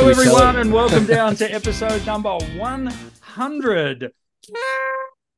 [0.00, 4.12] Hello, everyone, and welcome down to episode number 100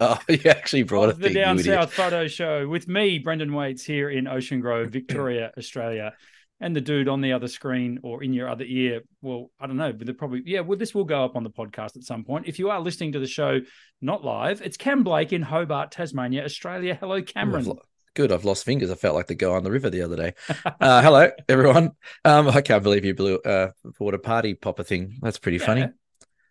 [0.01, 1.17] Oh, you actually brought it.
[1.17, 1.59] the Big Down.
[1.59, 6.13] South Photo Show with me, Brendan Waites, here in Ocean Grove, Victoria, Australia,
[6.61, 9.01] and the dude on the other screen or in your other ear.
[9.23, 11.49] Well, I don't know, but they're probably, yeah, well, this will go up on the
[11.49, 12.47] podcast at some point.
[12.47, 13.61] If you are listening to the show
[14.03, 16.99] not live, it's Cam Blake in Hobart, Tasmania, Australia.
[17.01, 17.79] Hello, Cameron.
[18.15, 18.33] Good.
[18.33, 18.91] I've lost fingers.
[18.91, 20.35] I felt like the guy on the river the other day.
[20.81, 21.91] Uh, hello, everyone.
[22.25, 25.19] Um, I can't believe you blew uh, bought a party popper thing.
[25.23, 25.89] That's pretty funny.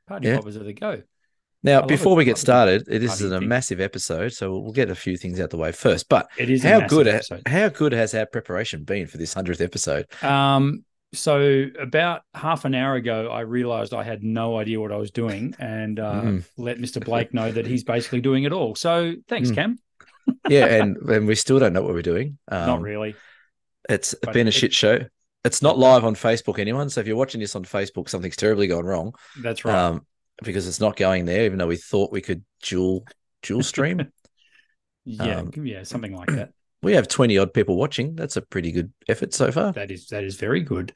[0.08, 0.38] Party Yeah.
[0.38, 1.02] poppers are the go.
[1.62, 3.49] Now, before we get started, it is a thing.
[3.49, 6.08] massive episode, so we'll get a few things out the way first.
[6.08, 7.05] But It is how good?
[7.08, 7.41] episode.
[7.45, 10.05] How good has our preparation been for this hundredth episode?
[10.23, 14.96] Um, so about half an hour ago, I realized I had no idea what I
[14.96, 16.44] was doing, and uh, Mm.
[16.55, 17.04] let Mr.
[17.04, 18.76] Blake know that he's basically doing it all.
[18.76, 19.55] So thanks, Mm.
[19.55, 19.80] Cam.
[20.49, 22.38] Yeah, and and we still don't know what we're doing.
[22.49, 23.16] Um, Not really.
[23.90, 24.99] It's But been a it- shit show.
[25.46, 26.90] It's not live on Facebook, anyone.
[26.90, 29.13] So if you're watching this on Facebook, something's terribly gone wrong.
[29.41, 29.74] That's right.
[29.74, 30.05] Um,
[30.44, 33.05] because it's not going there, even though we thought we could dual
[33.41, 34.12] dual stream.
[35.05, 36.52] yeah, um, yeah, something like that.
[36.82, 38.16] we have 20 odd people watching.
[38.16, 39.71] That's a pretty good effort so far.
[39.71, 40.93] That is that is very good.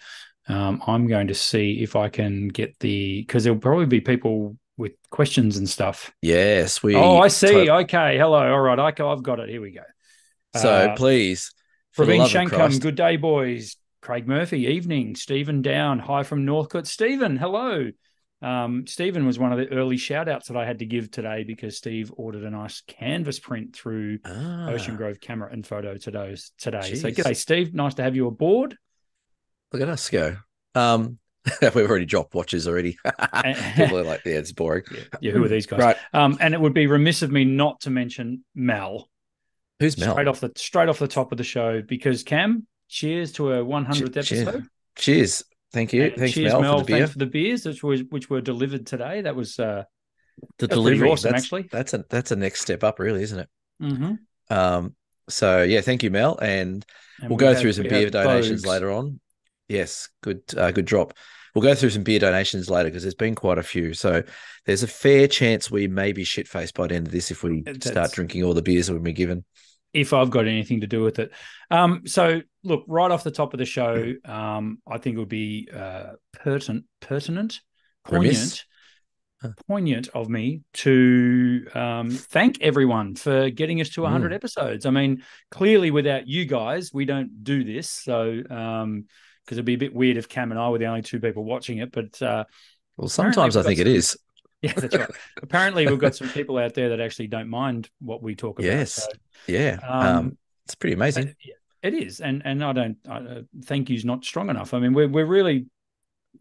[0.49, 4.57] Um, I'm going to see if I can get the because there'll probably be people
[4.77, 6.13] with questions and stuff.
[6.21, 6.95] Yes, we.
[6.95, 7.65] oh, I see.
[7.65, 8.51] to- okay, hello.
[8.51, 9.49] All right, I, I've got it.
[9.49, 9.81] Here we go.
[10.55, 11.51] so Uh, please,
[11.97, 13.75] Praveen Shankum, good day, boys.
[14.01, 15.15] Craig Murphy, evening.
[15.15, 16.87] Stephen Down, hi from Northcote.
[16.87, 17.91] Stephen, hello.
[18.41, 21.45] Um, Stephen was one of the early shout outs that I had to give today
[21.45, 26.35] because Steve ordered a nice canvas print through Ah, Ocean Grove Camera and Photo today.
[26.57, 26.95] today.
[26.95, 27.73] So, g'day, Steve.
[27.73, 28.77] Nice to have you aboard.
[29.71, 30.35] look at us go.
[30.75, 31.17] Um,
[31.61, 32.97] we've already dropped watches already.
[33.75, 34.83] People are like, yeah, it's boring.
[34.91, 35.79] Yeah, yeah, who are these guys?
[35.79, 39.09] Right, Um, and it would be remiss of me not to mention Mel
[39.79, 40.11] who's Mel?
[40.13, 43.63] straight off the straight off the top of the show because Cam, cheers to a
[43.63, 44.63] 100th Che- episode.
[44.95, 45.43] Cheers.
[45.73, 46.03] Thank you.
[46.03, 46.79] And Thanks, cheers, Mel, Mel.
[46.79, 46.85] for.
[46.85, 49.21] Thanks for the beers which were which were delivered today.
[49.21, 49.83] That was uh,
[50.59, 51.09] The delivery.
[51.09, 51.67] awesome, that's, actually.
[51.71, 53.49] That's a that's a next step up, really, isn't it?
[53.81, 54.19] mhm.
[54.49, 54.95] Um,
[55.29, 56.85] so yeah, thank you, Mel, and
[57.19, 58.67] And we'll we go through some beer donations Bogues.
[58.67, 59.19] later on.
[59.67, 61.13] Yes, good, uh, good drop.
[61.55, 63.93] We'll go through some beer donations later because there's been quite a few.
[63.93, 64.23] So
[64.65, 67.43] there's a fair chance we may be shit faced by the end of this if
[67.43, 69.45] we That's- start drinking all the beers that we've been given.
[69.93, 71.31] If I've got anything to do with it.
[71.69, 75.29] Um, so look, right off the top of the show, um, I think it would
[75.29, 77.61] be uh, pertinent, pertinent,
[78.03, 78.65] poignant.
[79.39, 79.49] Huh.
[79.67, 84.35] poignant of me to um, thank everyone for getting us to 100 Mm.
[84.35, 84.85] episodes.
[84.87, 87.89] I mean, clearly without you guys, we don't do this.
[87.89, 89.05] So um,
[89.45, 91.43] because it'd be a bit weird if Cam and I were the only two people
[91.43, 92.45] watching it, but uh,
[92.97, 94.17] Well, sometimes I think got it some- is.
[94.63, 95.09] Yeah, that's right.
[95.41, 98.65] Apparently, we've got some people out there that actually don't mind what we talk about.
[98.71, 98.93] Yes.
[98.93, 99.07] So,
[99.45, 101.27] Yeah, um, um, it's pretty amazing.
[101.27, 101.33] uh,
[101.81, 102.97] it is, and and I don't.
[103.05, 104.73] I, uh, thank you's not strong enough.
[104.73, 105.65] I mean, we're we're really,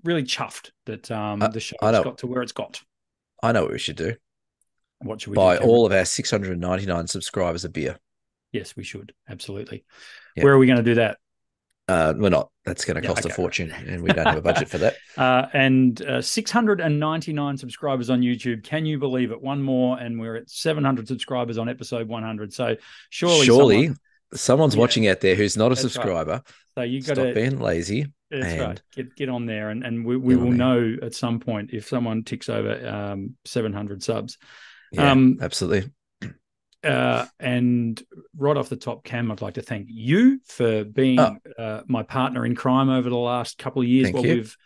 [0.04, 2.80] really chuffed that um I- the show's got to where it's got.
[3.42, 4.14] I know what we should do.
[5.00, 5.64] What should we Buy do?
[5.64, 7.98] All of our 699 subscribers a beer.
[8.52, 9.84] Yes, we should absolutely.
[10.36, 10.44] Yeah.
[10.44, 11.18] Where are we going to do that?
[11.88, 12.48] Uh, we're not.
[12.64, 13.32] That's going to Yeah, cost okay.
[13.32, 14.94] a fortune, and we don't have a budget for that.
[15.18, 18.64] Uh, and uh, 699 subscribers on YouTube.
[18.64, 19.42] Can you believe it?
[19.42, 22.52] One more, and we're at 700 subscribers on episode 100.
[22.54, 22.76] So
[23.10, 23.98] surely, Surely, someone-
[24.34, 24.80] someone's Yeah.
[24.80, 25.92] watching out there who's not a That's right.
[25.92, 26.42] subscriber.
[26.76, 28.06] so you got to Stop being lazy.
[28.30, 28.82] That's and- right.
[28.94, 32.22] Get get on there, and and we, we will know at some point if someone
[32.24, 34.38] ticks over um, 700 subs.
[34.92, 35.90] Yeah, Um, absolutely.
[36.84, 38.02] Uh, and
[38.36, 41.36] right off the top, Cam, I'd like to thank you for being Oh.
[41.58, 44.34] uh, my partner in crime over the last couple of years Thank while you.
[44.34, 44.56] we've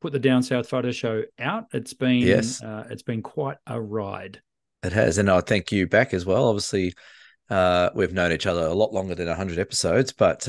[0.00, 1.66] put the Down South Photo Show out.
[1.72, 2.62] It's been Yes.
[2.62, 4.40] uh, it's been quite a ride.
[4.82, 6.48] It has, and I thank you back as well.
[6.48, 6.94] Obviously,
[7.50, 10.12] uh, we've known each other a lot longer than hundred episodes.
[10.12, 10.48] But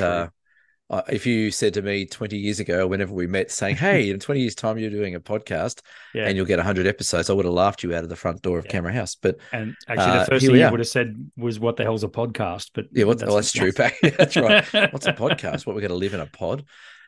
[0.90, 4.10] uh, uh, if you said to me twenty years ago, whenever we met, saying, "Hey,
[4.10, 5.82] in twenty years' time, you're doing a podcast
[6.14, 8.42] Yeah, and you'll get hundred episodes," I would have laughed you out of the front
[8.42, 8.72] door of Yeah.
[8.72, 9.16] Camera House.
[9.16, 11.84] But and actually, uh, the first here thing you would have said was, "What the
[11.84, 13.72] hell's a podcast?" But yeah, what, well, that's true.
[13.72, 14.66] Back, that's right.
[14.94, 15.66] What's a podcast?
[15.66, 16.64] What we're going to live in a pod?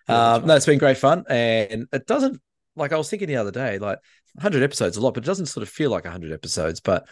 [0.07, 2.41] Yeah, that's um, no, it's been great fun, and it doesn't
[2.75, 3.99] like I was thinking the other day, like
[4.33, 6.79] 100 episodes a lot, but it doesn't sort of feel like 100 episodes.
[6.79, 7.07] But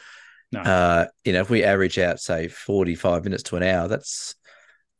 [0.51, 0.61] No.
[0.61, 4.35] uh, you know, if we average out say 45 minutes to an hour, that's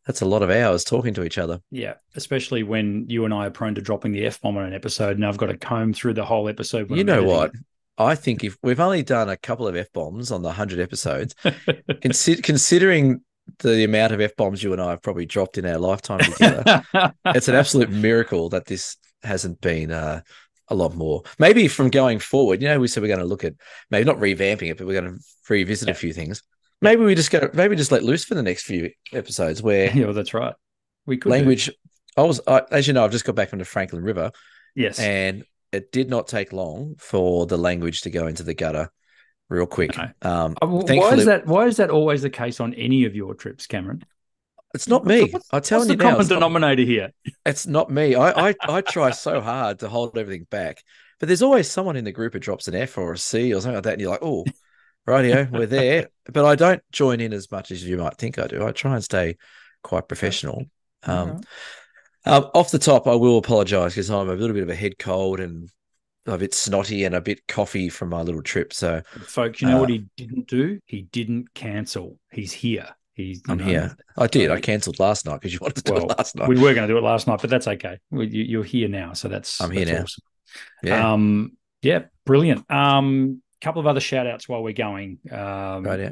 [0.07, 1.59] that's a lot of hours talking to each other.
[1.69, 4.74] Yeah, especially when you and I are prone to dropping the f bomb on an
[4.74, 6.89] episode, and I've got to comb through the whole episode.
[6.89, 7.51] you I'm know editing what?
[8.00, 11.33] I think if we've only done a couple of f bombs on the 100 episodes,
[11.45, 13.21] consi- considering
[13.59, 16.83] the amount of f bombs you and I have probably dropped in our lifetime together,
[17.27, 20.21] it's an absolute miracle that this hasn't been uh,
[20.68, 21.24] a lot more.
[21.39, 23.54] Maybe from going forward, you know, we said we're going to look at
[23.89, 25.94] maybe not revamping it, but we're going to revisit Yeah.
[25.94, 26.44] a few things.
[26.81, 30.06] Maybe we just go, maybe just let loose for the next few episodes where yeah,
[30.06, 30.53] well, that's right.
[31.06, 31.35] We could do.
[31.35, 31.71] language.
[32.15, 34.31] I was, I, as you know, I've just got back from the Franklin River,
[34.75, 35.00] Yes.
[35.00, 38.89] and it did not take long for the language to go into the gutter
[39.50, 39.95] real quick.
[39.97, 40.09] No.
[40.24, 41.45] Um, Uh, Why is that?
[41.47, 44.03] Why is that always the case on any of your trips, Cameron?
[44.73, 45.30] it's not me.
[45.31, 47.12] What's- I'm telling What's you the now, common it's not, denominator here?
[47.45, 48.15] it's not me.
[48.15, 50.83] I, I I try so hard to hold everything back,
[51.19, 53.62] but there's always someone in the group who drops an F or a C or
[53.62, 54.45] something like that, and you're like, oh,
[55.07, 56.07] rightio, we're there.
[56.31, 58.65] But I don't join in as much as you might think I do.
[58.65, 59.38] I try and stay
[59.83, 60.65] quite professional.
[61.04, 61.45] Um, Alright.
[62.25, 65.00] Um, off the top, I will apologise because I'm a little bit of a head
[65.00, 65.69] cold and
[66.25, 68.74] a bit snotty and a bit coffee from my little trip.
[68.74, 70.80] So Folks, you know Uh, what he didn't do?
[70.86, 72.19] He didn't cancel.
[72.31, 72.89] He's here.
[73.13, 73.95] He's I'm know, here.
[74.18, 74.51] I did.
[74.51, 76.50] I cancelled last night because you wanted to do it last night.
[76.50, 77.98] We were going to do it last night, but that's okay.
[78.12, 80.04] You, you're here now, so that's I'm here that's now.
[80.04, 80.24] Awesome.
[80.83, 81.51] yeah, Um,
[81.81, 82.69] yeah, brilliant.
[82.69, 85.19] Um, couple of other shout outs while we're going.
[85.31, 86.00] Um, right.
[86.00, 86.12] Yeah.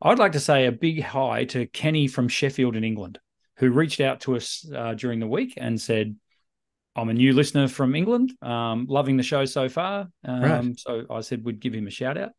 [0.00, 3.18] I'd like to say a big hi to Kenny from Sheffield in England,
[3.56, 6.16] who reached out to us uh, during the week and said,
[6.94, 10.08] I'm a new listener from England, um, loving the show so far.
[10.24, 10.78] Um, Right.
[10.78, 12.30] So I said we'd give him a shout out.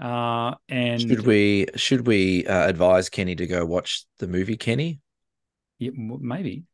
[0.00, 5.00] Uh, and Should we should we uh, advise Kenny to go watch the movie Kenny?
[5.80, 6.64] Yeah, maybe.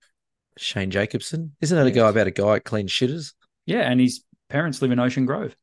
[0.58, 1.56] Shane Jacobson?
[1.60, 3.32] Isn't that a guy about a guy at clean shitters?
[3.66, 5.56] Yeah, and his parents live in Ocean Grove.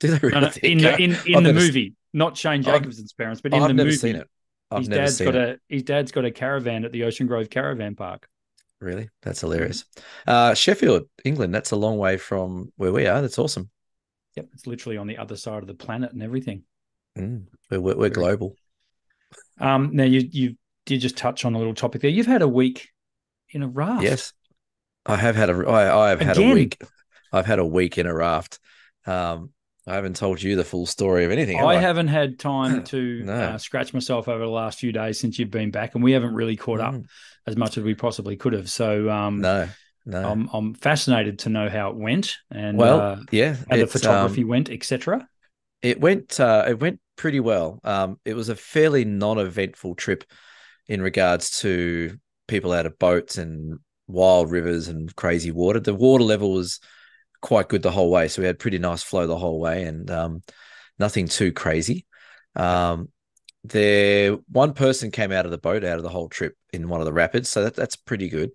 [0.00, 0.34] Do they really?
[0.34, 3.52] No, no, in the in, in I've the movie, not Shane I've- Jacobson's parents, but
[3.54, 4.28] in I've the never movie, seen it.
[4.70, 5.60] I've his never dad's seen got it.
[5.70, 8.28] a his dad's got a caravan at the Ocean Grove Caravan Park.
[8.80, 9.08] Really?
[9.22, 9.84] That's hilarious.
[10.26, 11.54] Uh, Sheffield, England.
[11.54, 13.22] That's a long way from where we are.
[13.22, 13.70] That's awesome.
[14.36, 16.64] Yep, it's literally on the other side of the planet and everything.
[17.16, 17.44] Mm.
[17.70, 18.54] We're, we're, we're global.
[19.58, 22.10] Um, now you you did just touch on a little topic there.
[22.10, 22.90] You've had a week
[23.50, 24.02] in a raft.
[24.02, 24.32] Yes,
[25.06, 25.54] I have had a.
[25.66, 26.76] I, I have had a week.
[27.32, 28.58] I've had a week in a raft.
[29.06, 29.52] Um,
[29.86, 31.58] I haven't told you the full story of anything.
[31.58, 33.32] have I I haven't had time to No.
[33.32, 36.34] uh, scratch myself over the last few days since you've been back, and we haven't
[36.34, 37.06] really caught up Mm.
[37.46, 38.68] as much as we possibly could have.
[38.70, 39.68] So um, No,
[40.04, 40.28] no.
[40.28, 43.88] I'm I'm fascinated to know how it went and well, uh, yeah, how the um,
[43.88, 45.28] photography went, etc.
[45.82, 46.40] It went.
[46.40, 47.80] Uh, it went pretty well.
[47.84, 50.24] Um, it was a fairly non-eventful trip
[50.88, 52.18] in regards to
[52.48, 53.78] people out of boats and
[54.08, 55.80] wild rivers and crazy water.
[55.80, 56.80] The water level was
[57.40, 60.10] quite good the whole way, so we had pretty nice flow the whole way, and
[60.10, 60.42] um,
[60.98, 62.06] nothing too crazy.
[62.54, 63.08] Um,
[63.64, 67.00] there, one person came out of the boat out of the whole trip in one
[67.00, 68.50] of the rapids, so that, that's pretty good.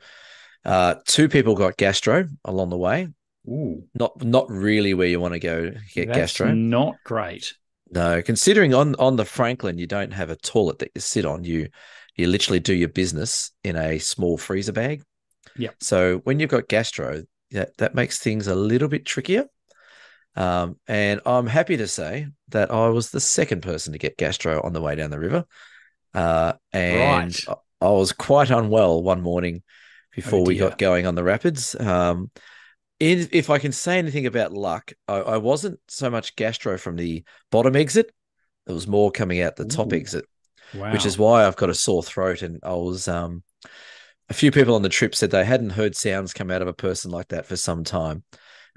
[0.63, 3.07] Uh, two people got gastro along the way.
[3.47, 6.53] Ooh, Not not really where you want to go get that's gastro.
[6.53, 7.53] not great.
[7.91, 11.43] No, considering on on the Franklin you don't have a toilet that you sit on,
[11.43, 11.69] you
[12.15, 15.01] you literally do your business in a small freezer bag.
[15.57, 15.75] Yep.
[15.81, 19.45] So when you've got gastro, that that makes things a little bit trickier.
[20.35, 24.61] Um, and I'm happy to say that I was the second person to get gastro
[24.61, 25.45] on the way down the river.
[26.13, 27.43] Uh, and Right.
[27.47, 29.63] I, I was quite unwell one morning
[30.15, 31.75] before we got going on the rapids.
[31.75, 32.31] Um,
[32.99, 36.95] in, if I can say anything about luck, I, I wasn't so much gastro from
[36.95, 38.11] the bottom exit.
[38.67, 40.25] It was more coming out the top exit,
[40.73, 40.91] Wow.
[40.91, 42.41] which is why I've got a sore throat.
[42.41, 43.43] And I was, um,
[44.31, 46.73] a few people on the trip said they hadn't heard sounds come out of a
[46.73, 48.23] person like that for some time.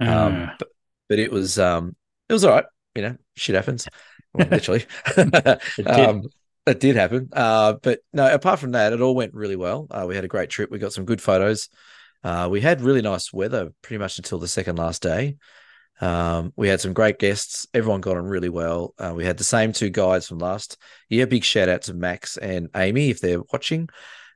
[0.01, 0.69] Um, Uh, but,
[1.09, 1.95] but it was, um,
[2.29, 2.65] it was all right.
[2.97, 3.89] You know, shit happens.
[4.33, 4.85] Well, literally,
[5.17, 5.87] did.
[5.87, 6.23] um,
[6.67, 7.28] it did happen.
[7.33, 9.87] Uh, but no, apart from that, it all went really well.
[9.90, 10.71] Uh, we had a great trip.
[10.71, 11.69] We got some good photos.
[12.25, 15.37] Uh, we had really nice weather pretty much until the second last day.
[16.00, 17.67] Um, we had some great guests.
[17.73, 18.95] Everyone got on really well.
[18.99, 20.76] Uh, we had the same two guides from last
[21.09, 21.26] year.
[21.26, 23.88] Big shout out to Max and Amy if they're watching.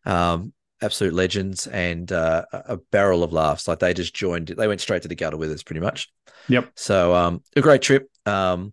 [0.04, 3.68] Um, absolute legends and uh, a barrel of laughs.
[3.68, 4.49] Like they just joined.
[4.49, 6.08] They went straight to the gutter with us pretty much.
[6.49, 6.70] Yep.
[6.76, 8.08] So um, a great trip.
[8.26, 8.73] Um,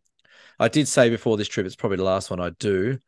[0.59, 2.99] I did say before this trip, it's probably the last one I do.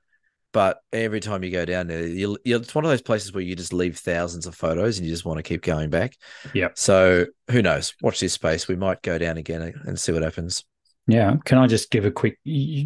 [0.54, 3.44] But every time you go down there, you, you, it's one of those places where
[3.44, 6.18] you just leave thousands of photos and you just want to keep going back.
[6.54, 6.78] Yep.
[6.78, 7.94] So who knows?
[8.02, 8.68] Watch this space.
[8.68, 10.64] We might go down again and see what happens.
[11.06, 11.36] Yeah.
[11.46, 12.40] Can I just give a quick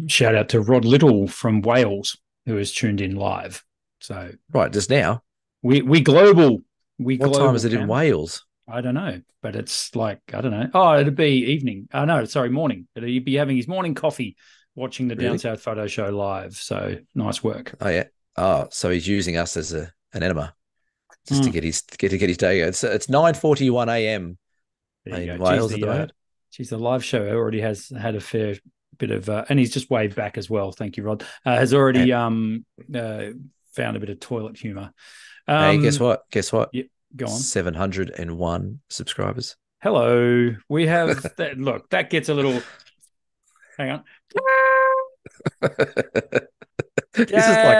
[0.08, 3.64] shout out to Rod Little from Wales, who has tuned in live.
[4.00, 5.22] So Right, just now.
[5.62, 6.62] We we global.
[6.98, 8.44] We What global, time is it in Wales?
[8.68, 10.68] I don't know, but it's like I don't know.
[10.72, 11.88] Oh, it'd be evening.
[11.92, 12.86] Oh no, sorry, morning.
[12.94, 14.36] But he'd be having his morning coffee,
[14.74, 16.54] watching the Down South Photo Show live.
[16.56, 17.74] So nice work.
[17.80, 18.04] Oh yeah.
[18.36, 20.54] Oh, so he's using us as a an enema
[21.26, 21.52] just to Mm.
[21.52, 22.60] get his get to get his day.
[22.60, 24.38] It's it's nine forty one a.m.
[25.06, 25.42] In go.
[25.42, 26.06] Wales Geez, at the the, uh,
[26.52, 28.54] geez, the live show already has had a fair
[28.98, 30.70] bit of, uh, and he's just waved back as well.
[30.70, 31.24] Thank you, Rod.
[31.44, 32.64] Uh, has already um
[32.94, 33.30] uh,
[33.74, 34.92] found a bit of toilet humor.
[35.52, 36.22] Um, hey, guess what?
[36.30, 36.72] Guess what?
[37.16, 37.30] Go on.
[37.32, 39.56] Seven hundred and one subscribers.
[39.82, 40.54] Hello.
[40.68, 41.58] We have that.
[41.58, 42.60] Look, that gets a little.
[43.78, 44.04] Hang on.
[47.14, 47.76] this is like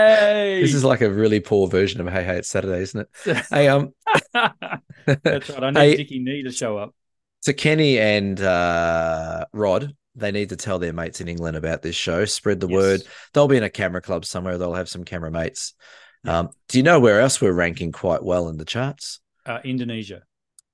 [0.63, 3.37] this is like a really poor version of Hey Hey It's Saturday, isn't it?
[3.51, 3.93] Hey, um,
[4.33, 5.65] That's right.
[5.65, 6.95] I need Hey- Dickie Knee to show up.
[7.41, 11.97] So Kenny and uh, Rod, they need to tell their mates in England about this
[11.97, 12.25] show.
[12.25, 12.77] Spread the Yes.
[12.77, 13.03] word.
[13.35, 14.59] They'll be in a camera club somewhere.
[14.59, 15.75] They'll have some camera mates.
[16.25, 19.21] Um, do you know where else we're ranking quite well in the charts?
[19.45, 20.23] Uh, Indonesia.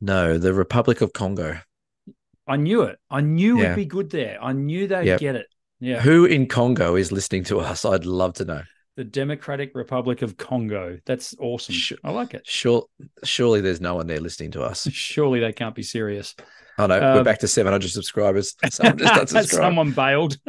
[0.01, 1.59] No, the Republic of Congo.
[2.47, 2.99] I knew it.
[3.11, 3.65] I knew Yeah.
[3.65, 4.39] it'd be good there.
[4.43, 5.21] I knew they'd Yep.
[5.21, 5.47] get it.
[5.81, 6.01] Yeah.
[6.01, 7.85] Who in Congo is listening to us?
[7.85, 8.63] I'd love to know.
[8.97, 10.99] The Democratic Republic of Congo.
[11.07, 11.75] That's awesome.
[11.75, 11.99] Sure.
[12.03, 12.47] I like it.
[12.47, 12.85] Sure,
[13.23, 14.89] surely there's no one there listening to us.
[14.93, 16.35] Surely they can't be serious.
[16.79, 18.55] Oh no, we're Um, back to 700 subscribers.
[18.71, 19.47] Someone just unsubscribed.
[19.51, 20.37] Someone bailed.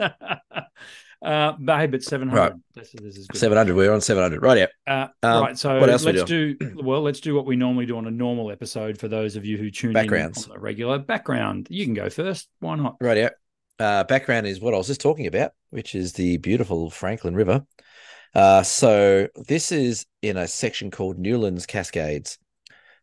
[1.21, 2.39] uh, babe, it's 700.
[2.39, 2.53] Right.
[2.75, 3.37] This, this is good.
[3.37, 3.75] 700.
[3.75, 4.41] We're on 700.
[4.41, 4.57] Right.
[4.57, 4.67] Yeah.
[4.87, 5.57] Uh, Um, right.
[5.57, 7.01] So what else let's do well.
[7.01, 9.69] Let's do what we normally do on a normal episode for those of you who
[9.69, 10.45] tune Backgrounds.
[10.45, 11.67] in on the regular background.
[11.69, 12.47] You can go first.
[12.59, 12.95] Why not?
[13.01, 13.17] Right.
[13.17, 13.29] Yeah.
[13.79, 17.65] Uh, background is what I was just talking about, which is the beautiful Franklin River.
[18.35, 22.37] Uh, so this is in a section called Newlands Cascades,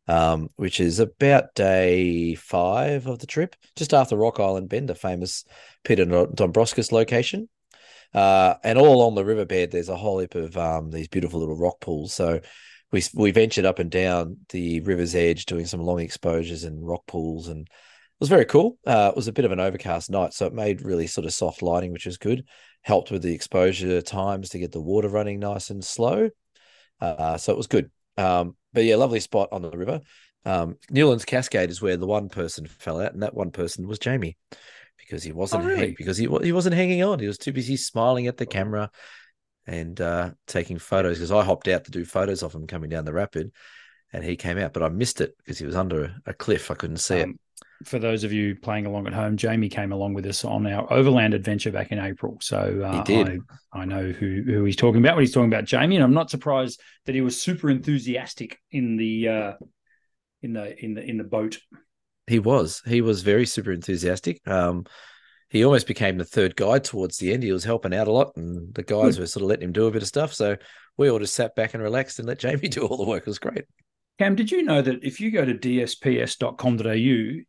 [0.07, 4.95] um, which is about day five of the trip, just after Rock Island Bend, a
[4.95, 5.45] famous
[5.83, 7.49] Peter Dombrovskis location.
[8.17, 11.57] Uh, and all along the riverbed, there's a whole heap of um, these beautiful little
[11.57, 12.15] rock pools.
[12.15, 12.41] So
[12.91, 17.03] we we ventured up and down the river's edge, doing some long exposures and rock
[17.07, 18.79] pools, and it was very cool.
[18.87, 21.35] Uh, it was a bit of an overcast night, so it made really sort of
[21.35, 22.45] soft lighting, which was good.
[22.81, 26.31] Helped with the exposure times to get the water running nice and slow.
[27.03, 27.91] Uh, so it was good.
[28.17, 30.01] Um, but yeah, lovely spot on the river.
[30.47, 33.99] Um, Newlands Cascade is where the one person fell out, and that one person was
[33.99, 34.39] Jamie
[34.99, 35.79] because he wasn't Oh, really?
[35.79, 37.19] hang- because he he wasn't hanging on.
[37.19, 38.91] He was too busy smiling at the camera
[39.67, 41.19] and uh, taking photos.
[41.19, 43.53] Because I hopped out to do photos of him coming down the rapid,
[44.13, 46.71] and he came out, but I missed it because he was under a, cliff.
[46.71, 47.25] I couldn't see it.
[47.25, 47.39] Um,
[47.85, 50.91] for those of you playing along at home, Jamie came along with us on our
[50.91, 52.39] overland adventure back in April.
[52.41, 53.41] So uh, He did.
[53.73, 56.15] I, I know who, who he's talking about when he's talking about Jamie, and I'm
[56.15, 59.53] not surprised that he was super enthusiastic in the uh,
[60.43, 61.59] in the in the in the boat.
[62.27, 62.83] He was.
[62.87, 64.41] He was very super enthusiastic.
[64.49, 64.85] Um,
[65.49, 67.43] he almost became the third guide towards the end.
[67.45, 69.87] He was helping out a lot, and the guys were sort of letting him do
[69.87, 70.35] a bit of stuff.
[70.35, 70.57] So
[70.97, 73.23] we all just sat back and relaxed and let Jamie do all the work.
[73.23, 73.65] It was great.
[74.19, 76.93] Cam, did you know that if you go to dsps.com.au,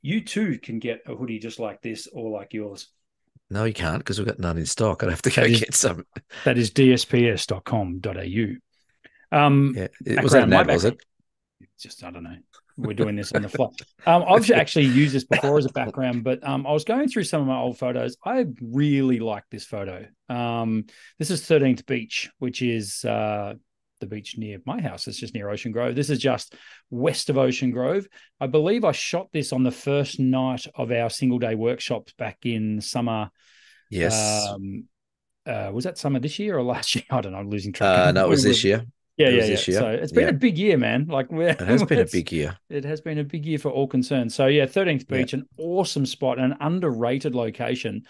[0.02, 2.90] you too can get a hoodie just like this or like yours?
[3.50, 5.02] No, you can't because we've got none in stock.
[5.04, 6.06] I'd have to go is- get some.
[6.44, 8.56] That is dsps.com.au.
[9.38, 11.00] Um, Yeah, it was that an Background, ad, my was it?
[11.80, 12.36] just I don't know.
[12.78, 13.70] We're doing this on the fly.
[14.06, 17.24] Um, I've actually used this before as a background, but um, I was going through
[17.24, 18.18] some of my old photos.
[18.24, 20.06] I really like this photo.
[20.30, 20.86] Um,
[21.18, 23.56] this is 13th Beach, which is uh,
[24.00, 25.08] the beach near my house.
[25.08, 25.96] It's just near Ocean Grove.
[25.96, 26.56] This is just
[26.90, 28.08] west of Ocean Grove.
[28.40, 32.40] I believe I shot this on the first night of our single day workshops back
[32.44, 33.32] in summer.
[33.90, 34.48] Yes.
[34.48, 34.86] Um,
[35.46, 37.06] uh, was that summer this year or last year?
[37.10, 37.40] I don't know.
[37.40, 38.08] I'm losing track.
[38.08, 38.86] uh, no, it was this year.
[39.18, 39.56] Yeah, yeah, yeah.
[39.58, 40.30] So it's been Yeah.
[40.30, 41.08] a big year, man.
[41.08, 42.58] Like we're It has been a big year.
[42.70, 44.32] It has been a big year for all concerned.
[44.32, 45.18] So yeah, 13th Yeah.
[45.18, 48.04] Beach, an awesome spot, an underrated location.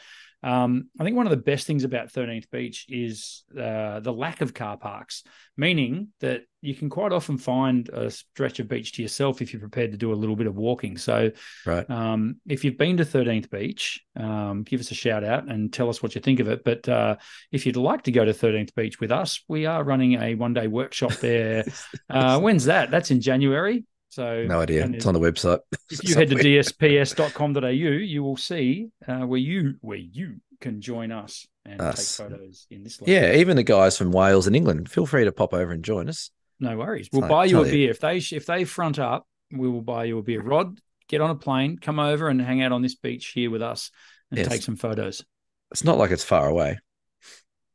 [0.44, 4.42] Um, I think one of the best things about 13th Beach is uh, the lack
[4.42, 5.24] of car parks,
[5.56, 9.60] meaning that you can quite often find a stretch of beach to yourself if you're
[9.62, 10.98] prepared to do a little bit of walking.
[10.98, 11.32] So
[11.66, 11.90] Right.
[11.90, 15.88] um, if you've been to 13th Beach, um, give us a shout out and tell
[15.90, 16.66] us what you think of it.
[16.66, 17.16] But uh,
[17.54, 20.54] if you'd like to go to 13th Beach with us, we are running a one
[20.54, 21.64] day workshop there.
[22.10, 22.92] uh, when's that?
[22.92, 23.86] That's in January.
[24.10, 24.86] So no idea.
[24.88, 25.60] It's on the website.
[25.90, 31.12] if you head to dsps.com.au, you will see uh, where you where you can join
[31.12, 32.18] us and Us.
[32.18, 33.00] take photos in this.
[33.06, 36.10] Yeah, even the guys from Wales and England, feel free to pop over and join
[36.10, 36.32] us.
[36.60, 37.10] No worries.
[37.12, 37.72] We'll Like, buy you a tell you.
[37.72, 39.28] beer if they if they front up.
[39.52, 40.42] We will buy you a beer.
[40.42, 43.62] Rod, get on a plane, come over and hang out on this beach here with
[43.62, 43.92] us
[44.30, 44.48] and Yes.
[44.50, 45.24] take some photos.
[45.72, 46.80] It's not like it's far away.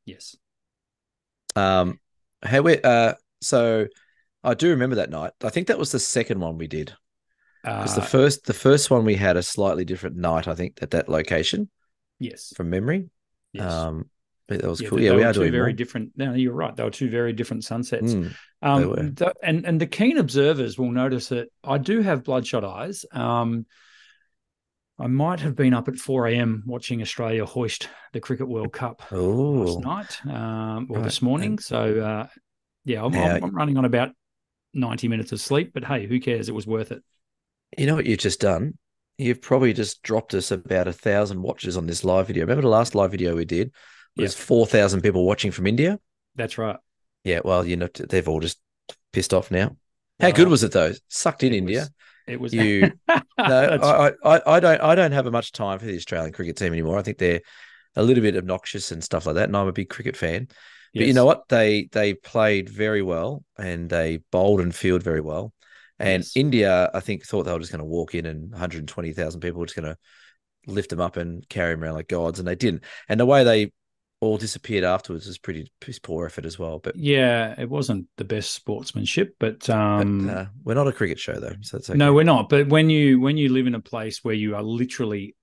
[0.04, 0.36] Yes.
[1.56, 1.98] Um,
[2.44, 3.86] hey, we, uh, so
[4.44, 5.32] I do remember that night.
[5.42, 6.94] I think that was the second one we did
[7.62, 10.48] because Uh, the first the first one we had a slightly different night.
[10.48, 11.70] I think at that location
[12.18, 12.52] yes.
[12.56, 13.08] from memory.
[13.52, 13.70] Yes.
[13.72, 14.10] Um,
[14.48, 15.00] but that was Yeah, cool.
[15.00, 15.72] Yeah, we were are two very more.
[15.72, 16.12] different.
[16.16, 16.74] No, you're right.
[16.74, 18.14] They were two very different sunsets.
[18.14, 23.04] Mm, Um, and and the keen observers will notice that I do have bloodshot eyes.
[23.12, 23.66] Um,
[24.98, 26.62] I might have been up at 4 a.m.
[26.66, 31.04] watching Australia hoist the Cricket World Cup last Oh, night um, or Right.
[31.04, 31.58] this morning.
[31.58, 32.26] So uh,
[32.84, 34.10] yeah, I'm, Now- I'm, I'm running on about
[34.74, 35.72] 90 minutes of sleep.
[35.74, 36.48] But hey, who cares?
[36.48, 37.02] It was worth it.
[37.76, 38.78] you know what you've just done?
[39.18, 42.42] You've probably just dropped us about a thousand watches on this live video.
[42.44, 43.72] Remember the last live video we did?
[44.16, 45.98] Was four thousand people watching from India?
[46.34, 46.76] That's right.
[47.24, 48.58] Yeah, well, you know, they've all just
[49.12, 49.76] pissed off now.
[50.20, 50.92] How uh, good was it though?
[51.08, 51.80] Sucked in It India.
[51.80, 51.90] was-
[52.26, 52.54] It was.
[52.54, 52.92] You-
[53.38, 56.72] No, I, I, I don't, I don't have much time for the Australian cricket team
[56.72, 56.98] anymore.
[56.98, 57.40] I think they're
[57.96, 59.48] a little bit obnoxious and stuff like that.
[59.48, 60.46] And I'm a big cricket fan.
[60.94, 61.48] But you know what?
[61.48, 65.52] They they played very well and they bowled and fielded very well.
[65.98, 66.36] And Yes.
[66.36, 69.66] India, I think, thought they were just going to walk in and 120,000 people were
[69.66, 69.98] just going to
[70.70, 72.84] lift them up and carry them around like gods, and they didn't.
[73.08, 73.72] And the way they
[74.22, 76.78] all disappeared afterwards was pretty, pretty poor effort as well.
[76.78, 81.18] But, Yeah, it wasn't the best sportsmanship, but but, um, uh, we're not a cricket
[81.18, 81.98] show though, so it's okay.
[81.98, 82.48] no, we're not.
[82.48, 85.34] But when you when you live in a place where you are literally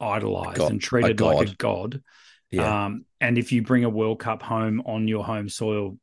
[0.00, 2.02] idolized god- and a treated like a god.
[2.50, 5.96] yeah, um, and if you bring a World Cup home on your home soil,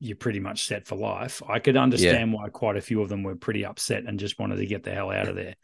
[0.00, 1.40] you're pretty much set for life.
[1.48, 4.56] I could understand why quite a few of them were pretty upset and just wanted
[4.56, 5.54] to get the hell out of there.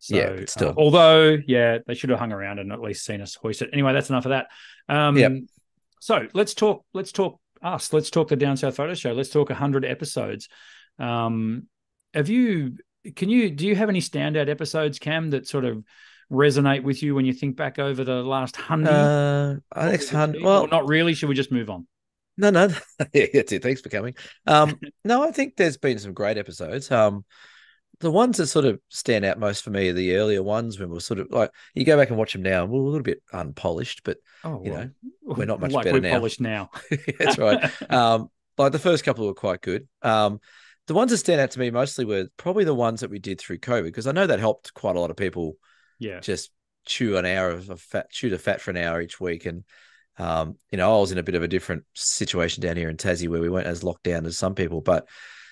[0.00, 0.68] So, Yeah, but still.
[0.70, 3.70] uh, although, yeah, they should have hung around and at least seen us hoist it.
[3.72, 4.48] Anyway, that's enough of that.
[4.88, 5.32] Um, Yep.
[6.00, 6.84] So let's talk.
[6.94, 7.92] Let's talk us.
[7.92, 9.12] Let's talk the Down South Photo Show.
[9.12, 10.48] Let's talk hundred episodes.
[10.98, 11.66] Um,
[12.14, 12.78] have you?
[13.16, 13.50] Can you?
[13.50, 15.84] Do you have any standout episodes, Cam, that sort of
[16.32, 18.90] resonate with you when you think back over the last hundred?
[18.90, 20.42] uh, next hundred.
[20.42, 21.12] Well, not really.
[21.12, 21.86] Should we just move on?
[22.38, 22.68] No, no,
[23.12, 23.62] yeah, that's it.
[23.62, 24.14] Thanks for coming.
[24.46, 26.90] Um, no, I think there's been some great episodes.
[26.90, 27.26] Um,
[28.00, 30.90] the ones that sort of stand out most for me are the earlier ones when
[30.90, 33.02] we're sort of like you go back and watch them now, and we're a little
[33.02, 34.90] bit unpolished, but Oh, You well, know,
[35.22, 36.12] we're not much like better we're now.
[36.12, 36.70] polished now.
[37.18, 37.70] that's right.
[37.90, 39.86] Um, like the first couple were quite good.
[40.02, 40.40] Um,
[40.86, 43.38] the ones that stand out to me mostly were probably the ones that we did
[43.40, 45.56] through COVID because I know that helped quite a lot of people
[45.98, 46.50] yeah, just
[46.86, 49.46] chew an hour of, of fat, chew the fat for an hour each week.
[49.46, 49.64] And,
[50.18, 52.96] um, you know, I was in a bit of a different situation down here in
[52.96, 54.80] Tassie where we weren't as locked down as some people.
[54.80, 55.06] But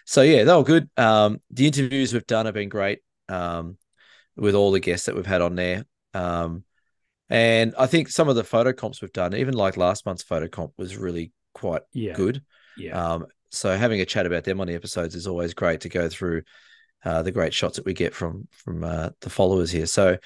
[0.09, 0.89] so, yeah, they were good.
[0.97, 3.77] Um, the interviews we've done have been great um,
[4.37, 5.85] with all the guests that we've had on there.
[6.15, 6.65] Um,
[7.29, 10.49] and I think some of the photo comps we've done, even like last month's photo
[10.49, 12.43] comp, was really quite yeah, good.
[12.79, 12.93] yeah.
[12.93, 16.09] Um, so having a chat about them on the episodes is always great to go
[16.09, 16.41] through
[17.05, 19.85] uh, the great shots that we get from from uh, the followers here.
[19.85, 20.17] So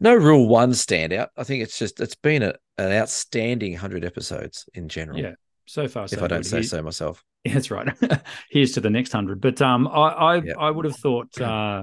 [0.00, 1.28] no real one standout.
[1.34, 5.18] I think it's just it's been a, an outstanding hundred episodes in general.
[5.18, 5.34] Yeah,
[5.66, 6.46] so far, so if I don't good.
[6.46, 7.24] say Here- so myself.
[7.44, 7.88] That's right.
[8.50, 9.40] Here's to the next hundred.
[9.40, 10.42] But um, I I.
[10.58, 11.82] I would have thought uh,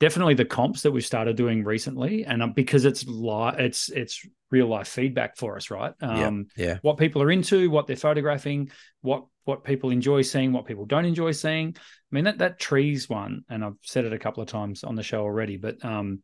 [0.00, 4.26] definitely the comps that we've started doing recently, and um, because it's li- it's it's
[4.50, 5.94] real life feedback for us, right?
[6.02, 10.66] Um, Yeah, what people are into, what they're photographing, what what people enjoy seeing, what
[10.66, 11.74] people don't enjoy seeing.
[11.78, 14.94] I mean that that trees one, and I've said it a couple of times on
[14.94, 16.22] the show already, but um,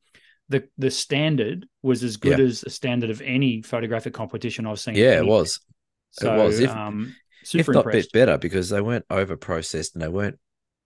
[0.51, 4.95] the the standard was as good as a standard of any photographic competition I've seen.
[4.95, 5.61] yeah, it was.
[6.13, 6.61] So, was.
[6.61, 7.15] If- um,
[7.55, 8.13] If not a impressed.
[8.13, 10.39] bit better because they weren't over processed and they weren't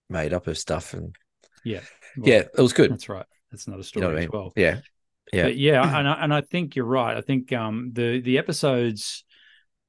[0.09, 0.95] made up of stuff.
[0.95, 1.15] And
[1.65, 1.81] Yeah,
[2.17, 2.91] yeah, it was good.
[2.93, 3.27] that's right.
[3.51, 4.53] That's another You story know what I as well.
[4.57, 4.81] Yeah,
[5.33, 7.17] yeah, But yeah, and I, and I think you're right.
[7.17, 9.25] I think um, the the episodes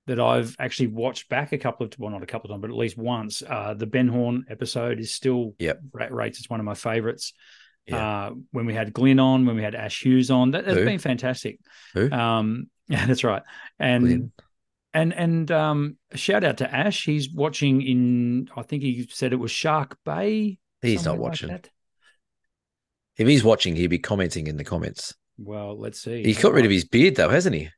[0.07, 2.69] that I've actually watched back a couple of well, not a couple of times, but
[2.71, 3.41] at least once.
[3.47, 5.79] Uh, the Ben Horn episode is still Yep.
[5.93, 7.33] ra- rates as one of my favorites.
[7.87, 7.97] Yeah.
[8.27, 10.85] Uh, when we had Glenn on, when we had Ash Hughes on, that, that's Who?
[10.85, 11.59] been fantastic.
[11.93, 12.09] Who?
[12.11, 13.43] Um, yeah, that's right.
[13.79, 14.31] And.
[14.93, 17.03] And and um, shout out to Ash.
[17.05, 18.49] He's watching in.
[18.55, 20.59] I think he said it was Shark Bay.
[20.81, 21.49] He's not like watching.
[21.49, 21.69] that.
[23.17, 25.13] If he's watching, he'd be commenting in the comments.
[25.37, 26.23] Well, let's see.
[26.23, 27.69] He's got rid of his beard though, hasn't he?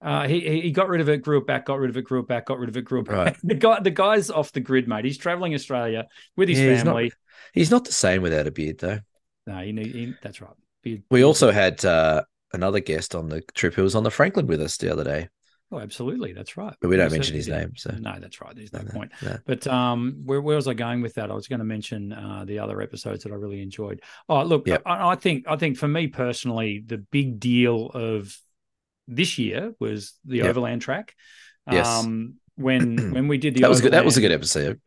[0.00, 2.02] Uh, he he he got rid of it, grew it back, got rid of it,
[2.02, 3.14] grew it back, got rid of it, grew it back.
[3.16, 3.36] Right.
[3.44, 5.04] The guy, the guy's off the grid, mate.
[5.04, 6.06] He's traveling Australia
[6.36, 7.12] with his Yeah, he's not- family.
[7.52, 9.00] He's not the same without a beard though.
[9.46, 10.50] No, he, need- he, that's right.
[10.82, 14.10] Beard- We beard- also had uh, another guest on the trip who was on the
[14.10, 15.28] Franklin with us the other day,
[15.72, 16.74] oh, absolutely, that's right.
[16.80, 17.72] but we don't mention his name.
[17.76, 18.54] So No, that's right.
[18.54, 19.12] There's no, No, point.
[19.22, 19.38] no.
[19.46, 21.30] But um, where, where was I going with that?
[21.30, 24.02] I was going to mention uh, the other episodes that I really enjoyed.
[24.28, 24.82] Oh, look, Yep.
[24.86, 28.36] I, I think I think for me personally, the big deal of
[29.08, 30.46] this year was the Yep.
[30.46, 31.14] Overland track.
[31.70, 31.86] Yes.
[31.86, 33.92] Um, when when we did the that was good.
[33.92, 34.80] That was a good episode.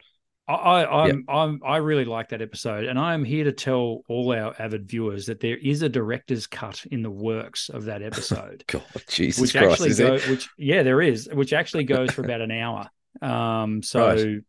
[0.48, 4.04] I, I I'm, I'm I really like that episode, and I am here to tell
[4.08, 8.02] all our avid viewers that there is a director's cut in the works of that
[8.04, 9.74] episode, God, Jesus which Christ!
[9.74, 10.28] actually Is go, it?
[10.28, 12.90] which yeah, there is, which actually goes for about an hour.
[13.22, 14.44] Um, so Right.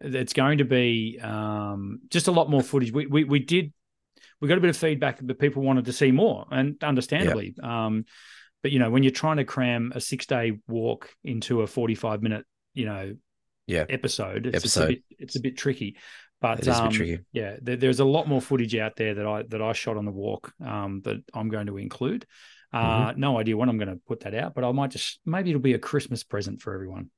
[0.00, 2.92] it's going to be um just a lot more footage.
[2.92, 3.72] We we we did
[4.40, 7.54] we got a bit of feedback that people wanted to see more, and understandably.
[7.62, 8.04] Um,
[8.62, 12.22] but you know, when you're trying to cram a six day walk into a 45
[12.22, 13.14] minute, you know,
[13.68, 13.84] Yeah.
[13.88, 14.64] episode, it's, Episode.
[14.64, 15.96] It's, a bit, it's a bit tricky.
[16.40, 17.18] But It is a bit um, tricky.
[17.32, 20.04] yeah, there, there's a lot more footage out there that I that I shot on
[20.04, 22.26] the walk um, that I'm going to include.
[22.72, 23.20] Uh, Mm-hmm.
[23.20, 25.62] No idea when I'm going to put that out, but I might just maybe it'll
[25.62, 27.10] be a Christmas present for everyone.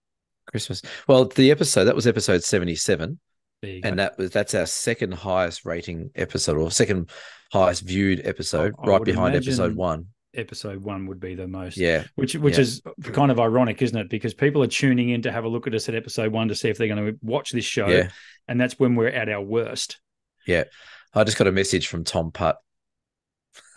[0.46, 0.82] Christmas.
[1.08, 3.20] Well, the episode that was episode seventy-seven,
[3.62, 3.88] There you go.
[3.88, 7.10] and that was that's our second highest rating episode or second
[7.52, 10.06] highest viewed episode, I right would behind episode one.
[10.34, 11.76] Episode one would be the most.
[11.76, 12.60] Yeah, which which Yeah.
[12.62, 14.08] is kind of ironic, isn't it?
[14.08, 16.54] Because people are tuning in to have a look at us at episode one to
[16.54, 18.08] see if they're going to watch this show, yeah,
[18.48, 20.00] and that's when we're at our worst.
[20.46, 20.64] yeah.
[21.12, 22.58] I just got a message from Tom Putt.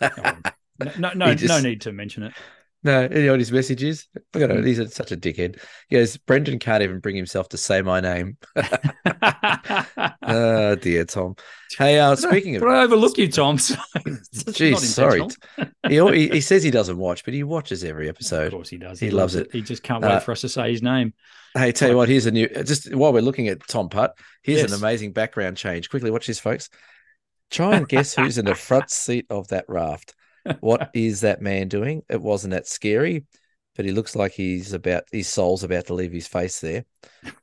[0.80, 2.32] No, no, no, just- no need to mention it.
[2.84, 4.06] No, know what his message is?
[4.34, 4.64] Look at it.
[4.64, 5.58] He's such a dickhead.
[5.88, 8.36] He goes, Brendan can't even bring himself to say my name.
[10.22, 11.36] oh dear, Tom.
[11.78, 13.56] Hey, uh, speaking of But I overlook you, Tom.
[13.58, 15.22] Jeez, sorry.
[15.88, 18.48] he, he he says he doesn't watch, but he watches every episode.
[18.48, 19.00] Of course he does.
[19.00, 19.50] He loves it.
[19.52, 21.14] He just can't wait Uh, for us to say his name.
[21.54, 24.60] Hey, tell you what, here's a new just while we're looking at Tom Putt, here's
[24.60, 24.72] Yes.
[24.72, 25.88] an amazing background change.
[25.88, 26.68] Quickly watch this, folks.
[27.50, 30.14] Try and guess who's in the front seat of that raft.
[30.60, 32.02] What is that man doing?
[32.08, 33.24] It wasn't that scary,
[33.76, 36.84] but he looks like he's about his soul's about to leave his face there.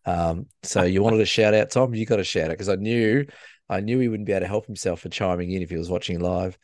[0.06, 1.94] Um, so you wanted a shout out, Tom?
[1.94, 3.26] You got a shout out because I knew
[3.70, 5.90] I knew he wouldn't be able to help himself for chiming in if he was
[5.90, 6.58] watching live.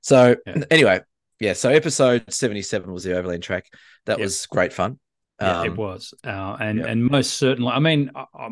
[0.00, 0.64] So Yeah.
[0.70, 1.00] anyway,
[1.40, 1.52] yeah.
[1.54, 3.66] So episode seventy seven was the overland track.
[4.06, 4.24] That Yep.
[4.24, 4.98] was great fun.
[5.40, 6.86] Yeah, it Um, was, uh, and yeah.
[6.86, 7.70] and most certainly.
[7.70, 8.48] I mean, I, I,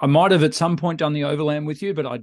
[0.00, 2.20] I might have at some point done the overland with you, but I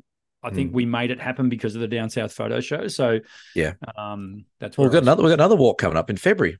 [0.47, 0.75] I think Mm.
[0.75, 2.87] we made it happen because of the down south photo show.
[2.87, 3.19] So
[3.55, 3.73] Yeah.
[3.97, 6.57] um, that's Well, we've got another we've got another walk coming up in February.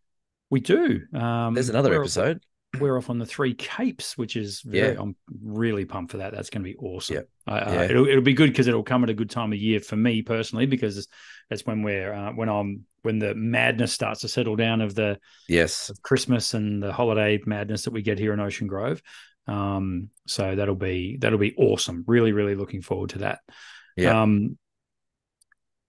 [0.49, 1.01] We do.
[1.13, 2.41] Um, There's another we're- episode.
[2.81, 4.93] We're off on the three capes, which is very.
[4.93, 5.01] Yeah.
[5.01, 6.33] I'm really pumped for that.
[6.33, 7.23] That's going to be awesome.
[7.47, 7.83] I, uh, Yeah.
[7.83, 10.21] it'll it'll be good because it'll come at a good time of year for me
[10.21, 11.07] personally because
[11.49, 15.17] that's when we're uh, when I'm when the madness starts to settle down of the
[15.47, 15.89] Yes.
[15.89, 19.01] of Christmas and the holiday madness that we get here in Ocean Grove.
[19.47, 22.03] Um, so that'll be that'll be awesome.
[22.05, 23.39] Really, really looking forward to that.
[23.97, 24.21] Yeah.
[24.21, 24.57] Um,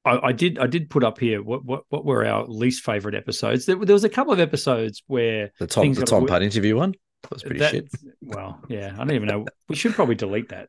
[0.05, 3.15] I, I did I did put up here what what what were our least favorite
[3.15, 3.67] episodes.
[3.67, 6.95] There, there was a couple of episodes where The Tom the Tom Putt interview one.
[7.23, 7.89] That was pretty that- shit.
[8.23, 9.47] Well, yeah, I don't even know.
[9.69, 10.69] We should probably delete that.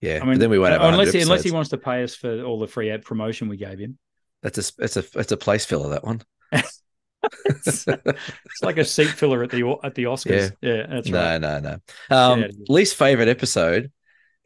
[0.00, 0.18] Yeah.
[0.22, 2.04] I mean, but then we won't have unless 100 he, unless he wants to pay
[2.04, 3.98] us for all the free ad promotion we gave him.
[4.42, 6.22] That's a it's a it's a place filler that one.
[6.52, 6.82] It's,
[7.88, 10.52] it's like a seat filler at the at the Oscars.
[10.62, 11.78] Yeah, that's no, no, no.
[12.16, 12.48] Um, Yeah.
[12.68, 13.90] least favorite episode.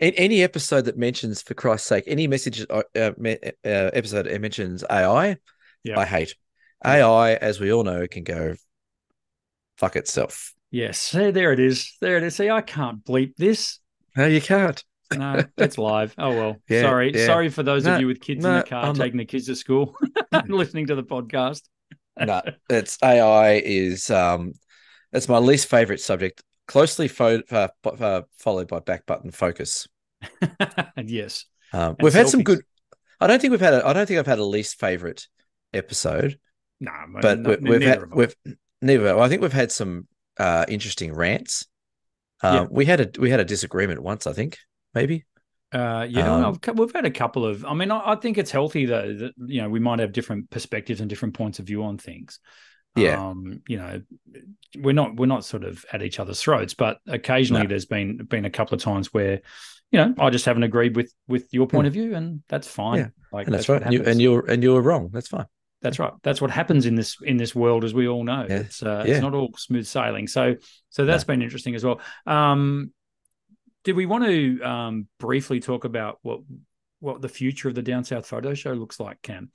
[0.02, 4.82] Any episode that mentions, for Christ's sake, any message uh, uh, uh, episode that mentions
[4.90, 5.36] AI,
[5.84, 5.96] Yeah.
[6.00, 6.34] I hate.
[6.84, 8.56] AI, as we all know, can go
[9.78, 10.54] fuck itself.
[10.72, 11.96] Yes, there it is.
[12.00, 12.34] There it is.
[12.34, 13.78] See, I can't bleep this.
[14.16, 14.82] No, you can't.
[15.14, 16.14] No, it's live.
[16.16, 16.56] Oh well.
[16.70, 17.26] Yeah, sorry, yeah.
[17.26, 19.26] sorry for those No, of you with kids in the car I'm not- taking the
[19.26, 19.94] kids to school,
[20.48, 21.60] listening to the podcast.
[22.18, 24.54] no, it's AI is um,
[25.12, 26.42] it's my least favorite subject.
[26.72, 29.86] Closely fo- uh, uh, followed by back button focus.
[30.96, 31.44] yes.
[31.70, 32.60] Um, we've had some good.
[33.20, 33.74] I don't think we've had.
[33.74, 35.28] A, I don't think I've had a least favorite
[35.74, 36.38] episode,
[36.80, 38.34] No, but no, we, we've neither had we've
[38.80, 39.18] neither.
[39.18, 40.08] I think we've had some
[40.38, 41.66] uh, interesting rants.
[42.42, 42.66] Um, Yeah.
[42.70, 44.26] We had a we had a disagreement once.
[44.26, 44.56] I think
[44.94, 45.26] maybe.
[45.72, 47.66] Uh, yeah, Um, I've we've had a couple of.
[47.66, 50.48] I mean, I, I think it's healthy though that you know we might have different
[50.48, 52.40] perspectives and different points of view on things.
[52.94, 53.28] Yeah.
[53.28, 54.02] Um, you know,
[54.78, 57.68] we're not we're not sort of at each other's throats, but occasionally No.
[57.68, 59.40] there's been been a couple of times where,
[59.90, 62.98] you know, I just haven't agreed with with your point of view, and that's fine.
[62.98, 63.04] Hmm.
[63.04, 63.08] Yeah.
[63.32, 63.82] Like And that's, what right.
[63.84, 65.08] And, you, and you're and you were wrong.
[65.12, 65.46] That's fine.
[65.80, 66.12] That's right.
[66.22, 68.46] That's what happens in this in this world, as we all know.
[68.48, 68.58] Yeah.
[68.58, 69.14] It's uh, Yeah.
[69.14, 70.26] it's not all smooth sailing.
[70.26, 70.56] So
[70.90, 72.00] so that's been interesting as well.
[72.26, 72.92] Um,
[73.84, 76.40] did we want to um, briefly talk about what
[77.00, 79.50] what the future of the Down South Photo Show looks like, Cam?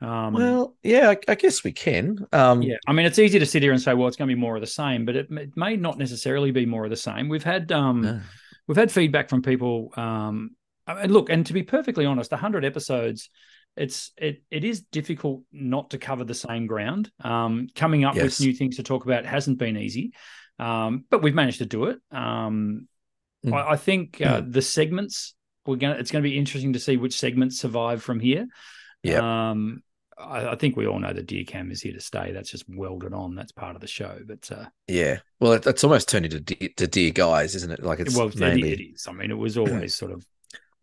[0.00, 2.26] Um, Well, yeah, I, I guess we can.
[2.32, 4.34] Um, yeah, I mean, it's easy to sit here and say, well, it's going to
[4.34, 6.96] be more of the same, but it, it may not necessarily be more of the
[6.96, 7.28] same.
[7.28, 8.20] We've had um, no.
[8.66, 10.50] we've had feedback from people um
[10.86, 13.30] and look and to be perfectly honest 100 episodes
[13.76, 18.22] it's it it is difficult not to cover the same ground um coming up Yes.
[18.24, 20.12] with new things to talk about hasn't been easy
[20.58, 22.86] um but we've managed to do it um
[23.44, 23.52] Mm.
[23.52, 25.34] I, I think uh, the segments
[25.66, 28.46] we're gonna it's gonna be interesting to see which segments survive from here
[29.04, 29.50] Yeah.
[29.50, 29.82] um
[30.16, 32.30] I, I think we all know that Dear Cam is here to stay.
[32.32, 33.34] That's just welded on.
[33.34, 34.18] That's part of the show.
[34.24, 35.18] But uh, Yeah.
[35.40, 37.82] Well, it, it's almost turned into de- to dear guys, isn't it?
[37.82, 39.06] Like it's well, it- mainly it is.
[39.08, 40.24] I mean, it was always sort of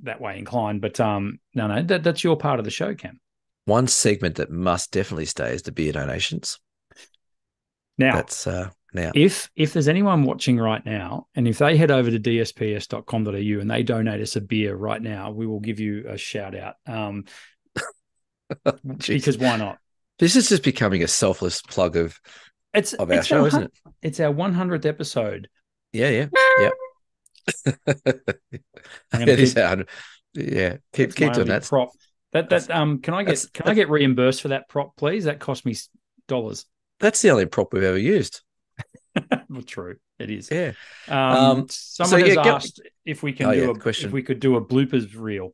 [0.03, 0.81] that way inclined.
[0.81, 3.19] But um, no, no, that, that's your part of the show, Cam.
[3.65, 6.59] one segment that must definitely stay is the beer donations.
[7.97, 9.11] Now, That's uh now.
[9.15, 13.29] if if there's anyone watching right now, and if they head over to dsps.com.au
[13.61, 16.75] and they donate us a beer right now, we will give you a shout out.
[16.85, 17.25] Um.
[19.07, 19.77] because why not?
[20.19, 22.19] This is just becoming a selfless plug of
[22.73, 23.73] It's of our it's show, our, isn't it?
[24.01, 25.49] It's our 100th episode.
[25.93, 26.27] Yeah, yeah,
[26.59, 26.69] yeah.
[27.65, 29.85] I'm gonna it is keep- our-
[30.33, 31.63] Yeah, keep That's keep doing that.
[31.63, 31.89] prop.
[32.33, 35.25] That that um, can I get can I get reimbursed for that prop, please?
[35.25, 35.75] That cost me
[36.27, 36.65] dollars.
[36.99, 38.41] That's the only prop we've ever used.
[39.49, 40.49] well, true, it is.
[40.49, 40.71] Yeah.
[41.09, 43.75] Um, Um, someone so, has yeah, go- asked if we can Oh, do yeah, a
[43.75, 44.07] question.
[44.07, 45.53] if we could do a bloopers reel.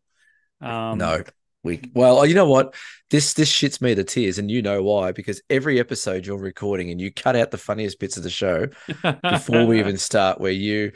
[0.61, 1.23] Um, no.
[1.67, 2.73] We well, you know what?
[3.09, 5.11] This this shits me to tears, and you know why?
[5.11, 8.67] Because every episode you're recording and you cut out the funniest bits of the show
[9.23, 10.41] before we even start.
[10.41, 10.91] Where you,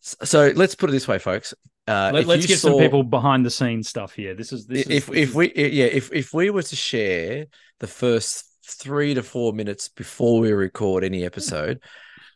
[0.00, 1.54] so let's put it this way, folks.
[1.88, 4.34] Uh, Let, us get some people behind the scenes stuff here.
[4.34, 7.46] This is this if is, if we yeah if if we were to share
[7.80, 11.80] the first three to four minutes before we record any episode,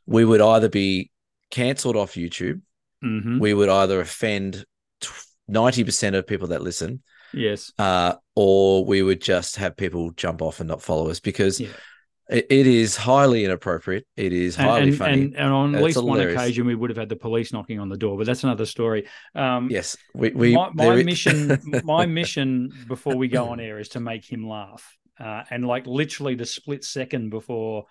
[0.06, 1.10] we would either be
[1.50, 2.62] cancelled off YouTube,
[3.04, 3.38] Mhm.
[3.38, 4.64] we would either offend
[5.46, 7.02] ninety percent of people that listen,
[7.34, 7.72] Yes.
[7.78, 11.68] uh, or we would just have people jump off and not follow us because Yeah.
[12.28, 14.06] it, it is highly inappropriate.
[14.16, 15.12] It is highly and, funny.
[15.22, 17.78] and, and on at It's least one occasion, we would have had the police knocking
[17.80, 19.06] on the door, but that's another story.
[19.34, 23.90] Um, yes, we, we my, my mission, my mission before we go on air is
[23.90, 27.84] to make him laugh, uh, and like literally the split second before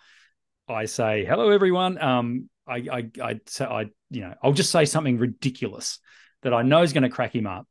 [0.68, 2.02] I say hello, everyone.
[2.02, 6.00] Um, I, I, I, so I, you know, I'll just say something ridiculous
[6.44, 7.68] that I know is going to crack him up,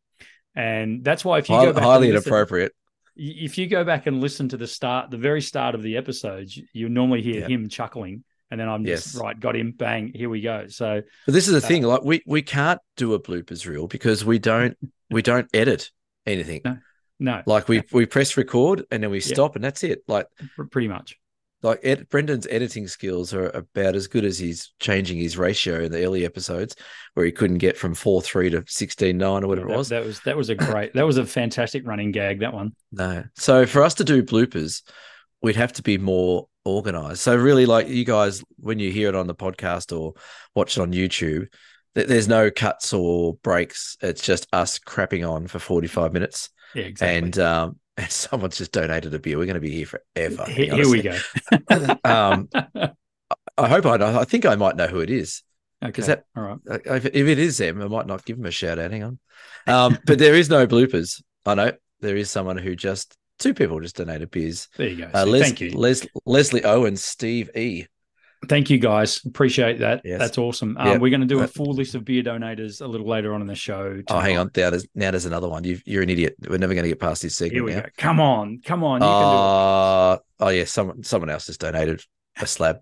[0.55, 2.73] and that's why if you hi- go highly listen- inappropriate.
[3.17, 6.57] if you go back and listen to the start, the very start of the episodes,
[6.57, 7.49] you- you normally hear Yeah.
[7.49, 9.23] him chuckling, and then I'm just Yes.
[9.23, 10.67] right, got him, bang, here we go.
[10.69, 13.87] So But this is the Uh, thing, like we we can't do a bloopers reel
[13.87, 14.77] because we don't
[15.11, 15.91] we don't edit
[16.27, 16.62] anything.
[16.65, 16.79] No.
[17.19, 19.35] no, Like we we press record and then we Yeah.
[19.35, 20.03] stop and that's it.
[20.09, 20.27] Like
[20.71, 21.19] pretty much.
[21.62, 25.92] Like Ed, Brendan's editing skills are about as good as he's changing his ratio in
[25.92, 26.75] the early episodes
[27.14, 29.88] where he couldn't get from four three to sixteen nine or whatever that, it was.
[29.90, 32.40] that was that was a great, that was a fantastic running gag.
[32.40, 32.72] That one.
[32.90, 33.25] No.
[33.37, 34.83] So for us to do bloopers,
[35.40, 37.20] we'd have to be more organized.
[37.20, 40.14] So really, like you guys, when you hear it on the podcast or
[40.55, 41.48] watch it on YouTube,
[41.94, 43.96] th- there's no cuts or breaks.
[44.01, 46.51] It's just us crapping on for 45 minutes.
[46.75, 47.18] Yeah, exactly.
[47.18, 49.38] And um, and someone's just donated a beer.
[49.38, 50.44] We're going to be here forever.
[50.46, 51.18] He- here we go.
[52.05, 52.48] um,
[53.59, 54.18] I hope I know.
[54.18, 55.42] I think I might know who it is.
[55.85, 56.59] Okay, that- all right.
[56.87, 58.90] If, if it is them, I might not give them a shout out.
[58.92, 59.18] Hang on.
[59.66, 61.22] Um, but there is no bloopers.
[61.44, 64.68] I know there is someone who just two people just donated beers.
[64.76, 65.11] There you go.
[65.12, 67.87] Uh, So Les- thank you, Les- Leslie O and Steve E.
[68.48, 69.20] thank you, guys.
[69.24, 70.02] Appreciate that.
[70.05, 70.18] Yes.
[70.18, 70.76] That's awesome.
[70.76, 70.96] Um, Yeah.
[70.98, 73.46] We're going to do a full list of beer donators a little later on in
[73.46, 74.00] the show.
[74.09, 74.50] Oh, hang on.
[74.57, 75.64] Now there's, now there's another one.
[75.64, 76.37] you you're an idiot.
[76.48, 77.55] We're never going to get past this segment.
[77.55, 77.81] Here we now.
[77.83, 77.88] go.
[77.98, 79.00] Come on, come on.
[79.00, 80.64] You Uh, oh, yeah.
[80.64, 82.02] Someone someone else has donated
[82.40, 82.78] a slab.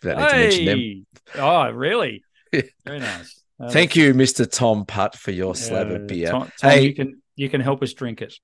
[0.00, 0.78] Don't need to mention them.
[0.78, 1.06] can do it.
[1.34, 1.40] Hey!
[1.40, 2.24] Oh, really?
[2.52, 2.62] Yeah.
[2.84, 3.40] Very nice.
[3.58, 4.50] Uh, Thank you, Mr.
[4.50, 6.28] Tom Putt, for your slab uh, of beer.
[6.30, 6.82] Tom, Tom, Hey.
[6.82, 8.34] you can you can help us drink it.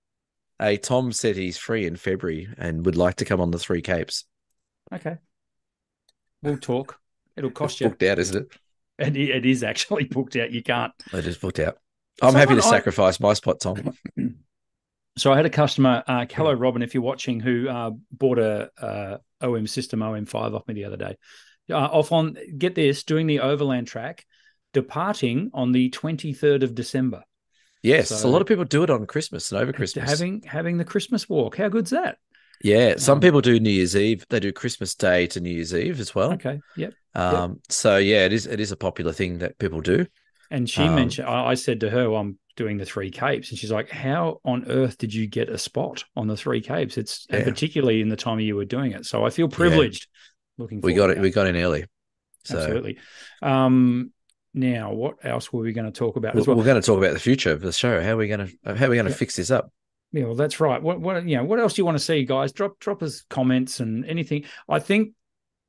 [0.58, 3.82] Hey, Tom said he's free in February and would like to come on the Three
[3.82, 4.24] Capes.
[4.94, 5.16] Okay.
[6.42, 6.98] We'll talk.
[7.36, 7.88] It'll cost you.
[7.88, 8.52] Booked out, isn't it?
[8.98, 10.50] And it it is actually booked out.
[10.50, 10.92] You can't.
[11.12, 11.78] It is booked out.
[12.20, 13.94] I'm happy to I- sacrifice my spot, Tom.
[15.16, 18.70] So I had a customer, uh, hello Robin, if you're watching, who uh, bought a
[18.80, 21.16] uh, OM system OM5 off me the other day.
[21.68, 24.24] Uh, off on get this, doing the overland track,
[24.72, 27.24] departing on the 23rd of December.
[27.82, 30.08] Yes, So- a lot of people do it on Christmas and over Christmas.
[30.08, 31.56] Having having the Christmas walk.
[31.56, 32.18] How good's that?
[32.62, 34.24] Yeah, some Um, people do New Year's Eve.
[34.28, 36.32] They do Christmas Day to New Year's Eve as well.
[36.34, 36.60] Okay.
[36.76, 36.94] Yep.
[37.14, 40.06] Um, so yeah, it is it is a popular thing that people do.
[40.50, 43.50] And she Um, mentioned, I, I said to her, well, I'm doing the three capes.
[43.50, 46.96] And she's like, how on earth did you get a spot on the three capes?
[46.96, 47.44] It's Yeah.
[47.44, 49.04] particularly in the time of year we're doing it.
[49.06, 50.06] So I feel privileged.
[50.56, 51.16] Looking We got it.
[51.16, 51.22] that.
[51.22, 51.84] We got in early.
[52.44, 52.98] So Absolutely.
[53.42, 54.12] Um,
[54.54, 56.56] now, what else were we going to talk about we're, as well?
[56.56, 58.02] we're going to talk about the future of the show.
[58.02, 59.16] How are we going to how are we going to Yeah.
[59.16, 59.70] fix this up?
[60.12, 60.82] Yeah, well, that's right.
[60.82, 62.52] What, what, you know, what else do you want to see, guys?
[62.52, 64.44] Drop, drop us comments and anything.
[64.68, 65.12] I think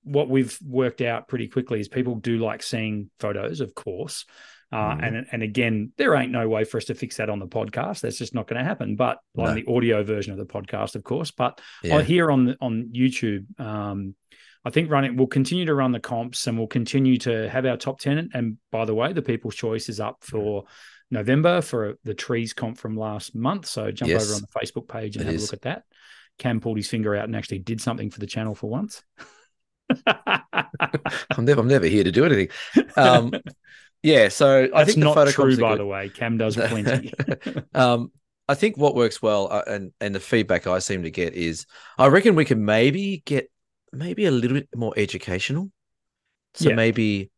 [0.04, 4.26] what we've worked out pretty quickly is people do like seeing photos, of course.
[4.72, 5.04] Uh, Mhm.
[5.08, 8.02] And and again, there ain't no way for us to fix that on the podcast.
[8.02, 8.96] That's just not going to happen.
[8.96, 9.54] But on No.
[9.56, 11.32] the audio version of the podcast, of course.
[11.32, 11.98] But Yeah.
[11.98, 14.16] I here on on YouTube, um,
[14.66, 17.78] I think running we'll continue to run the comps and we'll continue to have our
[17.78, 18.30] top ten.
[18.34, 20.66] And by the way, the People's Choice is up for
[21.12, 23.66] November for the trees comp from last month.
[23.66, 24.24] So jump Yes.
[24.26, 25.44] over on the Facebook page and have is.
[25.44, 25.84] a look at that.
[26.38, 29.04] Cam pulled his finger out and actually did something for the channel for once.
[30.06, 32.50] I'm never I'm never here to do anything.
[32.96, 33.34] Um,
[34.04, 34.30] yeah.
[34.30, 35.80] So I That's think the not photo true, by good.
[35.80, 36.10] the way.
[36.10, 37.14] Cam does plenty.
[37.74, 38.12] um,
[38.48, 41.66] I think what works well, uh, and and the feedback I seem to get is,
[41.98, 43.50] I reckon we can maybe get
[43.94, 45.72] maybe a little bit more educational.
[46.56, 46.76] So Yeah.
[46.76, 47.32] maybe,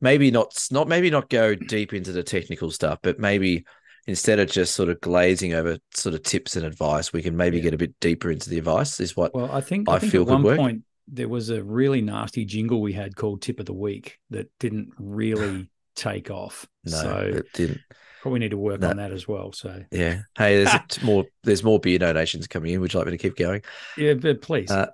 [0.00, 3.64] maybe not not maybe not go deep into the technical stuff, but maybe
[4.06, 7.58] instead of just sort of glazing over sort of tips and advice, we can maybe
[7.58, 7.64] Yeah.
[7.64, 9.00] get a bit deeper into the advice.
[9.00, 10.58] Is what Well, I think I I, think feel at one work.
[10.58, 14.48] point there was a really nasty jingle we had called "Tip of the Week" that
[14.60, 16.66] didn't really take off.
[16.84, 17.80] no, so it didn't.
[18.22, 18.90] probably need to work No.
[18.90, 19.52] on that as well.
[19.52, 20.22] So Yeah.
[20.38, 20.70] Hey, there's
[21.02, 21.24] more.
[21.42, 22.80] There's more beer donations coming in.
[22.80, 23.62] Would you like me to keep going?
[23.96, 24.86] yeah, but please, Uh,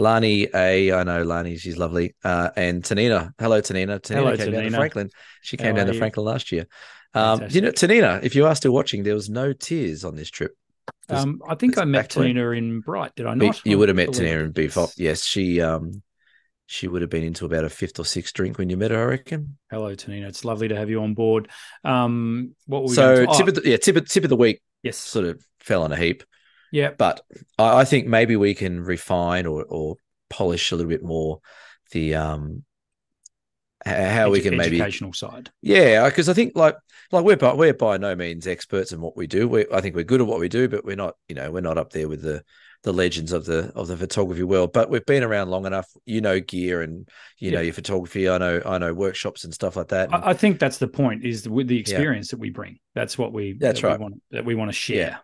[0.00, 2.14] Lani A, I know Lani, she's lovely.
[2.24, 4.00] Uh, and Tanina, hello Tanina.
[4.00, 5.10] Tanina Hello, came down to Franklin.
[5.42, 5.98] She How came down are to you?
[5.98, 6.66] Franklin last year.
[7.14, 10.30] Um, you know, Tanina, if you are still watching, there was no tears on this
[10.30, 10.56] trip.
[11.08, 12.28] There's- um, I think I met back to it.
[12.28, 13.14] Tina in Bright.
[13.16, 13.66] Did I You- not?
[13.66, 14.92] you would have met Tanina in did, Befop.
[14.96, 15.24] yes.
[15.24, 16.02] She um,
[16.66, 19.00] she would have been into about a fifth or sixth drink when you met her,
[19.00, 19.56] I reckon.
[19.70, 20.28] Hello, Tanina.
[20.28, 21.48] It's lovely to have you on board.
[21.82, 24.36] Um, what were we So tip oh, of the, yeah, tip of, tip of the
[24.36, 26.24] week yes, sort of fell on a heap.
[26.72, 26.90] Yeah.
[26.96, 27.20] But
[27.58, 29.96] I, I think maybe we can refine or or
[30.30, 31.40] polish a little bit more
[31.92, 32.64] the um
[33.86, 35.50] how we Edu- can maybe educational side.
[35.62, 36.76] yeah because I think like
[37.12, 39.48] like we're by, we're by no means experts in what we do.
[39.48, 41.60] We I think we're good at what we do, but we're not you know we're
[41.60, 42.42] not up there with the
[42.82, 44.72] the legends of the of the photography world.
[44.72, 45.88] But we've been around long enough.
[46.04, 48.28] You know gear and you know your photography.
[48.28, 50.12] I know I know workshops and stuff like that.
[50.12, 51.24] And- I, I think that's the point.
[51.24, 52.78] Is with the experience that we bring.
[52.94, 53.54] That's what we.
[53.58, 54.00] That's that we right.
[54.00, 54.96] want, that we want to share.
[54.96, 55.16] Yeah,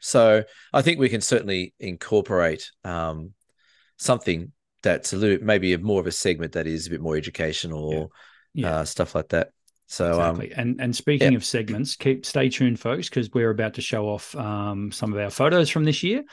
[0.00, 3.32] so I think we can certainly incorporate um,
[3.98, 7.16] something that's a little maybe a more of a segment that is a bit more
[7.16, 8.08] educational or
[8.52, 8.76] Yeah.
[8.80, 9.50] uh, stuff like that.
[9.86, 11.36] So um, and and speaking yeah.
[11.36, 15.18] of segments, keep stay tuned, folks, because we're about to show off um, some of
[15.18, 16.24] our photos from this year,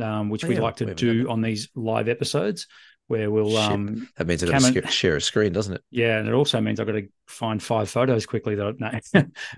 [0.00, 2.66] um, which Oh, we'd yeah, like to we do on these live episodes,
[3.06, 5.82] where we'll um, that means I've got to share a screen, doesn't it?
[5.90, 8.56] yeah, and it also means I've got to find five photos quickly.
[8.56, 9.00] That I,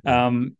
[0.04, 0.12] no.
[0.26, 0.56] um,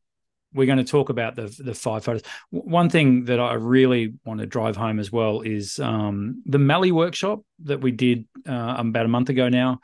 [0.55, 2.23] we're going to talk about the the five photos.
[2.51, 6.93] One thing that I really want to drive home as well is um, the Mallee
[6.93, 9.81] workshop that we did uh, about a month ago now.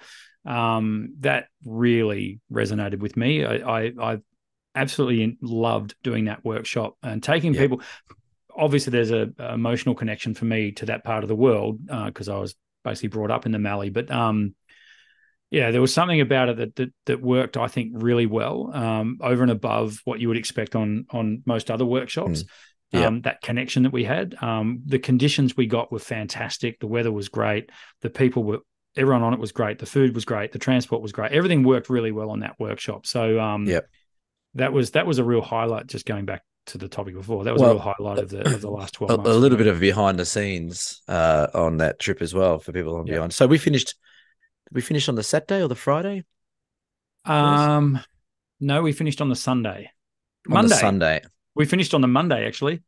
[0.46, 3.44] Um, that really resonated with me.
[3.46, 4.18] I, I, I
[4.74, 7.60] absolutely loved doing that workshop and taking Yeah.
[7.62, 7.80] people.
[8.54, 12.28] Obviously, there's a, a emotional connection for me to that part of the world because
[12.28, 13.90] I was basically brought up in the Mallee.
[13.90, 14.54] But um,
[15.54, 19.18] yeah, there was something about it that that, that worked, I think, really well um,
[19.20, 22.44] over and above what you would expect on on most other workshops.
[22.92, 23.06] Yeah.
[23.06, 26.78] Um, that connection that we had, um, the conditions we got were fantastic.
[26.78, 27.70] The weather was great.
[28.02, 28.58] The people were,
[28.96, 29.80] everyone on it was great.
[29.80, 30.52] The food was great.
[30.52, 31.32] The transport was great.
[31.32, 33.04] Everything worked really well on that workshop.
[33.06, 33.88] So, um, Yep.
[34.54, 35.88] that was that was a real highlight.
[35.88, 38.42] Just going back to the topic before, that was Well, a real highlight of the
[38.54, 39.30] of the last twelve A, months.
[39.30, 42.94] a little bit of behind the scenes uh, on that trip as well for people
[42.96, 43.14] on Yeah.
[43.14, 43.32] behind.
[43.32, 43.94] So we finished.
[44.68, 46.24] Did we finished on the Saturday or the Friday?
[47.24, 48.00] Um,
[48.60, 49.90] no, we finished on the Sunday.
[50.48, 50.68] On Monday.
[50.68, 51.22] the Sunday,
[51.54, 52.82] We finished on the Monday actually.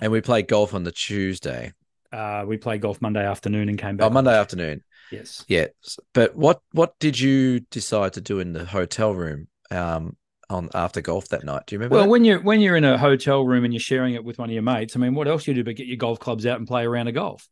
[0.00, 1.72] and we played golf on the Tuesday.
[2.12, 4.06] Uh, we played golf Monday afternoon and came back.
[4.06, 4.82] Oh, Monday afternoon.
[5.10, 5.44] Yes.
[5.48, 5.66] Yeah,
[6.14, 10.16] but what what did you decide to do in the hotel room um,
[10.50, 11.62] on after golf that night?
[11.66, 11.96] Do you remember?
[11.96, 12.10] Well, that?
[12.10, 14.54] when you're when you're in a hotel room and you're sharing it with one of
[14.54, 16.58] your mates, I mean, what else do you do but get your golf clubs out
[16.58, 17.48] and play around a round of golf?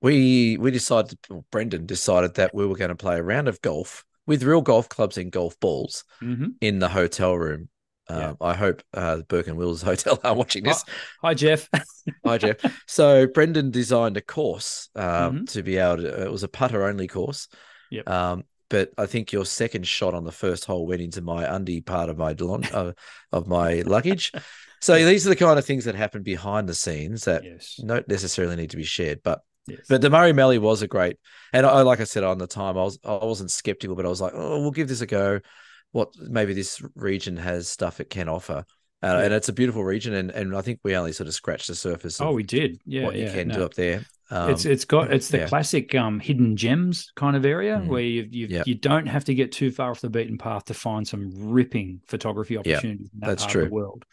[0.00, 3.60] We we decided, well, Brendan decided that we were going to play a round of
[3.62, 6.48] golf with real golf clubs and golf balls Mm-hmm.
[6.60, 7.68] in the hotel room.
[8.10, 8.28] Yeah.
[8.30, 10.82] Um, I hope uh, Burke and Wills Hotel are watching this.
[11.22, 11.68] Hi, Jeff.
[12.24, 12.56] Hi, Jeff.
[12.86, 15.50] So Brendan designed a course uh, Mhm.
[15.52, 16.22] to be able to.
[16.24, 17.48] It was a putter only course.
[17.90, 18.08] Yep.
[18.08, 21.80] Um, but I think your second shot on the first hole went into my undie
[21.80, 22.92] part of my delon, uh,
[23.32, 24.32] of my luggage.
[24.80, 27.80] So these are the kind of things that happen behind the scenes that yes.
[27.84, 29.22] don't necessarily need to be shared.
[29.24, 29.80] But yes.
[29.88, 31.16] but the Murray Mallee was a great,
[31.52, 34.08] and I like I said on the time, I was I wasn't skeptical, but I
[34.08, 35.40] was like, oh, we'll give this a go.
[35.92, 38.64] What maybe this region has stuff it can offer,
[39.02, 39.20] uh, Yeah.
[39.20, 41.74] and it's a beautiful region, and and I think we only sort of scratched the
[41.74, 42.20] surface.
[42.20, 42.80] Of oh, we did.
[42.84, 43.04] Yeah.
[43.04, 43.54] what you can no.
[43.54, 44.04] do up there.
[44.30, 45.46] Um, it's it's got it's the yeah.
[45.48, 47.86] classic um, hidden gems kind of area Mm.
[47.86, 48.62] where you you Yeah.
[48.66, 52.02] you don't have to get too far off the beaten path to find some ripping
[52.06, 53.62] photography opportunities in that that's part true.
[53.62, 54.04] of the world.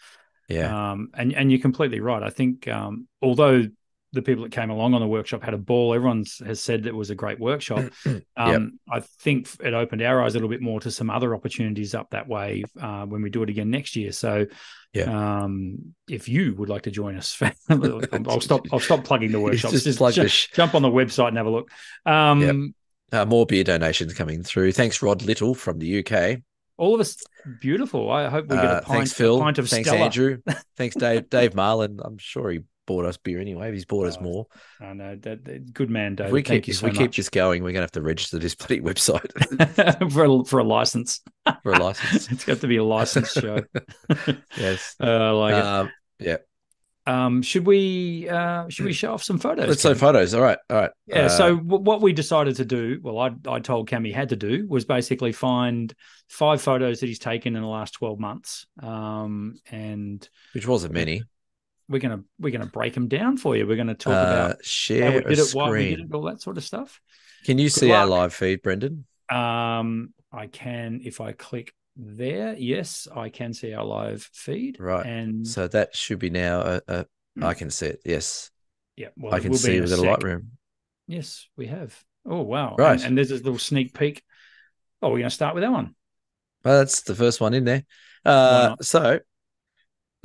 [0.47, 2.23] yeah, Um, and and you're completely right.
[2.23, 3.65] I think um, although
[4.15, 6.95] the people that came along on the workshop had a ball, everyone has said it
[6.95, 7.83] was a great workshop.
[8.37, 11.95] Um, I think it opened our eyes a little bit more to some other opportunities
[11.95, 14.11] up that way uh, when we do it again next year.
[14.11, 14.45] So,
[15.07, 18.65] um, if you would like to join us, I'll stop.
[18.71, 19.73] I'll stop plugging the workshops.
[19.73, 21.69] just Just, plug sh- jump on the website and have a look.
[22.05, 22.73] Um,
[23.11, 24.71] uh, more beer donations coming through.
[24.73, 26.39] Thanks, Rod Little from the UK.
[26.77, 27.17] All of us,
[27.61, 28.11] beautiful.
[28.11, 29.39] I hope we get Uh, a pint, thanks, Phil.
[29.39, 30.05] pint of thanks, Stella.
[30.05, 30.39] Andrew.
[30.75, 31.29] Thanks, Dave.
[31.29, 31.99] Dave Marlin.
[32.03, 33.71] I'm sure he bought us beer anyway.
[33.71, 34.47] He's bought us Oh, more.
[34.81, 36.29] I know that, that- good man, David.
[36.29, 37.91] If we Thank keep you if so we keep much this going, we're gonna have
[37.91, 41.21] to register this bloody website for a, for a license.
[41.63, 42.27] for a license.
[42.31, 43.61] it's got to be a license show.
[44.57, 44.95] yes.
[45.01, 46.37] Uh, I like Um, yeah.
[47.07, 49.67] Um, should we uh, should we show off some photos?
[49.67, 50.33] Let's show photos.
[50.33, 50.57] All right.
[50.71, 50.89] All right.
[51.05, 51.25] Yeah.
[51.25, 54.29] Uh, so w- what we decided to do, well, I I told Cam he had
[54.29, 55.93] to do was basically find
[56.29, 61.21] five photos that he's taken in the last twelve months, um, and which wasn't many.
[61.87, 63.67] We're gonna we're gonna break them down for you.
[63.67, 66.07] We're gonna talk Uh, about how share we a did it, why we did screen.
[66.09, 66.99] it, all that sort of stuff.
[67.45, 69.05] Can you see our live feed, Brendan?
[69.29, 72.55] Um, I can if I click there.
[72.57, 74.79] Yes, I can see our live feed.
[74.79, 75.05] Right.
[75.05, 76.61] And So that should be now.
[76.61, 77.05] A, a,
[77.37, 77.43] Hmm.
[77.43, 77.99] I can see it.
[78.05, 78.49] Yes,
[78.95, 80.19] yeah, well, I can will see in we've a got a sec.
[80.21, 80.45] Lightroom.
[81.05, 82.01] Yes, we have.
[82.25, 82.75] Oh wow!
[82.79, 82.93] Right.
[82.93, 84.23] And, and there's a little sneak peek.
[85.01, 85.95] Oh, we're going to start with that one.
[86.63, 87.83] Well, that's the first one in there.
[88.23, 89.19] Uh, so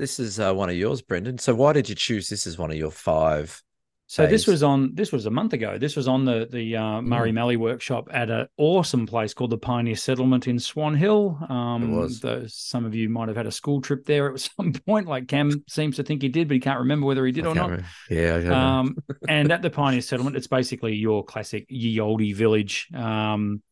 [0.00, 1.38] this is uh, one of yours, Brendan.
[1.38, 3.62] So why did you choose this as one of your five
[4.08, 5.78] So this was on this was a month ago.
[5.78, 7.34] This was on the the uh, Murray Mm.
[7.34, 11.38] Mallee workshop at an awesome place called the Pioneer Settlement in Swan Hill.
[11.48, 12.18] Um, was.
[12.18, 15.06] those- some of you might have had a school trip there at some point.
[15.06, 17.50] Like Cam seems to think he did, but he can't remember whether he did I
[17.50, 17.70] or not.
[17.70, 17.86] remember.
[18.10, 18.54] Yeah, I don't know.
[18.56, 18.96] Um,
[19.28, 23.62] and at the Pioneer Settlement, it's basically your classic ye olde village, um,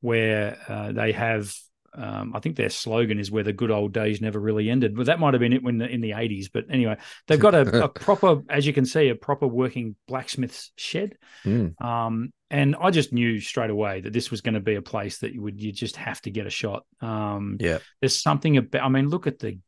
[0.00, 1.54] where uh, they have.
[1.94, 5.06] Um, I think their slogan is "Where the good old days never really ended." But
[5.06, 6.48] that might have been it when the, in the eighties.
[6.48, 10.72] But anyway, they've got a, a proper, as you can see, a proper working blacksmith's
[10.76, 11.16] shed.
[11.44, 11.80] Mm.
[11.82, 15.18] Um, and I just knew straight away that this was going to be a place
[15.18, 16.84] that you would you just have to get a shot.
[17.00, 17.78] Um, Yeah.
[18.00, 18.82] there's something about.
[18.82, 19.58] I mean, look at the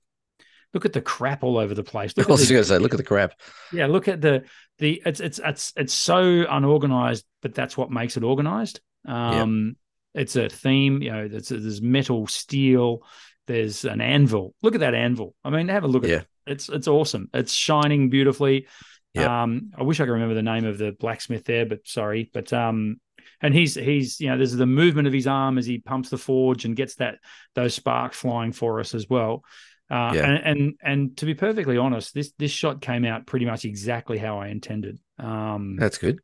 [0.73, 2.13] look at the crap all over the place.
[2.17, 3.33] I Look at was going to say, look at the crap.
[3.73, 4.45] yeah, look at the
[4.79, 8.81] the it's it's it's it's so unorganized, but that's what makes it organized.
[9.07, 9.77] Um,
[10.15, 11.29] it's a theme, you know.
[11.29, 13.03] There's there's metal, steel.
[13.47, 14.55] There's an anvil.
[14.63, 15.35] Look at that anvil.
[15.45, 16.17] I mean, have a look at Yeah.
[16.19, 16.27] it.
[16.47, 17.29] It's it's awesome.
[17.35, 18.67] It's shining beautifully.
[19.15, 19.29] Yep.
[19.29, 22.31] Um, I wish I could remember the name of the blacksmith there, but sorry.
[22.33, 23.01] But um,
[23.43, 26.19] and he's he's you know there's the movement of his arm as he pumps the
[26.19, 27.17] forge and gets that
[27.55, 29.43] those sparks flying for us as well.
[29.91, 30.31] Uh, Yeah.
[30.31, 34.17] and, and and to be perfectly honest, this this shot came out pretty much exactly
[34.19, 34.99] how I intended.
[35.19, 36.21] Um, That's good.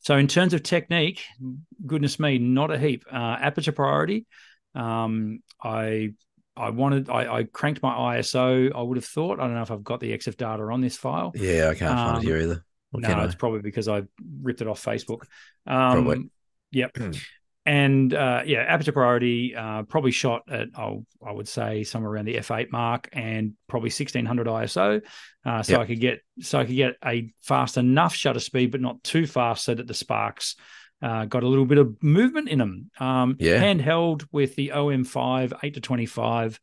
[0.00, 1.22] So in terms of technique,
[1.86, 3.04] goodness me, not a heap.
[3.10, 4.26] Uh, aperture priority.
[4.74, 6.14] Um, I
[6.56, 8.74] I wanted I, I cranked my ISO.
[8.74, 9.40] I would have thought.
[9.40, 11.32] I don't know if I've got the EXIF data on this file.
[11.34, 12.64] Yeah, I can't find Um, it here either.
[12.90, 14.02] What no, it's probably because I
[14.42, 15.22] ripped it off Facebook.
[15.66, 16.30] Um, Probably.
[16.70, 16.96] Yep.
[17.68, 22.24] And uh, yeah, aperture priority uh, probably shot at oh, I would say somewhere around
[22.24, 25.02] the f8 mark and probably 1600 ISO,
[25.44, 25.80] uh, so Yep.
[25.80, 29.26] I could get so I could get a fast enough shutter speed, but not too
[29.26, 30.56] fast, so that the sparks
[31.02, 32.90] uh, got a little bit of movement in them.
[32.98, 33.60] Um, Yeah.
[33.62, 36.58] handheld with the OM5 eight to 25.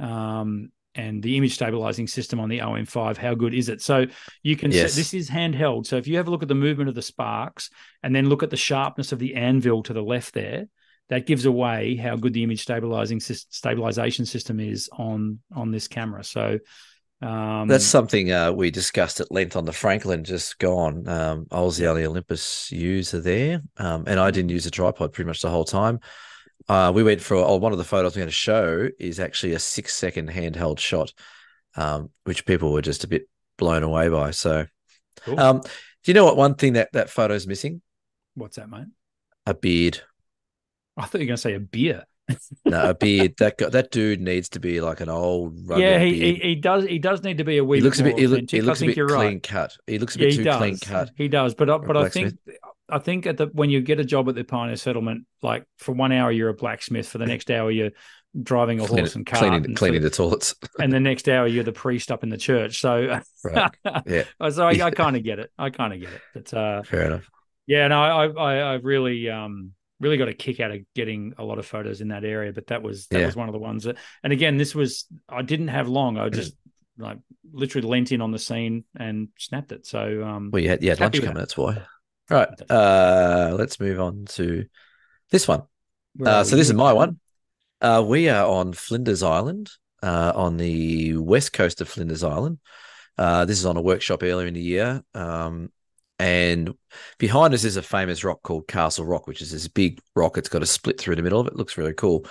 [0.00, 3.80] Um, and the image stabilizing system on the OM5, how good is it?
[3.80, 4.06] So
[4.42, 4.94] you can Yes.
[4.94, 5.86] this is handheld.
[5.86, 7.70] So if you have a look at the movement of the sparks
[8.02, 10.66] and then look at the sharpness of the anvil to the left there,
[11.08, 16.24] that gives away how good the image stabilizing stabilization system is on on this camera.
[16.24, 16.58] So
[17.20, 21.06] um, That's something uh, we discussed at length on the Franklin just gone.
[21.06, 25.12] Um, I was the only Olympus user there, um, and I didn't use a tripod
[25.12, 26.00] pretty much the whole time.
[26.72, 29.52] Uh, we went for oh, one of the photos we're going to show is actually
[29.52, 31.12] a six second handheld shot,
[31.76, 34.30] um, which people were just a bit blown away by.
[34.30, 34.64] So,
[35.20, 35.38] cool.
[35.38, 35.70] um, do
[36.06, 37.82] you know what one thing that that photo is missing?
[38.34, 38.86] what's that, mate?
[39.44, 40.00] A beard.
[40.96, 42.04] I thought you were going to say a beer.
[42.64, 43.34] No, a beard.
[43.38, 45.68] that guy, that dude needs to be like an old.
[45.68, 48.00] rugged yeah, he, he he does he does need to be a wee He looks
[48.00, 48.16] a bit.
[48.16, 49.42] He, look, he looks a bit clean right.
[49.42, 49.76] cut.
[49.86, 50.56] He looks a bit he too does.
[50.56, 51.10] clean cut.
[51.16, 52.38] He does, but I- but I think
[52.92, 55.92] I think at the when you get a job at the Pioneer Settlement, like for
[55.92, 57.90] one hour you're a blacksmith, for the next hour you're
[58.40, 60.54] driving a horse and cart, cleaning, and, cleaning for, the toilets.
[60.78, 62.80] and the next hour you're the priest up in the church.
[62.80, 63.70] So, Right.
[64.06, 64.24] Yeah.
[64.50, 65.50] so I, I kind of get it.
[65.58, 66.22] I kind of get it.
[66.34, 67.28] But uh, Fair enough.
[67.66, 71.44] yeah, no, I I, I really um really got a kick out of getting a
[71.44, 72.52] lot of photos in that area.
[72.52, 73.26] But that was that Yeah.
[73.26, 76.18] was one of the ones that, and again, this was I didn't have long.
[76.18, 76.54] I just
[76.98, 77.18] like
[77.52, 79.86] literally leant in on the scene and snapped it.
[79.86, 81.34] So um, Well, you had, you had lunch coming.
[81.34, 81.82] That's why.
[82.30, 82.70] All right.
[82.70, 84.66] Uh, let's move on to
[85.30, 85.62] this one.
[86.24, 87.18] Uh, so this is my one.
[87.80, 89.70] Uh, we are on Flinders Island,
[90.02, 92.58] uh, on the west coast of Flinders Island.
[93.18, 95.02] Uh, this is on a workshop earlier in the year.
[95.14, 95.70] Um,
[96.18, 96.72] and
[97.18, 100.38] behind us is a famous rock called Castle Rock, which is this big rock.
[100.38, 101.56] It's got a split through the middle of it.
[101.56, 102.26] Looks really cool.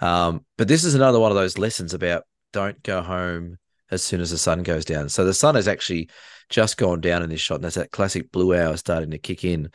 [0.00, 3.58] Um, but this is another one of those lessons about don't go home
[3.90, 5.08] as soon as the sun goes down.
[5.08, 6.08] So the sun is actually
[6.48, 9.44] just gone down in this shot, and there's that classic blue hour starting to kick
[9.44, 9.70] in.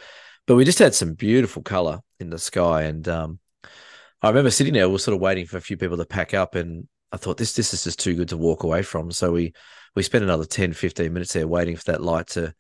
[0.48, 3.40] But we just had some beautiful color in the sky, and um,
[4.22, 6.34] I remember sitting there, we are sort of waiting for a few people to pack
[6.34, 9.12] up, and I thought this this is just too good to walk away from.
[9.12, 9.54] So we
[9.96, 12.54] we spent another 10, 15 minutes there waiting for that light to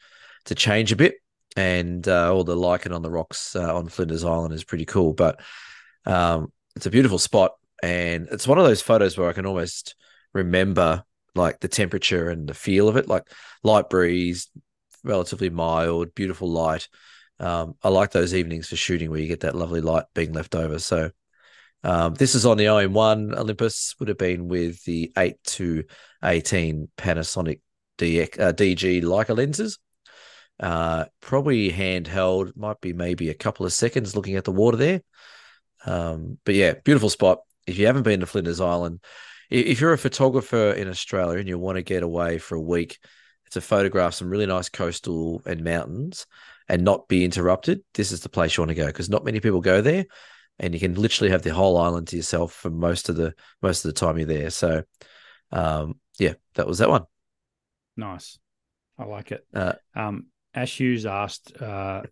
[0.46, 1.16] to change a bit,
[1.56, 5.14] and uh, all the lichen on the rocks uh, on Flinders Island is pretty cool.
[5.14, 5.42] But
[6.06, 7.52] um, it's a beautiful spot,
[7.84, 9.96] and it's one of those photos where I can almost
[10.34, 11.04] remember
[11.36, 13.24] like the temperature and the feel of it, like
[13.64, 14.50] light breeze,
[15.04, 16.88] relatively mild, beautiful light.
[17.40, 20.56] Um, I like those evenings for shooting where you get that lovely light being left
[20.56, 20.80] over.
[20.80, 21.12] So
[21.84, 25.84] um, this is on the OM1 Olympus, would have been with the 8 to
[26.24, 27.62] 18 Panasonic
[27.98, 29.80] DX, uh, DG Leica lenses.
[30.60, 35.02] Uh, probably handheld, might be maybe a couple of seconds looking at the water there.
[35.86, 37.40] Um, but yeah, beautiful spot.
[37.66, 39.00] If you haven't been to Flinders Island,
[39.52, 43.00] if you're a photographer in Australia and you want to get away for a week
[43.52, 46.26] to photograph some really nice coastal and mountains
[46.70, 49.42] and not be interrupted, this is the place you want to go because not many
[49.42, 50.06] people go there,
[50.58, 53.84] and you can literally have the whole island to yourself for most of the most
[53.84, 54.50] of the time you're there.
[54.50, 54.84] So,
[55.52, 57.04] um, yeah, that was that one.
[57.98, 58.40] Nice.
[58.98, 59.46] I like it.
[59.54, 62.04] Uh, um, Ash Hughes asked, uh,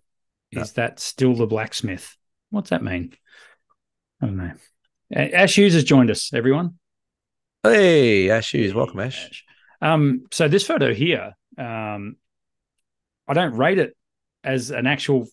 [0.51, 2.17] "Is that still the blacksmith?
[2.49, 3.13] What's that mean?"
[4.21, 4.51] I don't know.
[5.13, 6.33] Ash Hughes has joined us.
[6.33, 6.79] Everyone.
[7.63, 9.43] Hey, Ash Hughes, welcome, Ash.
[9.81, 12.15] Um, so this photo here, um,
[13.27, 13.97] I don't rate it
[14.45, 15.27] as an actual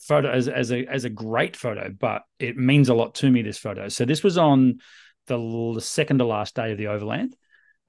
[0.00, 3.42] photo as as a as a great photo, but it means a lot to me.
[3.42, 3.88] This photo.
[3.88, 4.78] So this was on
[5.26, 7.36] the, the second to last day of the Overland.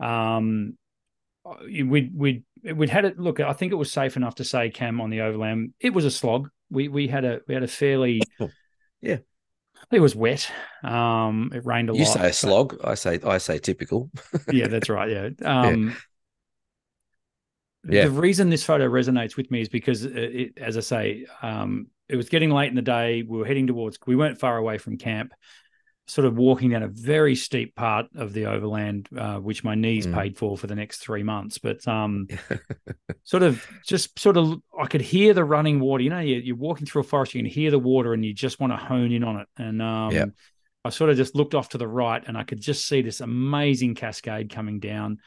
[0.02, 0.78] Um,
[1.64, 3.18] we'd we'd we'd had it.
[3.18, 5.74] Look, I think it was safe enough to say Cam on the Overland.
[5.80, 6.50] It was a slog.
[6.70, 8.22] We we had a we had a fairly
[9.02, 9.20] yeah.
[9.90, 10.50] It was wet.
[10.84, 12.16] Um, it rained a you lot.
[12.16, 12.80] You say a slog.
[12.84, 14.10] I say I say typical.
[14.52, 15.10] yeah, that's right.
[15.10, 15.30] Yeah.
[15.44, 15.96] Um,
[17.88, 18.06] yeah.
[18.06, 21.88] The reason this photo resonates with me is because, it, it, as I say, um,
[22.08, 23.24] it was getting late in the day.
[23.24, 23.98] We were heading towards.
[24.06, 25.34] We weren't far away from camp.
[26.08, 30.06] Sort of walking down a very steep part of the overland, uh, which my knees
[30.06, 30.14] mm.
[30.14, 31.58] paid for for the next three months.
[31.58, 32.28] But um,
[33.24, 36.04] sort of just sort of, I could hear the running water.
[36.04, 38.34] You know, you're, you're, walking through a forest, you can hear the water, and you
[38.34, 39.48] just want to hone in on it.
[39.58, 40.26] And um, yeah.
[40.84, 43.22] I sort of just looked off to the right, and I could just see this
[43.22, 45.20] amazing cascade coming down.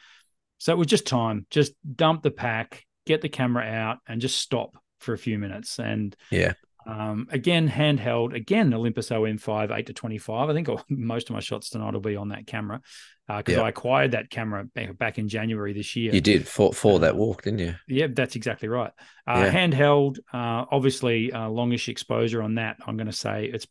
[0.57, 1.47] So it was just time.
[1.49, 5.79] Just dump the pack, get the camera out, and just stop for a few minutes.
[5.79, 6.53] And yeah,
[6.85, 8.35] um, again, handheld.
[8.35, 10.49] Again, Olympus OM5 eight to twenty five.
[10.49, 12.81] I think most of my shots tonight will be on that camera
[13.27, 16.13] because uh, I acquired that camera back in January this year.
[16.13, 17.75] You did for for that walk, didn't you?
[17.87, 18.91] Yeah, that's exactly right.
[19.27, 19.51] Uh, yeah.
[19.51, 22.77] Handheld, uh, obviously, uh, longish exposure on that.
[22.85, 23.67] I'm going to say it's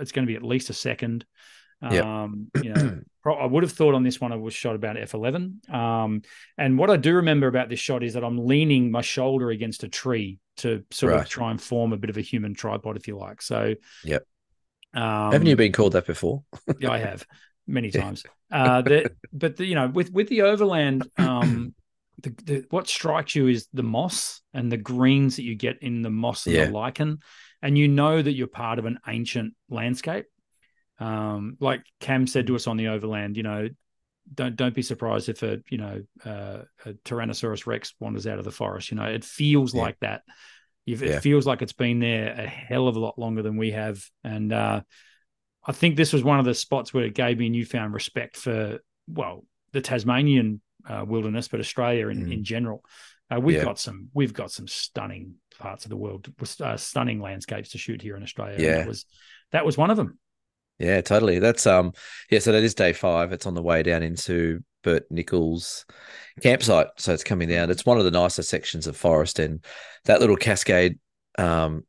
[0.00, 1.24] it's going to be at least a second.
[1.82, 2.04] Yep.
[2.04, 5.68] Um, you know, I would have thought on this one I was shot about f11.
[5.72, 6.22] Um,
[6.56, 9.82] and what I do remember about this shot is that I'm leaning my shoulder against
[9.84, 11.20] a tree to sort right.
[11.22, 13.42] of try and form a bit of a human tripod, if you like.
[13.42, 13.74] So,
[14.04, 14.26] yep.
[14.94, 16.44] Um, Haven't you been called that before?
[16.80, 17.26] yeah, I have
[17.66, 18.24] many times.
[18.50, 21.74] uh, the, but the, you know, with with the overland, um,
[22.22, 26.02] the, the, what strikes you is the moss and the greens that you get in
[26.02, 26.66] the moss and yeah.
[26.66, 27.18] the lichen,
[27.60, 30.26] and you know that you're part of an ancient landscape.
[30.98, 33.68] Um, like Cam said to us on the overland, you know,
[34.32, 38.44] don't don't be surprised if a you know uh, a Tyrannosaurus Rex wanders out of
[38.44, 38.90] the forest.
[38.90, 39.82] You know, it feels yeah.
[39.82, 40.22] like that.
[40.86, 41.20] It yeah.
[41.20, 44.52] feels like it's been there a hell of a lot longer than we have, and
[44.52, 44.80] uh,
[45.64, 48.78] I think this was one of the spots where it gave me newfound respect for
[49.08, 52.32] well the Tasmanian uh, wilderness, but Australia in, mm.
[52.32, 52.84] in general.
[53.28, 53.64] Uh, we've yeah.
[53.64, 58.00] got some we've got some stunning parts of the world, uh, stunning landscapes to shoot
[58.00, 58.56] here in Australia.
[58.58, 59.04] Yeah, that was
[59.50, 60.18] that was one of them.
[60.78, 61.38] Yeah, totally.
[61.38, 61.92] That's um
[62.30, 63.32] yeah, so that is day five.
[63.32, 65.84] It's on the way down into Bert Nichols
[66.42, 66.88] campsite.
[66.98, 67.70] So it's coming down.
[67.70, 69.64] It's one of the nicer sections of forest and
[70.04, 70.98] that little cascade,
[71.38, 71.84] um,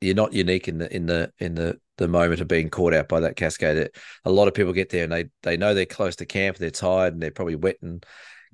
[0.00, 3.08] you're not unique in the in the in the the moment of being caught out
[3.08, 3.90] by that cascade.
[4.24, 6.70] A lot of people get there and they they know they're close to camp, they're
[6.70, 8.04] tired and they're probably wet and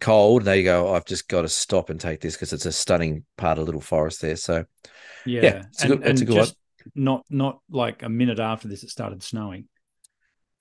[0.00, 0.42] cold.
[0.42, 3.24] And they go, I've just got to stop and take this because it's a stunning
[3.36, 4.36] part of little forest there.
[4.36, 4.64] So
[5.26, 6.59] yeah, yeah it's, and, a good, it's a good just, one
[6.94, 9.68] not not like a minute after this it started snowing.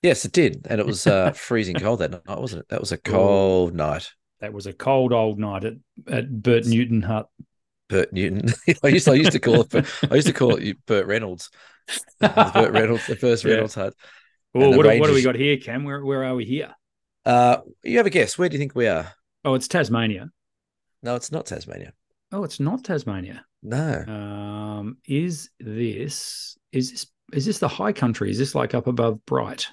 [0.02, 2.68] Yes, it did, and it was uh, freezing cold that night, wasn't it?
[2.68, 4.10] That was a cold night.
[4.40, 5.74] That was a cold old night at
[6.10, 7.28] at Bert Newton hut.
[7.88, 8.52] Bert Newton.
[8.82, 11.50] I used to, I used to call it I used to call it Bert Reynolds.
[12.20, 13.52] Bert Reynolds, the first yeah.
[13.52, 13.94] Reynolds hut.
[14.54, 15.00] Well, what, Rangers...
[15.00, 15.84] what do we got here, Cam?
[15.84, 16.74] Where where are we here?
[17.24, 18.38] Uh, you have a guess.
[18.38, 19.12] Where do you think we are?
[19.44, 20.30] Oh, it's Tasmania.
[21.02, 21.92] No, it's not Tasmania.
[22.32, 23.44] Oh, it's not Tasmania.
[23.62, 24.04] No.
[24.06, 28.30] Um, is this is this is this the high country?
[28.30, 29.68] Is this like up above Bright?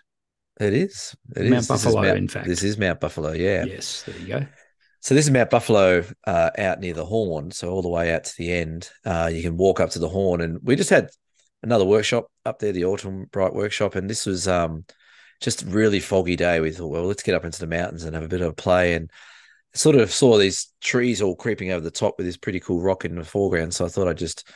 [0.59, 1.15] It is.
[1.35, 1.67] It Mount is.
[1.67, 2.47] Buffalo, Mount, in fact.
[2.47, 3.31] This is Mount Buffalo.
[3.31, 3.65] Yeah.
[3.65, 4.03] Yes.
[4.03, 4.45] There you go.
[5.01, 7.51] So this is Mount Buffalo uh, out near the Horn.
[7.51, 10.09] So all the way out to the end, uh, you can walk up to the
[10.09, 11.09] Horn, and we just had
[11.63, 14.85] another workshop up there, the Autumn Bright workshop, and this was um,
[15.39, 16.59] just really foggy day.
[16.59, 18.53] We thought, well, let's get up into the mountains and have a bit of a
[18.53, 19.11] play, and
[19.77, 23.05] sort of saw these trees all creeping over the top with this pretty cool rock
[23.05, 23.73] in the foreground.
[23.73, 24.47] So I thought I'd just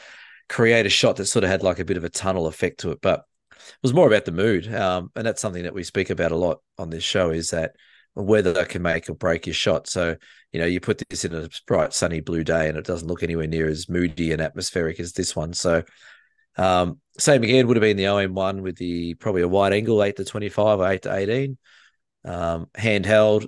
[0.49, 2.91] create a shot that sort of had like a bit of a tunnel effect to
[2.91, 4.73] it, but it was more about the mood.
[4.73, 7.75] Um, and that's something that we speak about a lot on this show is that
[8.15, 9.87] weather can make or break your shot.
[9.87, 10.15] So,
[10.51, 13.23] you know, you put this in a bright, sunny blue day and it doesn't look
[13.23, 15.53] anywhere near as moody and atmospheric as this one.
[15.53, 15.83] So,
[16.57, 20.17] um, same again would have been the OM1 with the probably a wide angle, 8
[20.17, 21.57] to 25 or 8 to 18.
[22.25, 23.47] Um, handheld,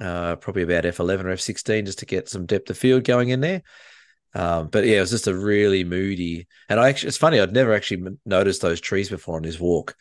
[0.00, 3.40] uh, probably about F11 or F16 just to get some depth of field going in
[3.40, 3.62] there.
[4.34, 6.46] Um, but yeah, it was just a really moody.
[6.68, 9.96] And I actually, it's funny, I'd never actually noticed those trees before on this walk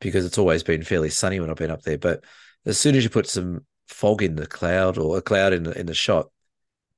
[0.00, 1.98] because it's always been fairly sunny when I've been up there.
[1.98, 2.24] But
[2.64, 5.78] as soon as you put some fog in the cloud or a cloud in the,
[5.78, 6.28] in the shot,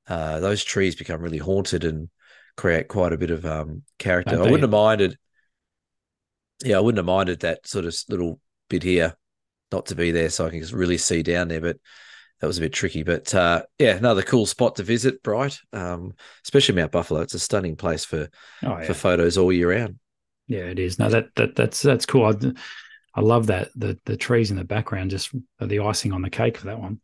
[0.07, 2.09] uh, those trees become really haunted and
[2.55, 4.35] create quite a bit of um, character.
[4.35, 5.17] I wouldn't have minded.
[6.63, 8.39] Yeah, I wouldn't have minded that sort of little
[8.69, 9.15] bit here
[9.71, 11.61] not to be there so I can just really see down there.
[11.61, 11.77] But
[12.39, 13.03] that was a bit tricky.
[13.03, 16.13] But uh, yeah, another cool spot to visit, Bright, um,
[16.43, 17.21] especially Mount Buffalo.
[17.21, 18.29] It's a stunning place for
[18.63, 18.83] oh, yeah.
[18.83, 19.99] for photos all year round.
[20.47, 20.99] Yeah, it is.
[20.99, 22.25] No, that that that's that's cool.
[22.25, 22.33] I,
[23.15, 26.57] I love that the the trees in the background, just the icing on the cake
[26.57, 26.99] for that one.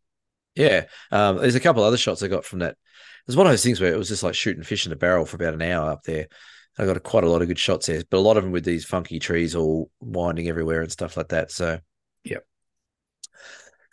[0.54, 2.76] Yeah, um, there's a couple other shots I got from that.
[3.26, 5.24] There's one of those things where it was just like shooting fish in a barrel
[5.24, 6.28] for about an hour up there.
[6.78, 8.52] I got a, quite a lot of good shots there, but a lot of them
[8.52, 11.50] with these funky trees all winding everywhere and stuff like that.
[11.50, 11.78] So,
[12.24, 12.44] yep.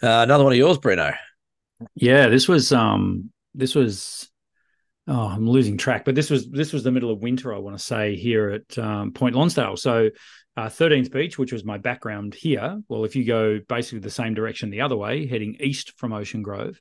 [0.02, 1.16] Uh, another one of yours, Breno.
[1.96, 4.30] Yeah, this was um this was
[5.08, 7.78] oh I'm losing track, but this was this was the middle of winter, I want
[7.78, 9.78] to say, here at um, Point Lonsdale.
[9.78, 10.10] So
[10.58, 12.82] uh, 13th Beach, which was my background here.
[12.90, 16.42] Well, if you go basically the same direction the other way, heading east from Ocean
[16.42, 16.80] Grove,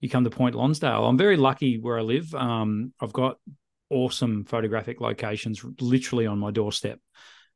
[0.00, 1.04] you come to Point Lonsdale.
[1.04, 2.32] I'm very lucky where I live.
[2.34, 3.38] Um, I've got
[3.90, 7.00] awesome photographic locations literally on my doorstep.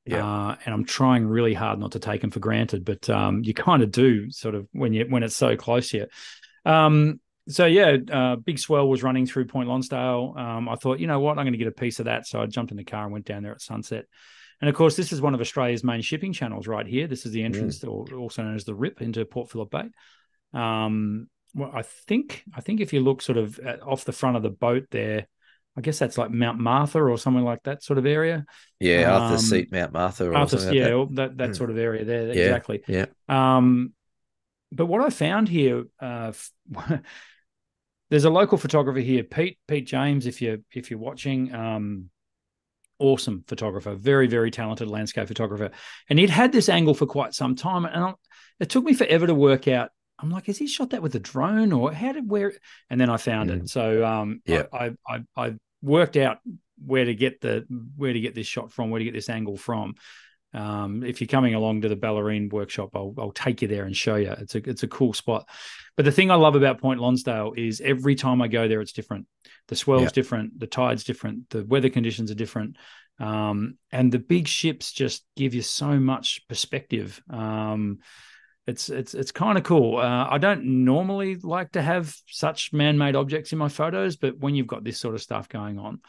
[0.04, 0.26] Yeah.
[0.26, 3.54] Uh, and I'm trying really hard not to take them for granted, but um, you
[3.54, 6.08] kind of do sort of when you when it's so close here.
[6.64, 10.34] Um, so yeah, uh, big swell was running through Point Lonsdale.
[10.36, 12.26] Um, I thought, you know what, I'm going to get a piece of that.
[12.26, 14.04] So I jumped in the car and went down there at sunset.
[14.60, 17.08] And of course, this is one of Australia's main shipping channels right here.
[17.08, 18.16] This is the entrance, mm.
[18.16, 19.90] also known as the Rip, into Port Phillip Bay.
[20.54, 24.36] Um, well, I think I think if you look sort of at, off the front
[24.36, 25.26] of the boat there,
[25.76, 28.46] I guess that's like Mount Martha or something like that sort of area.
[28.78, 30.30] Yeah, Arthur um, Seat, Mount Martha.
[30.30, 31.56] Or Arthur, yeah, like that that, that mm.
[31.56, 32.26] sort of area there.
[32.28, 32.82] Yeah, exactly.
[32.86, 33.06] Yeah.
[33.28, 33.94] Um,
[34.72, 36.32] but what I found here, uh,
[38.10, 40.26] there's a local photographer here, Pete Pete James.
[40.26, 42.10] If you if you're watching, um,
[42.98, 45.70] awesome photographer, very very talented landscape photographer,
[46.08, 48.14] and he'd had this angle for quite some time, and I,
[48.60, 49.90] it took me forever to work out.
[50.18, 52.52] I'm like, has he shot that with a drone or how did where?
[52.88, 53.62] And then I found mm.
[53.62, 53.68] it.
[53.70, 56.38] So um, yeah, I, I I worked out
[56.84, 57.66] where to get the
[57.96, 59.94] where to get this shot from, where to get this angle from.
[60.54, 63.96] Um, if you're coming along to the Bellarine workshop, I'll, I'll take you there and
[63.96, 64.32] show you.
[64.32, 65.48] It's a it's a cool spot.
[65.96, 68.92] But the thing I love about Point Lonsdale is every time I go there, it's
[68.92, 69.26] different.
[69.68, 70.08] The swell's yeah.
[70.10, 72.76] different, the tide's different, the weather conditions are different,
[73.18, 77.22] um, and the big ships just give you so much perspective.
[77.30, 77.98] Um,
[78.66, 79.98] it's it's it's kind of cool.
[79.98, 84.54] Uh, I don't normally like to have such man-made objects in my photos, but when
[84.54, 86.00] you've got this sort of stuff going on,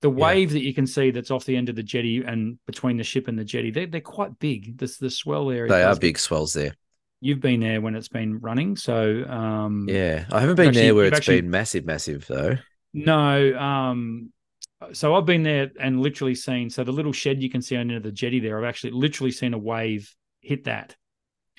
[0.00, 0.54] the wave yeah.
[0.54, 3.28] that you can see that's off the end of the jetty and between the ship
[3.28, 4.78] and the jetty, they're, they're quite big.
[4.78, 5.68] This the swell area.
[5.68, 6.74] They are big swells there.
[7.20, 10.94] You've been there when it's been running, so um, yeah, I haven't been actually, there
[10.94, 12.56] where it's actually, been massive, massive though.
[12.94, 14.32] No, um,
[14.92, 16.70] so I've been there and literally seen.
[16.70, 18.68] So the little shed you can see on the end of the jetty there, I've
[18.68, 20.96] actually literally seen a wave hit that.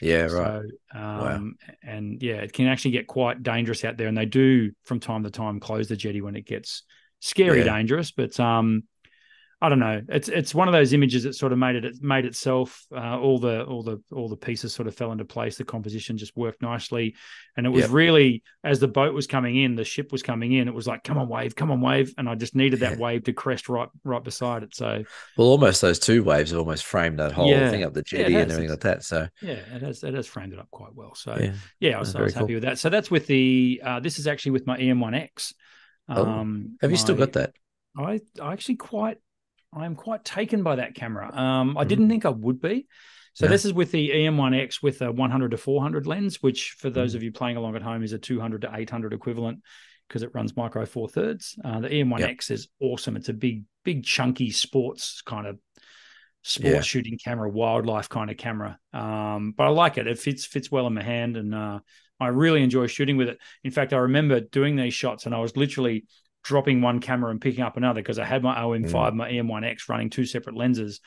[0.01, 0.63] Yeah, right.
[0.91, 1.51] So, um, wow.
[1.83, 5.23] and yeah, it can actually get quite dangerous out there, and they do from time
[5.23, 6.81] to time close the jetty when it gets
[7.22, 7.76] scary yeah.
[7.76, 8.11] dangerous.
[8.11, 8.84] But um,
[9.63, 10.01] I don't know.
[10.09, 12.84] It's it's one of those images that sort of made it it made itself.
[12.91, 15.55] Uh, all the all the all the pieces sort of fell into place.
[15.55, 17.13] The composition just worked nicely,
[17.55, 20.67] and it was really as the boat was coming in, the ship was coming in.
[20.67, 23.03] It was like, come on, wave, come on, wave, and I just needed that yeah.
[23.03, 24.74] wave to crest right right beside it.
[24.74, 25.03] So,
[25.38, 28.51] well, almost those two waves have almost framed that whole thing up the jetty and
[28.51, 29.03] everything like that.
[29.03, 31.13] So, yeah, it has it has framed it up quite well.
[31.13, 31.38] So,
[31.80, 32.55] yeah, I was, I was happy cool.
[32.55, 32.80] with that.
[32.80, 35.53] So that's with the uh, this is actually with my EM1X.
[36.12, 37.53] Oh, um, have you still got that?
[37.97, 39.18] I I actually quite
[39.74, 41.34] I'm quite taken by that camera.
[41.34, 42.88] Um, I mm didn't think I would be.
[43.34, 47.14] So this is with the EM1X with a 100 to 400 lens, which for those
[47.14, 49.62] mm of you playing along at home is a 200 to 800 equivalent
[50.07, 51.57] because it runs micro four thirds.
[51.64, 52.51] Uh, the EM1X yep.
[52.51, 53.16] is awesome.
[53.16, 55.57] It's a big, big, chunky sports kind of
[56.43, 56.82] sports yeah.
[56.82, 58.78] shooting camera, wildlife kind of camera.
[58.91, 60.07] Um, but I like it.
[60.07, 61.80] It fits fits well in my hand, and uh,
[62.22, 63.39] I really enjoy shooting with it.
[63.63, 66.05] In fact, I remember doing these shots, and I was literally
[66.43, 69.15] dropping one camera and picking up another because I had my OM5, mm.
[69.15, 70.99] my EM1X running two separate lenses.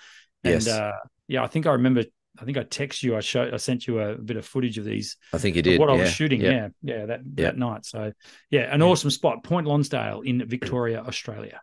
[0.43, 0.69] And yes.
[0.69, 0.93] uh,
[1.29, 2.05] yeah, I think I remember.
[2.37, 3.17] I think I text you.
[3.17, 3.55] I showed.
[3.55, 5.17] I sent you a bit of footage of these.
[5.33, 5.79] I think you did.
[5.79, 5.95] What yeah.
[5.95, 6.41] I was shooting.
[6.41, 7.45] Yeah, yeah, yeah that yeah.
[7.47, 7.87] that night.
[7.87, 8.13] So
[8.51, 11.61] yeah, an awesome spot, Point Lonsdale in Victoria, Australia.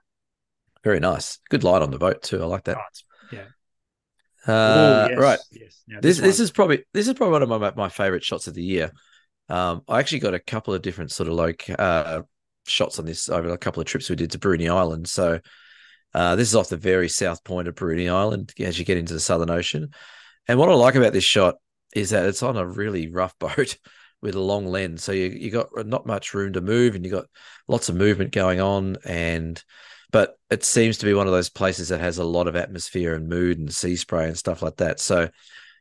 [0.84, 1.39] Very nice.
[1.49, 2.41] Good light on the boat too.
[2.41, 2.78] I like that.
[3.32, 3.43] yeah.
[4.47, 5.39] Uh, yes, right.
[5.52, 5.84] Yes.
[5.88, 8.47] Now, this this, this is probably this is probably one of my my favorite shots
[8.47, 8.91] of the year.
[9.52, 12.22] Um, I actually got a couple of different sort of like uh,
[12.66, 15.10] shots on this over a couple of trips we did to Bruny Island.
[15.10, 15.41] So
[16.14, 19.14] uh, this is off the very south point of Bruny Island as you get into
[19.14, 19.89] the Southern Ocean.
[20.47, 21.56] And what I like about this shot
[21.93, 23.78] is that it's on a really rough boat
[24.22, 25.04] with a long lens.
[25.04, 27.26] So you you got not much room to move, and you got
[27.68, 28.97] lots of movement going on.
[29.04, 29.62] And
[30.12, 33.16] but it seems to be one of those places that has a lot of atmosphere
[33.16, 35.02] and mood and sea spray and stuff like that.
[35.02, 35.30] So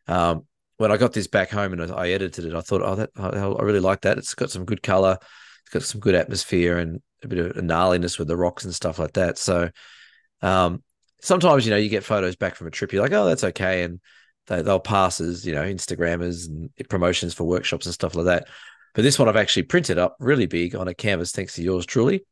[0.08, 0.44] um,
[0.80, 3.62] when I got this back home and I edited it, I thought, oh, that I
[3.62, 4.16] really like that.
[4.16, 5.18] It's got some good color.
[5.20, 8.74] It's got some good atmosphere and a bit of a gnarliness with the rocks and
[8.74, 9.36] stuff like that.
[9.36, 9.68] So
[10.40, 10.82] um,
[11.20, 13.82] sometimes, you know, you get photos back from a trip, you're like, oh, that's okay.
[13.82, 14.00] And
[14.46, 18.48] they, they'll pass as, you know, Instagrammers and promotions for workshops and stuff like that.
[18.94, 21.84] But this one I've actually printed up really big on a canvas, thanks to yours
[21.84, 22.24] truly,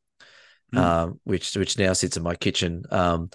[0.74, 0.78] Mm.
[0.78, 2.84] um, which which now sits in my kitchen.
[2.90, 3.30] Um,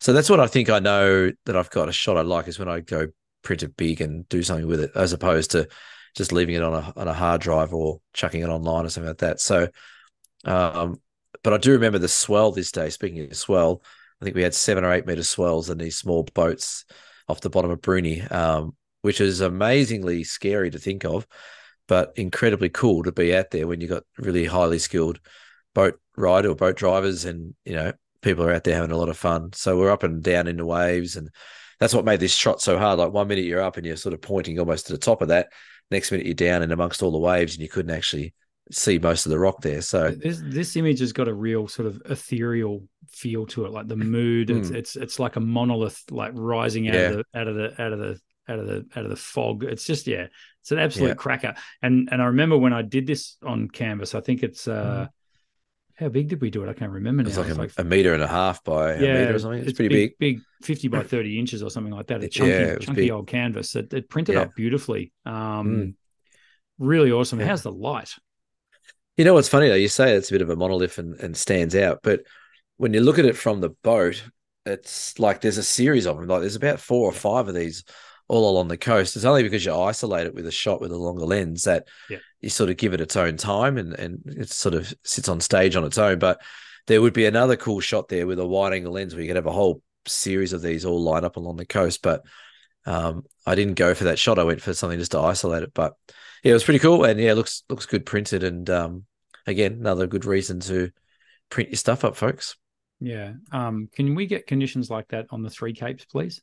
[0.00, 2.58] so that's what I think I know that I've got a shot I like is
[2.58, 3.08] when I go
[3.42, 5.68] print it big and do something with it, as opposed to
[6.14, 9.08] just leaving it on a on a hard drive or chucking it online or something
[9.08, 9.40] like that.
[9.40, 9.68] So,
[10.44, 11.00] um,
[11.42, 12.90] but I do remember the swell this day.
[12.90, 13.82] Speaking of swell,
[14.20, 16.84] I think we had seven or eight meter swells in these small boats
[17.28, 21.26] off the bottom of Bruny, um, which is amazingly scary to think of,
[21.86, 25.20] but incredibly cool to be out there when you've got really highly skilled
[25.74, 29.08] boat rider or boat drivers, and you know people are out there having a lot
[29.08, 29.52] of fun.
[29.52, 31.30] So we're up and down in the waves, and
[31.80, 32.98] that's what made this shot so hard.
[32.98, 35.28] Like one minute you're up and you're sort of pointing almost to the top of
[35.28, 35.48] that,
[35.90, 38.34] next minute you're down and amongst all the waves, and you couldn't actually
[38.70, 39.80] see most of the rock there.
[39.80, 43.88] So this this image has got a real sort of ethereal feel to it, like
[43.88, 44.50] the mood.
[44.50, 44.74] It's Mm.
[44.74, 47.00] it's it's like a monolith, like rising out Yeah.
[47.00, 49.64] of the out of the out of the out of the out of the fog.
[49.64, 50.26] It's just yeah,
[50.60, 51.14] it's an absolute Yeah.
[51.14, 51.54] cracker.
[51.82, 55.06] And and I remember when I did this on canvas, I think it's uh
[55.98, 56.68] how big did we do it?
[56.68, 57.28] I can't remember now.
[57.28, 59.62] it's like, It's a, a meter and a half by a meter or something.
[59.62, 60.18] It's, pretty big.
[60.18, 62.20] big, fifty by thirty inches or something like that.
[62.20, 63.10] A Yeah, chunky, it chunky big.
[63.10, 63.74] old canvas.
[63.74, 64.42] It, it printed Yeah.
[64.42, 65.12] up beautifully.
[65.26, 65.34] Um,
[65.68, 65.94] Mm.
[66.78, 67.40] really awesome.
[67.40, 67.46] Yeah.
[67.46, 68.14] How's the light?
[69.16, 69.74] You know what's funny though?
[69.74, 72.20] You say it's a bit of a monolith and, and stands out, but
[72.76, 74.22] when you look at it from the boat,
[74.64, 76.28] it's like there's a series of them.
[76.28, 77.82] Like there's about four or five of these
[78.28, 79.16] all along the coast.
[79.16, 82.18] It's only because you isolate it with a shot with a longer lens that Yeah.
[82.40, 85.40] You sort of give it its own time and, and it sort of sits on
[85.40, 86.18] stage on its own.
[86.18, 86.40] But
[86.86, 89.36] there would be another cool shot there with a wide angle lens where you could
[89.36, 92.02] have a whole series of these all lined up along the coast.
[92.02, 92.22] But
[92.86, 94.38] um, I didn't go for that shot.
[94.38, 95.74] I went for something just to isolate it.
[95.74, 95.94] But
[96.42, 97.04] yeah, it was pretty cool.
[97.04, 98.44] And yeah, it looks looks good printed.
[98.44, 99.04] And um,
[99.46, 100.90] again, another good reason to
[101.50, 102.56] print your stuff up, folks.
[103.00, 103.34] Yeah.
[103.52, 106.40] Um, can we get conditions like that on the three capes, please?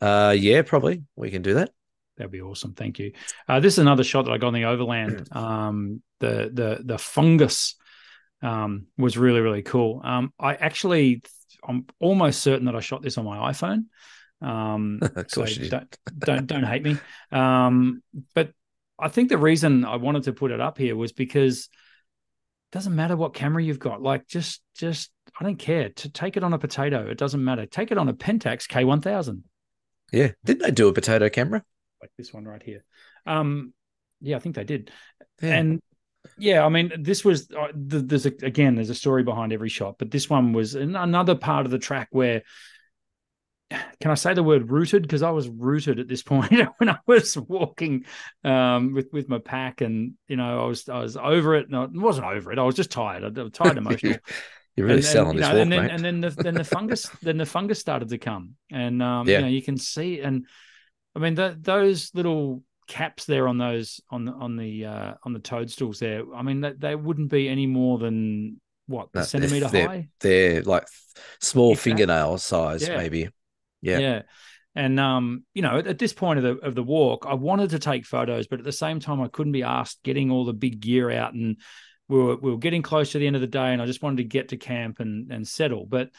[0.00, 1.70] Uh, yeah, probably we can do that.
[2.16, 2.74] That'd be awesome.
[2.74, 3.12] Thank you.
[3.48, 5.28] Uh, this is another shot that I got on the overland.
[5.34, 7.74] Um, the the the fungus
[8.40, 10.00] um, was really really cool.
[10.04, 11.22] Um, I actually
[11.66, 13.86] I'm almost certain that I shot this on my iPhone.
[14.40, 16.96] Um, so you don't don't don't hate me.
[17.32, 18.02] Um,
[18.34, 18.52] but
[18.98, 21.68] I think the reason I wanted to put it up here was because
[22.70, 24.02] it doesn't matter what camera you've got.
[24.02, 27.06] Like just just I don't care to take it on a potato.
[27.08, 27.66] It doesn't matter.
[27.66, 29.42] Take it on a Pentax K1000
[30.12, 31.64] Yeah, didn't they do a potato camera?
[32.04, 32.84] Like this one right here.
[33.26, 33.72] Um,
[34.20, 34.90] yeah, I think they did.
[35.40, 35.54] Yeah.
[35.54, 35.82] And
[36.38, 39.70] yeah, I mean, this was uh, th- there's a, again there's a story behind every
[39.70, 42.42] shot, but this one was an- another part of the track where.
[44.00, 45.02] Can I say the word rooted?
[45.02, 48.04] Because I was rooted at this point when I was walking
[48.44, 51.70] um, with with my pack, and you know I was I was over it.
[51.70, 52.58] No, I wasn't over it.
[52.58, 53.24] I was just tired.
[53.24, 54.18] I was tired, emotionally.
[54.76, 55.90] You're really and, selling and, this know, walk, and then, mate.
[55.90, 59.38] And then the then the fungus then the fungus started to come, and um, Yeah.
[59.38, 60.46] you know you can see, and
[61.14, 65.32] I mean th those little caps there on those on the on the uh, on
[65.32, 66.22] the toadstools there.
[66.34, 70.08] I mean they, they wouldn't be any more than what No, a centimeter they're- high.
[70.20, 70.86] They're like
[71.40, 72.96] small fingernail size, Yeah.
[72.96, 73.28] maybe.
[73.80, 73.98] Yeah.
[73.98, 74.22] Yeah.
[74.76, 77.70] And um, you know, at, at this point of the of the walk, I wanted
[77.70, 80.52] to take photos, but at the same time, I couldn't be asked getting all the
[80.52, 81.56] big gear out, and
[82.08, 84.02] we were we were getting close to the end of the day, and I just
[84.02, 85.86] wanted to get to camp and and settle.
[85.86, 86.10] But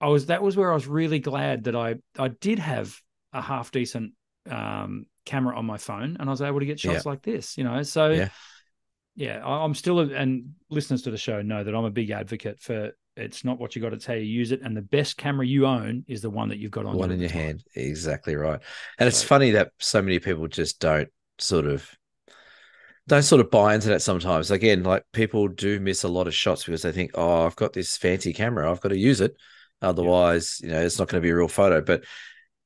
[0.00, 2.98] I was that was where I was really glad that I I did have
[3.32, 4.12] a half decent
[4.50, 7.56] um camera on my phone, and I was able to get shots like this.
[7.58, 8.28] You know, so Yeah.
[9.16, 12.10] yeah, I, I'm still a, and listeners to the show know that I'm a big
[12.10, 12.92] advocate for.
[13.16, 15.66] It's not what you got to tell you use it, and the best camera you
[15.66, 17.30] own is the one that you've got on One in your time.
[17.30, 17.64] hand.
[17.74, 18.60] Exactly right.
[18.98, 21.88] And it's funny that so many people just don't sort of
[23.06, 24.50] don't sort of buy into that sometimes.
[24.50, 27.72] Again, like people do miss a lot of shots because they think, oh, I've got
[27.72, 29.36] this fancy camera, I've got to use it.
[29.82, 31.82] Otherwise, you know, it's not going to be a real photo.
[31.82, 32.04] But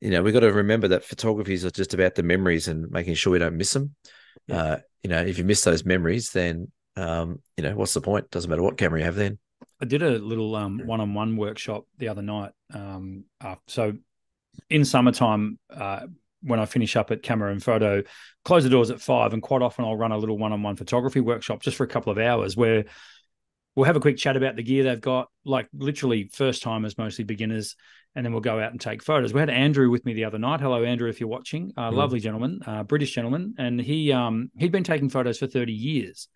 [0.01, 3.15] you know, we've got to remember that photography is just about the memories and making
[3.15, 3.95] sure we don't miss them.
[4.47, 4.63] Yeah.
[4.63, 8.31] Uh, you know, if you miss those memories, then um, you know, what's the point?
[8.31, 9.39] Doesn't matter what camera you have then.
[9.81, 12.51] I did a little um, one-on-one workshop the other night.
[12.75, 13.93] Um, uh, so
[14.69, 16.07] in summertime, uh,
[16.43, 18.03] when I finish up at camera and photo,
[18.45, 21.63] close the doors at five, and quite often I'll run a little one-on-one photography workshop
[21.63, 22.85] just for a couple of hours where
[23.75, 27.25] we'll have a quick chat about the gear they've got, like literally first timers, mostly
[27.25, 27.77] beginners,
[28.19, 29.33] and then we'll go out and take photos.
[29.33, 30.61] We had Andrew with me the other night.
[30.61, 31.73] Hello, Andrew, if you're watching.
[31.77, 31.95] Uh, Mm.
[31.95, 36.29] Lovely gentleman, uh, British gentleman, and he um, he'd been taking photos for 30 years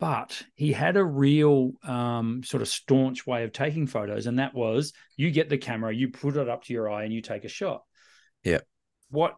[0.00, 4.52] but he had a real um, sort of staunch way of taking photos, and that
[4.52, 7.44] was you get the camera, you put it up to your eye, and you take
[7.44, 7.82] a shot.
[8.42, 8.62] Yeah.
[9.10, 9.36] What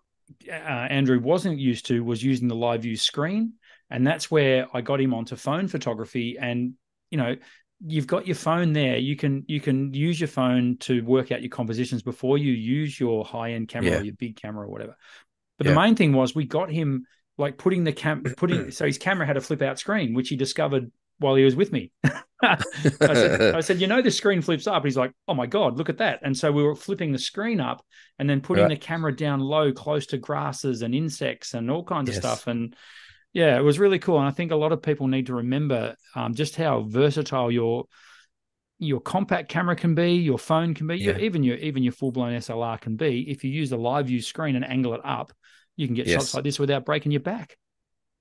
[0.49, 3.55] uh, Andrew wasn't used to was using the live view screen,
[3.91, 6.39] and that's where I got him onto phone photography.
[6.41, 6.75] And
[7.11, 7.37] you know,
[7.81, 8.97] you've got your phone there.
[8.97, 12.99] You can you can use your phone to work out your compositions before you use
[12.99, 14.01] your high end camera Yeah.
[14.01, 14.97] or your big camera or whatever.
[15.59, 15.73] But Yeah.
[15.73, 17.07] the main thing was we got him
[17.39, 20.37] like putting the cam putting so his camera had a flip out screen, which he
[20.37, 21.93] discovered while he was with me.
[22.43, 22.59] I,
[22.91, 24.85] said, I said, you know, the screen flips up.
[24.85, 26.21] He's like, oh my god, look at that!
[26.23, 27.85] And so we were flipping the screen up
[28.19, 28.69] and then putting right.
[28.71, 32.19] the camera down low, close to grasses and insects and all kinds yes.
[32.19, 32.47] of stuff.
[32.47, 32.77] And
[33.35, 34.19] yeah, it was really cool.
[34.19, 37.87] And I think a lot of people need to remember um, just how versatile your
[38.79, 41.13] your compact camera can be, your phone can be, yeah.
[41.13, 43.29] your, even your even your full blown SLR can be.
[43.29, 45.33] If you use the live view screen and angle it up,
[45.77, 46.21] you can get yes.
[46.21, 47.59] shots like this without breaking your back.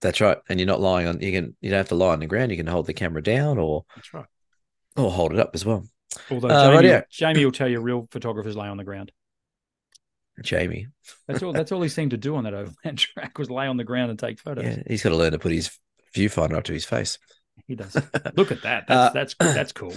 [0.02, 1.22] That's right, and you're not lying on.
[1.22, 2.50] You can you don't have to lie on the ground.
[2.52, 4.26] You can hold the camera down, or that's right,
[4.98, 5.86] or hold it up as well.
[6.32, 9.12] Although uh, Jamie, right Jamie will tell you, real photographers lay on the ground.
[10.42, 10.88] Jamie,
[11.28, 11.54] that's all.
[11.54, 14.10] That's all he seemed to do on that overland track was lay on the ground
[14.10, 14.66] and take photos.
[14.66, 15.78] Yeah, he's got to learn to put his
[16.16, 17.20] viewfinder up to his face.
[17.68, 17.96] He does.
[18.36, 18.86] Look at that.
[18.88, 19.94] That's uh, that's that's cool.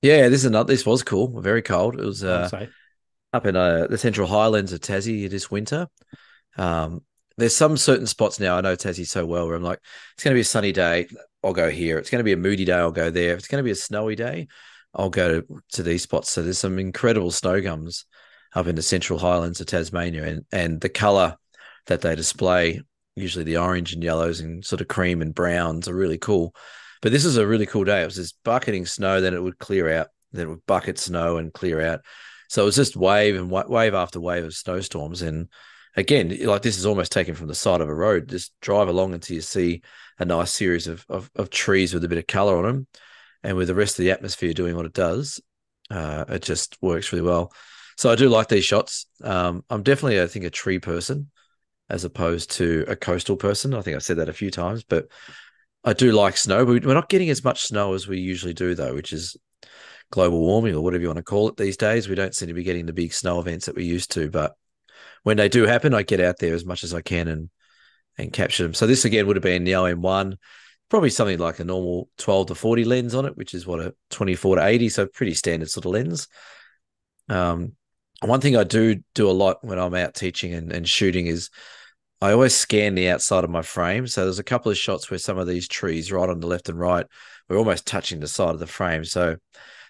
[0.00, 0.72] Yeah, this is another.
[0.72, 1.40] This was cool.
[1.40, 1.98] Very cold.
[1.98, 2.66] It was uh,
[3.32, 5.86] up in uh, the Central Highlands of Tassie this winter.
[6.56, 7.02] Um,
[7.38, 8.56] there's some certain spots now.
[8.56, 9.80] I know Tassie so well where I'm like,
[10.14, 11.08] it's going to be a sunny day.
[11.42, 11.98] I'll go here.
[11.98, 12.74] It's going to be a moody day.
[12.74, 13.32] I'll go there.
[13.32, 14.48] If it's going to be a snowy day,
[14.94, 16.30] I'll go to, to these spots.
[16.30, 18.04] So there's some incredible snow gums
[18.54, 21.36] up in the Central Highlands of Tasmania, and and the color
[21.86, 22.82] that they display,
[23.16, 26.54] usually the orange and yellows and sort of cream and browns, are really cool.
[27.00, 28.02] But this is a really cool day.
[28.02, 31.38] It was just bucketing snow, then it would clear out, then it would bucket snow
[31.38, 32.00] and clear out.
[32.48, 35.48] So it was just wave and wave after wave of snowstorms, and
[35.96, 38.28] again, like this is almost taken from the side of a road.
[38.28, 39.82] Just drive along until you see
[40.18, 42.86] a nice series of, of, of trees with a bit of color on them.
[43.42, 45.40] And with the rest of the atmosphere doing what it does,
[45.90, 47.52] uh, it just works really well.
[48.02, 49.06] So I do like these shots.
[49.22, 51.30] Um, I'm definitely, I think, a tree person
[51.88, 53.74] as opposed to a coastal person.
[53.74, 55.06] I think I've said that a few times, but
[55.84, 56.66] I do like snow.
[56.66, 59.36] But We're not getting as much snow as we usually do, though, which is
[60.10, 62.08] global warming or whatever you want to call it these days.
[62.08, 64.56] We don't seem to be getting the big snow events that we used to, but
[65.22, 67.50] when they do happen, I get out there as much as I can and
[68.18, 68.74] and capture them.
[68.74, 70.38] So this again would have been the OM1,
[70.88, 73.94] probably something like a normal 12 to 40 lens on it, which is what a
[74.10, 76.26] 24 to 80, so pretty standard sort of lens.
[77.28, 77.76] Um,
[78.22, 81.50] one thing I do do a lot when I'm out teaching and, and shooting is
[82.20, 84.06] I always scan the outside of my frame.
[84.06, 86.68] So there's a couple of shots where some of these trees right on the left
[86.68, 87.06] and right,
[87.48, 89.04] we're almost touching the side of the frame.
[89.04, 89.36] So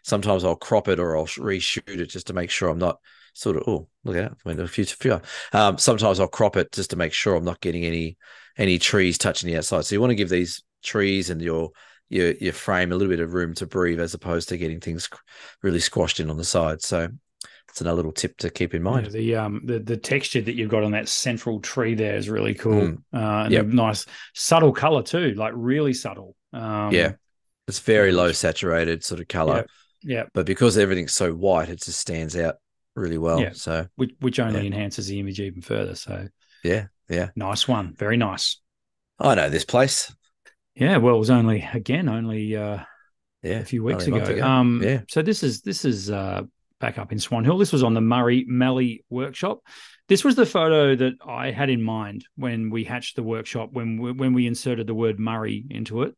[0.03, 2.99] sometimes I'll crop it or I'll reshoot it just to make sure I'm not
[3.35, 5.21] sort of oh look at that went a few few
[5.53, 8.17] um, sometimes i'll crop it just to make sure i'm not getting any
[8.59, 11.71] any trees touching the outside so you want to give these trees and your
[12.11, 15.09] your your frame a little bit of room to breathe as opposed to getting things
[15.63, 17.09] really squashed in on the side so
[17.69, 19.07] it's another little tip to keep in mind.
[19.07, 22.29] Yeah, the um the, the texture that you've got on that central tree there is
[22.29, 22.83] really cool.
[22.83, 22.99] Mm.
[23.13, 23.67] Uh, and yep.
[23.67, 26.37] nice subtle color too, like really subtle.
[26.53, 27.13] Um, yeah,
[27.67, 29.67] it's very low saturated sort of color.
[30.03, 30.25] Yeah, yeah.
[30.35, 32.57] but because everything's so white, it just stands out
[32.95, 33.41] really well.
[33.41, 33.53] Yeah.
[33.55, 34.67] So which, which only yeah.
[34.67, 35.95] enhances the image even further.
[35.95, 36.29] So
[36.63, 38.61] yeah, yeah, nice one, very nice.
[39.19, 40.15] I know this place.
[40.75, 42.79] Yeah, well, it was only again only uh,
[43.43, 44.17] yeah a few weeks ago.
[44.17, 44.45] ago.
[44.45, 45.03] Um, yeah.
[45.09, 46.43] So this is this is uh,
[46.83, 47.57] back up in Swan Hill.
[47.57, 49.61] This was on the Murray Mallee workshop.
[50.09, 53.99] This was the photo that I had in mind when we hatched the workshop when
[53.99, 56.15] we, when we inserted the word Murray into it.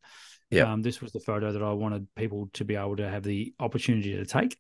[0.51, 0.73] Yeah.
[0.73, 3.53] Um, this was the photo that I wanted people to be able to have the
[3.61, 4.57] opportunity to take.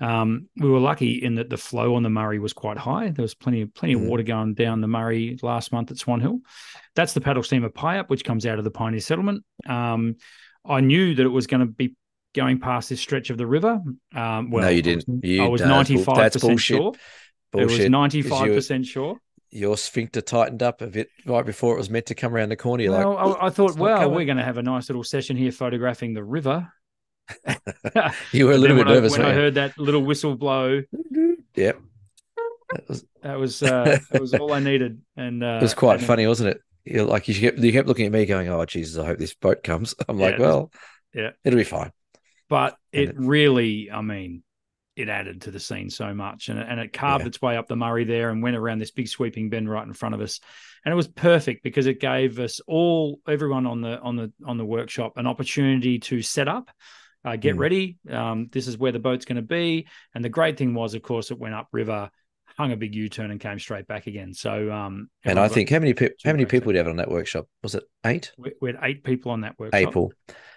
[0.00, 3.10] Um, we were lucky in that the flow on the Murray was quite high.
[3.10, 4.08] There was plenty of plenty of mm.
[4.08, 6.40] water going down the Murray last month at Swan Hill.
[6.96, 9.44] That's the paddle steamer Pyap, which comes out of the Pioneer Settlement.
[9.68, 10.16] Um,
[10.64, 11.94] I knew that it was going to be
[12.34, 13.80] going past this stretch of the river.
[14.14, 15.24] Um, well, no, you didn't.
[15.24, 16.92] You, I was ninety five percent sure.
[17.52, 17.70] Bullshit.
[17.70, 19.18] It was ninety five percent sure.
[19.50, 22.56] Your sphincter tightened up a bit right before it was meant to come around the
[22.56, 22.84] corner.
[22.84, 25.36] You're well, like, I, I thought, well, we're going to have a nice little session
[25.36, 26.72] here photographing the river.
[28.32, 30.82] you were a little bit nervous when I heard that little whistle blow.
[31.54, 31.82] Yep.
[32.72, 36.00] That was that was uh, that was all I needed, and uh, it was quite
[36.00, 36.62] funny, wasn't it?
[36.84, 39.34] You're like you kept you kept looking at me, going, "Oh Jesus, I hope this
[39.34, 40.72] boat comes." I'm yeah, like, "Well,
[41.12, 41.92] yeah, it'll be fine."
[42.52, 44.42] But it, really, I mean,
[44.94, 47.28] it added to the scene so much, and and it carved yeah.
[47.28, 49.94] its way up the Murray there and went around this big sweeping bend right in
[49.94, 50.38] front of us,
[50.84, 54.58] and it was perfect because it gave us all everyone on the on the on
[54.58, 56.70] the workshop an opportunity to set up
[57.24, 57.60] uh, get mm.
[57.60, 57.96] ready.
[58.10, 59.86] Um, this is where the boat's going to be.
[60.14, 62.10] And the great thing was, of course, it went upriver,
[62.56, 64.34] hung a big U turn, and came straight back again.
[64.34, 66.96] So, um, and I think how many people how many people did you have on
[66.96, 67.46] that workshop?
[67.62, 68.32] Was it eight?
[68.36, 69.80] We, we, had eight people on that workshop.
[69.80, 70.12] People.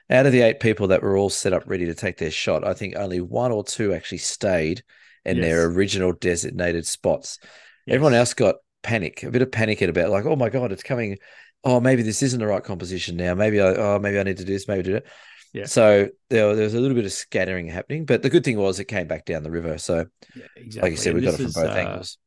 [0.09, 2.65] Out of the eight people that were all set up ready to take their shot,
[2.65, 4.83] I think only one or two actually stayed
[5.25, 5.45] in yes.
[5.45, 7.39] their original designated spots.
[7.85, 7.95] Yes.
[7.95, 10.83] Everyone else got panic, a bit of panic at about like, oh my god, it's
[10.83, 11.17] coming.
[11.63, 13.33] Oh, maybe this isn't the right composition now.
[13.33, 14.67] Maybe I, oh, maybe I need to do this.
[14.67, 15.07] Maybe do it.
[15.55, 15.65] Yeah.
[15.65, 18.79] So there, there was a little bit of scattering happening, but the good thing was
[18.79, 19.77] it came back down the river.
[19.77, 20.81] So, yeah, exactly.
[20.81, 22.17] like you said, we got it from both uh, angles.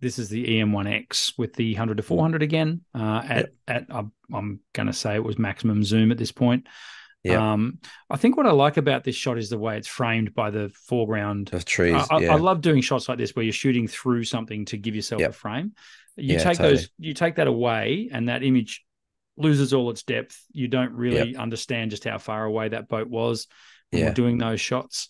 [0.00, 2.80] this is the EM1X with the 100 to 400 again.
[2.94, 3.54] Uh, at Yep.
[3.68, 6.66] at I'm, I'm going to say it was maximum zoom at this point.
[7.24, 7.38] Yep.
[7.40, 7.78] Um,
[8.10, 10.70] I think what I like about this shot is the way it's framed by the
[10.88, 11.50] foreground.
[11.52, 11.94] Of trees.
[12.10, 12.32] I, I- yeah.
[12.34, 15.30] I love doing shots like this where you're shooting through something to give yourself Yep.
[15.30, 15.72] a frame.
[16.16, 16.76] You Yeah, take totally.
[16.76, 18.84] those, you take that away, and that image
[19.36, 20.36] loses all its depth.
[20.52, 23.46] You don't really understand just how far away that boat was
[23.90, 24.08] when Yeah.
[24.08, 25.08] we're doing those shots.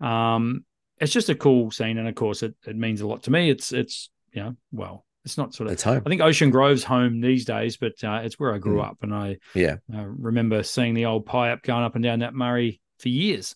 [0.00, 0.64] Um,
[1.00, 3.50] it's just a cool scene, and of course, it, it means a lot to me.
[3.50, 5.72] It's it's you know, well, it's not sort of.
[5.72, 6.02] it's home.
[6.04, 8.84] I think Ocean Grove's home these days, but uh, it's where I grew Mm.
[8.88, 9.76] up, and I Yeah.
[9.94, 13.54] uh, remember seeing the old Pyap going up and down that Murray for years.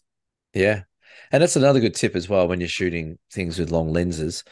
[0.55, 0.83] Yeah.
[1.33, 4.45] And that's another good tip as well when you're shooting things with long lenses.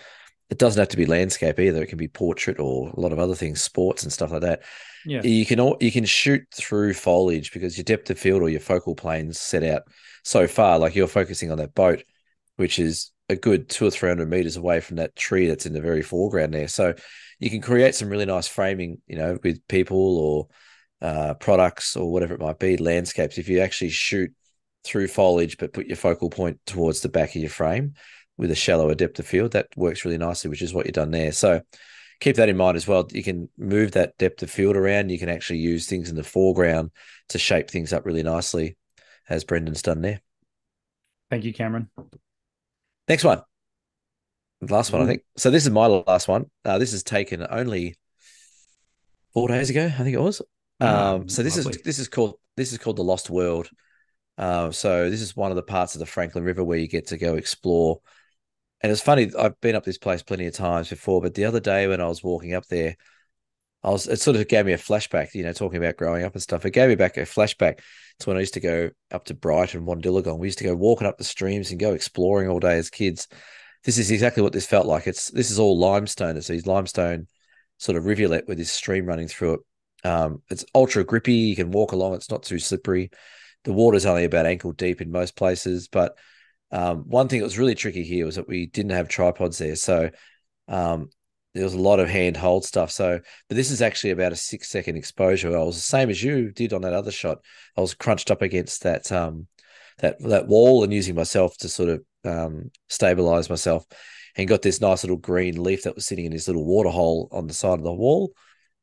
[0.51, 1.83] It doesn't have to be landscape either.
[1.83, 4.63] It can be portrait or a lot of other things, sports and stuff like that.
[5.05, 8.49] Yeah, You can all, you can shoot through foliage because your depth of field or
[8.49, 9.83] your focal planes set out
[10.23, 10.79] so far.
[10.79, 12.03] Like you're focusing on that boat,
[12.57, 15.73] which is a good two or three hundred meters away from that tree that's in
[15.73, 16.69] the very foreground there.
[16.69, 16.95] So
[17.39, 20.49] you can create some really nice framing, you know, with people or
[21.07, 23.39] uh, products or whatever it might be, landscapes.
[23.39, 24.33] If you actually shoot
[24.85, 27.95] through foliage but put your focal point towards the back of your frame
[28.39, 31.11] with a shallower depth of field, that works really nicely, which is what you've done
[31.11, 31.33] there.
[31.33, 31.61] So
[32.21, 33.07] keep that in mind as well.
[33.11, 35.11] You can move that depth of field around.
[35.11, 36.91] You can actually use things in the foreground
[37.31, 38.77] to shape things up really nicely,
[39.29, 40.21] as Brendan's done there.
[41.31, 41.91] thank you, Cameron.
[43.09, 43.43] Next one.
[44.63, 45.23] Last one, I think.
[45.37, 46.47] So this is my last one.
[46.65, 47.95] Uh, this is taken only
[49.33, 50.43] four days ago, I think it was.
[50.81, 51.73] Ah, Um, so this lovely.
[51.73, 53.69] is this is called this is called the Lost World.
[54.39, 57.09] Uh, so this is one of the parts of the Franklin River where you get
[57.09, 58.01] to go explore.
[58.83, 61.61] And it's funny, I've been up this place plenty of times before, but the other
[61.61, 62.97] day when I was walking up there,
[63.83, 66.35] I was it sort of gave me a flashback, you know, talking about growing up
[66.35, 66.65] and stuff.
[66.67, 67.81] It gave me back a flashback
[68.21, 70.39] to when I used to go up to Brighton, Wandiligong.
[70.39, 73.29] We used to go walking up the streams and go exploring all day as kids.
[73.85, 75.07] This is exactly what this felt like.
[75.07, 76.37] It's this is all limestone.
[76.37, 77.29] It's these limestone
[77.79, 79.61] sort of rivulet with this stream running through it.
[80.09, 81.35] Um, it's ultra grippy.
[81.35, 82.15] You can walk along.
[82.15, 83.11] It's not too slippery.
[83.65, 85.89] The water's only about ankle deep in most places.
[85.89, 86.17] But
[86.71, 89.77] um, one thing that was really tricky here was that we didn't have tripods there,
[89.77, 90.11] so
[90.69, 91.11] um,
[91.57, 92.91] there was a lot of handhold stuff.
[92.91, 95.57] So, but this is actually about a six second exposure.
[95.57, 97.39] I was the same as you did on that other shot.
[97.77, 99.47] I was crunched up against that um,
[99.99, 103.87] that that wall and using myself to sort of um, stabilize myself,
[104.37, 107.29] and got this nice little green leaf that was sitting in this little water hole
[107.33, 108.33] on the side of the wall.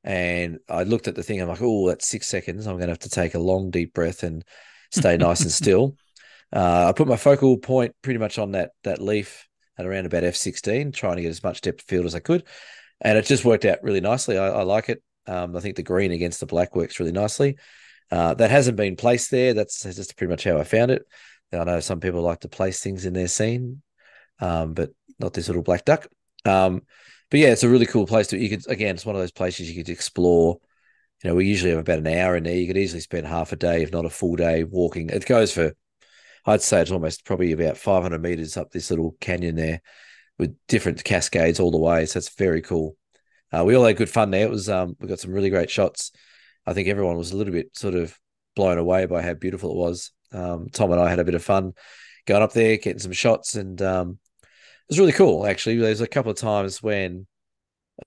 [0.03, 1.41] And I looked at the thing.
[1.41, 2.65] I'm like, oh, that's six seconds.
[2.65, 4.43] I'm going to have to take a long, deep breath and
[4.91, 5.95] stay nice and still.
[6.51, 9.47] Uh, I put my focal point pretty much on that that leaf
[9.78, 12.43] at around about f16, trying to get as much depth of field as I could,
[13.01, 14.38] and it just worked out really nicely.
[14.38, 15.03] I, I like it.
[15.26, 17.57] Um, I think the green against the black works really nicely.
[18.11, 19.53] Uh, that hasn't been placed there.
[19.53, 21.03] That's just pretty much how I found it.
[21.51, 23.82] I know some people like to place things in their scene,
[24.39, 26.07] um, but not this little black duck.
[26.45, 26.82] Um,
[27.30, 28.38] but yeah, it's a really cool place to.
[28.38, 30.59] You could again, it's one of those places you could explore.
[31.24, 32.55] You know, we usually have about an hour in there.
[32.55, 35.09] You could easily spend half a day, if not a full day, walking.
[35.09, 35.74] It goes for,
[36.46, 39.82] I'd say it's almost probably about 500 meters up this little canyon there,
[40.38, 42.06] with different cascades all the way.
[42.06, 42.98] So it's very cool.
[43.52, 44.46] Uh, we all had good fun there.
[44.46, 46.12] It was um, we got some really great shots.
[46.66, 48.18] I think everyone was a little bit sort of
[48.56, 50.12] blown away by how beautiful it was.
[50.32, 51.74] Um, Tom and I had a bit of fun
[52.26, 55.46] going up there, getting some shots, and um, it was really cool.
[55.46, 57.28] Actually, there's a couple of times when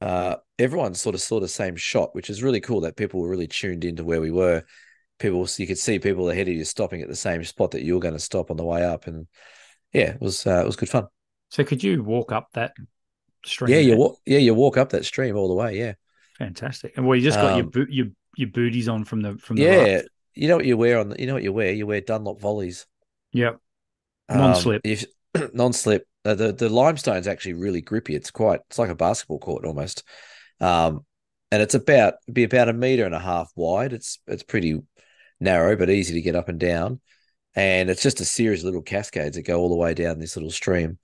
[0.01, 2.81] uh, everyone sort of saw the same shot, which is really cool.
[2.81, 4.65] That people were really tuned into where we were.
[5.19, 7.95] People, you could see people ahead of you stopping at the same spot that you
[7.95, 9.27] were going to stop on the way up, and
[9.93, 11.07] yeah, it was uh, it was good fun.
[11.51, 12.75] So could you walk up that
[13.45, 13.73] stream?
[13.73, 15.79] Yeah, you walk, yeah, you walk up that stream all the way.
[15.79, 15.95] Yeah,
[16.39, 16.95] fantastic.
[16.97, 18.07] And well, you just got your Um, boot your
[18.37, 19.95] your booties on from the from the yeah.
[19.95, 20.09] raft.
[20.35, 21.09] You know what you wear on?
[21.11, 21.73] The, you know what you wear?
[21.73, 22.87] You wear Dunlop volleys.
[23.33, 23.59] Yep.
[24.29, 24.83] Um, Non-slip.
[24.85, 25.05] if
[25.55, 26.07] non-slip.
[26.25, 28.15] Uh, the the limestone's actually really grippy.
[28.17, 28.61] It's quite.
[28.69, 30.03] It's like a basketball court almost.
[30.61, 31.05] Um,
[31.53, 33.93] and it's about be about a meter and a half wide.
[33.93, 34.83] It's it's pretty
[35.41, 37.01] narrow but easy to get up and down.
[37.55, 40.37] And it's just a series of little cascades that go all the way down this
[40.37, 40.99] little stream,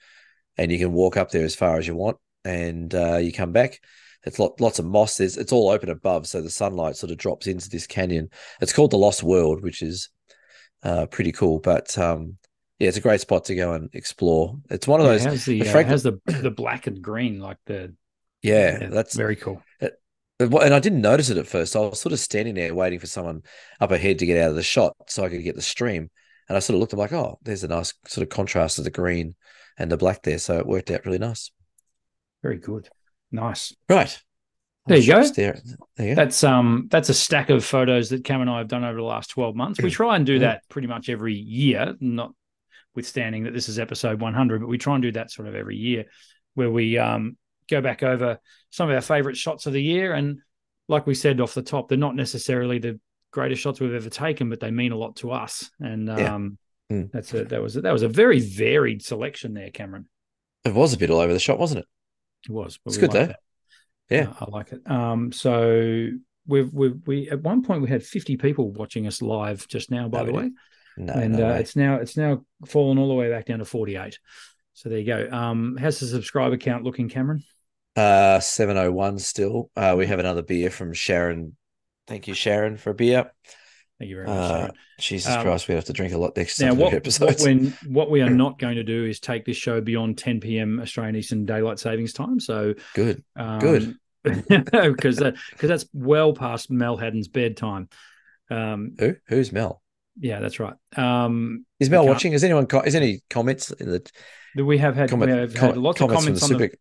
[0.59, 3.53] and you can walk up there as far as you want, and uh, you come
[3.53, 3.81] back.
[4.25, 5.17] It's lot, lots of moss.
[5.17, 8.31] There's, it's all open above, so the sunlight sort of drops into this canyon.
[8.61, 10.11] It's called the Lost World, which is
[10.83, 11.61] uh, pretty cool.
[11.61, 12.39] But um,
[12.79, 14.57] yeah, it's a great spot to go and explore.
[14.71, 15.25] It's one of Yeah, those.
[15.25, 17.95] it has the, the uh, the the black and green like the
[18.43, 19.63] yeah, that's very cool.
[20.45, 21.77] And I didn't notice it at first.
[21.77, 23.43] I was sort of standing there waiting for someone
[23.81, 26.11] up ahead to get out of the shot so I could get the stream.
[26.49, 28.85] And I sort of looked, I'm like, oh, there's a nice sort of contrast of
[28.85, 29.35] the green
[29.79, 30.39] and the black there.
[30.39, 31.51] So it worked out really nice.
[32.43, 32.89] Very good.
[33.31, 33.75] Nice.
[33.89, 34.21] Right.
[34.87, 35.23] There you go.
[35.23, 35.61] There,
[35.97, 36.23] there you go.
[36.23, 39.05] That's um that's a stack of photos that Cam and I have done over the
[39.05, 39.81] last 12 months.
[39.81, 42.35] We try and do that pretty much every year, not
[42.95, 45.77] withstanding that this is episode 100, but we try and do that sort of every
[45.77, 46.07] year
[46.55, 47.37] where we um
[47.73, 48.39] go back over
[48.71, 50.13] some of our favorite shots of the year.
[50.13, 50.41] And
[50.89, 53.01] like we said off the top, they're not necessarily the
[53.33, 55.71] greatest shots we've ever taken, but they mean a lot to us.
[55.81, 56.35] And Yeah.
[56.35, 56.59] um,
[56.91, 57.11] Mm.
[57.11, 60.09] that's a that was a, that was a very varied selection there, Cameron.
[60.65, 61.87] It was a bit all over the shop, wasn't it?
[62.49, 62.79] It was.
[62.85, 63.27] It's good though.
[63.27, 63.41] that.
[64.11, 64.35] Yeah.
[64.39, 64.83] Uh, I like it.
[64.91, 66.09] Um, so
[66.47, 70.09] we've we've we at one point we had 50 people watching us live just now,
[70.09, 70.51] by No, the we way.
[70.99, 73.65] No, and no uh, it's now it's now fallen all the way back down to
[73.65, 74.19] 48.
[74.75, 75.29] So there you go.
[75.31, 77.43] Um, how's the subscriber count looking, Cameron?
[77.97, 79.71] Uh, 701 still.
[79.77, 81.57] Uh, we have another beer from Sharon.
[82.07, 83.31] Thank you, Sharon, for a beer.
[83.99, 84.37] Thank you very much.
[84.37, 87.41] Uh, Jesus Um, Christ, we have to drink a lot next Now, time what, what,
[87.41, 90.81] when, what we are not going to do is take this show beyond 10 p.m.
[90.81, 92.41] Australian Eastern Daylight Savings Time.
[92.41, 93.23] So Good.
[93.37, 93.97] um, Good.
[94.25, 97.89] because that, because that's well past Mel Haddon's bedtime.
[98.51, 99.17] Um, Who?
[99.27, 99.83] Who's Mel?
[100.19, 100.75] yeah, that's right.
[100.97, 102.33] Um, Is Mel watching?
[102.33, 102.67] Is anyone?
[102.85, 104.03] Is any comments in the
[104.63, 106.77] we have had comment, we have had lots comments, of comments on the the?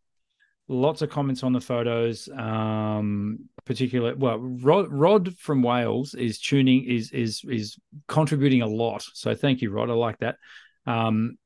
[0.72, 2.30] Lots of comments on the photos.
[2.30, 9.06] Um, particular, well, Rod, Rod from Wales is tuning is is is contributing a lot.
[9.14, 9.90] So thank you, Rod.
[9.90, 10.38] I like that.
[10.86, 11.38] Um,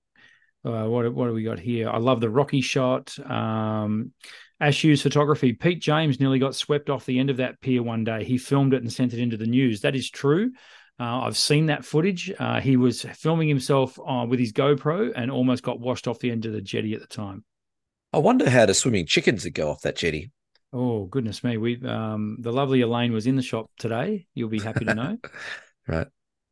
[0.64, 1.90] uh, what what do we got here?
[1.90, 3.18] I love the Rocky shot.
[3.20, 4.14] Um,
[4.60, 5.54] Ash Hughes photography.
[5.54, 8.24] Pete James nearly got swept off the end of that pier one day.
[8.24, 9.82] He filmed it and sent it into the news.
[9.82, 10.52] That is true.
[10.98, 12.32] Uh, I've seen that footage.
[12.40, 16.32] Uh, he was filming himself uh, with his GoPro and almost got washed off the
[16.32, 17.44] end of the jetty at the time.
[18.16, 20.32] I wonder how the swimming chickens would go off that jetty.
[20.72, 21.58] Oh goodness me!
[21.58, 24.26] We um, the lovely Elaine was in the shop today.
[24.34, 25.18] You'll be happy to know.
[25.88, 26.08] Right.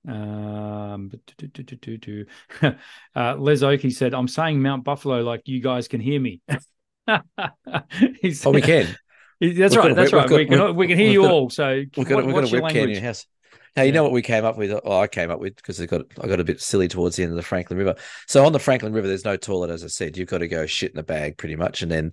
[0.08, 2.26] um, but do, do, do, do, do,
[2.62, 2.76] do.
[3.16, 6.42] uh, Les Oakey said, "I'm saying Mount Buffalo like you guys can hear me."
[8.22, 8.96] He Oh, we can.
[9.42, 9.96] That's We've right.
[9.96, 10.30] That's web- right.
[10.30, 11.50] we've we can we can hear you got all.
[11.50, 13.26] So We've got, what- we've got a webcam in your house.
[13.76, 13.98] Hey, you Yeah.
[13.98, 14.72] know what we came up with?
[14.84, 17.24] Oh, I came up with because I got I got a bit silly towards the
[17.24, 17.96] end of the Franklin River.
[18.28, 20.16] So on the Franklin River, there's no toilet, as I said.
[20.16, 22.12] You've got to go shit in a bag, pretty much, and then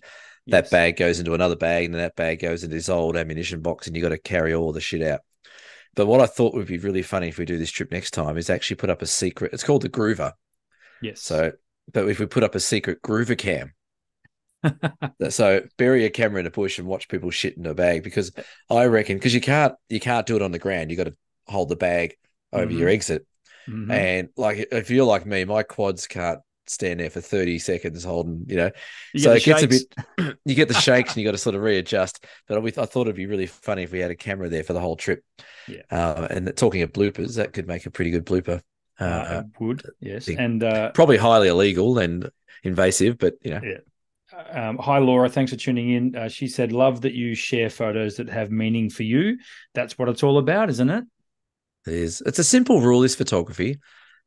[0.48, 3.60] that bag goes into another bag, and then that bag goes into this old ammunition
[3.60, 5.20] box, and you've got to carry all the shit out.
[5.96, 8.38] But what I thought would be really funny if we do this trip next time
[8.38, 9.52] is actually put up a secret.
[9.52, 10.32] It's called the Groover.
[11.00, 11.22] Yes.
[11.22, 11.52] So,
[11.92, 13.74] but if we put up a secret Groover cam,
[15.30, 18.32] so bury a camera in a bush and watch people shit in a bag, because
[18.36, 20.90] uh, I reckon because you can't you can't do it on the ground.
[20.90, 21.14] You got to
[21.50, 22.16] hold the bag
[22.52, 22.92] over your Mhm.
[22.94, 23.26] exit,
[23.68, 23.92] Mhm.
[23.92, 28.44] and like if you're like me, my quads can't stand there for 30 seconds holding,
[28.48, 28.70] you know,
[29.12, 31.38] You so it the gets a bit, you get the shakes and you got to
[31.38, 32.24] sort of readjust.
[32.46, 34.80] But I thought it'd be really funny if we had a camera there for the
[34.80, 35.24] whole trip.
[35.66, 35.82] Yeah.
[35.90, 38.60] Uh, and talking of bloopers, that could make a pretty good blooper.
[39.00, 40.38] Uh, Uh, would yes, thing.
[40.38, 42.30] and uh, probably highly illegal and
[42.62, 43.60] invasive, but you know,
[44.52, 45.28] Um, hi, Laura.
[45.28, 46.14] Thanks for tuning in.
[46.16, 49.38] Uh, she said, Love that you share photos that have meaning for you.
[49.74, 51.04] That's what it's all about, isn't it?
[51.86, 52.22] It is.
[52.26, 53.02] It's a simple rule.
[53.02, 53.78] Is photography.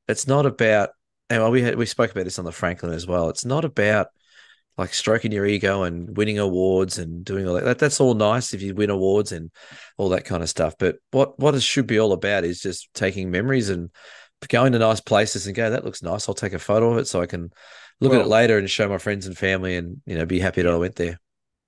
[0.08, 0.90] It's not about.
[1.30, 3.30] And we had, we spoke about this on the Franklin as well.
[3.30, 4.08] It's not about
[4.78, 7.64] like stroking your ego and winning awards and doing all that.
[7.66, 7.80] that.
[7.80, 9.52] That's all nice if you win awards and
[9.98, 10.76] all that kind of stuff.
[10.78, 13.90] But what what it should be all about is just taking memories and
[14.50, 15.70] going to nice places and go.
[15.70, 16.28] That looks nice.
[16.28, 17.52] I'll take a photo of it so I can
[18.02, 20.62] look at it later and show my friends and family and you know be happy
[20.62, 21.20] that I went there.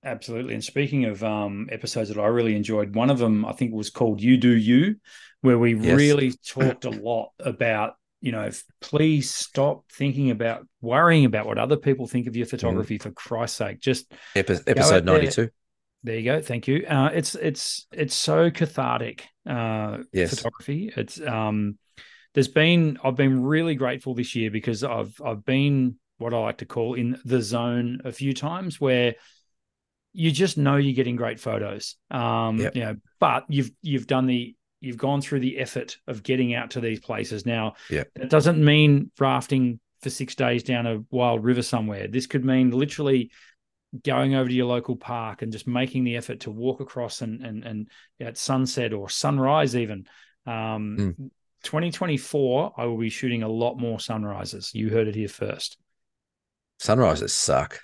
[0.04, 0.54] Absolutely.
[0.54, 3.90] And speaking of um, episodes that I really enjoyed, one of them I think was
[3.90, 4.96] called You Do You,
[5.42, 5.96] where we Yes.
[5.96, 11.76] really talked a lot about, you know, please stop thinking about worrying about what other
[11.76, 13.80] people think of your photography for Christ's sake.
[13.80, 15.14] Just Epi- episode there.
[15.14, 15.48] ninety two.
[16.02, 16.40] There you go.
[16.40, 16.84] Thank you.
[16.86, 19.26] Uh, it's it's it's so cathartic.
[19.44, 20.30] Uh, Yes.
[20.34, 20.92] photography.
[20.96, 21.78] It's um,
[22.34, 26.58] there's been I've been really grateful this year because I've I've been what I like
[26.58, 29.14] to call in the zone a few times where
[30.12, 31.96] you just know you're getting great photos.
[32.10, 32.74] Um, Yep.
[32.76, 34.54] you know, but you've you've done the
[34.86, 37.44] you've gone through the effort of getting out to these places.
[37.44, 38.04] Now, yeah.
[38.14, 42.08] that doesn't mean rafting for six days down a wild river somewhere.
[42.08, 43.30] This could mean literally
[44.04, 47.42] going over to your local park and just making the effort to walk across and
[47.44, 47.88] and and
[48.20, 50.06] at sunset or sunrise even.
[50.46, 51.30] Um, Mm.
[51.62, 54.70] 2024, I will be shooting a lot more sunrises.
[54.72, 55.78] You heard it here first.
[56.78, 57.80] Sunrises suck.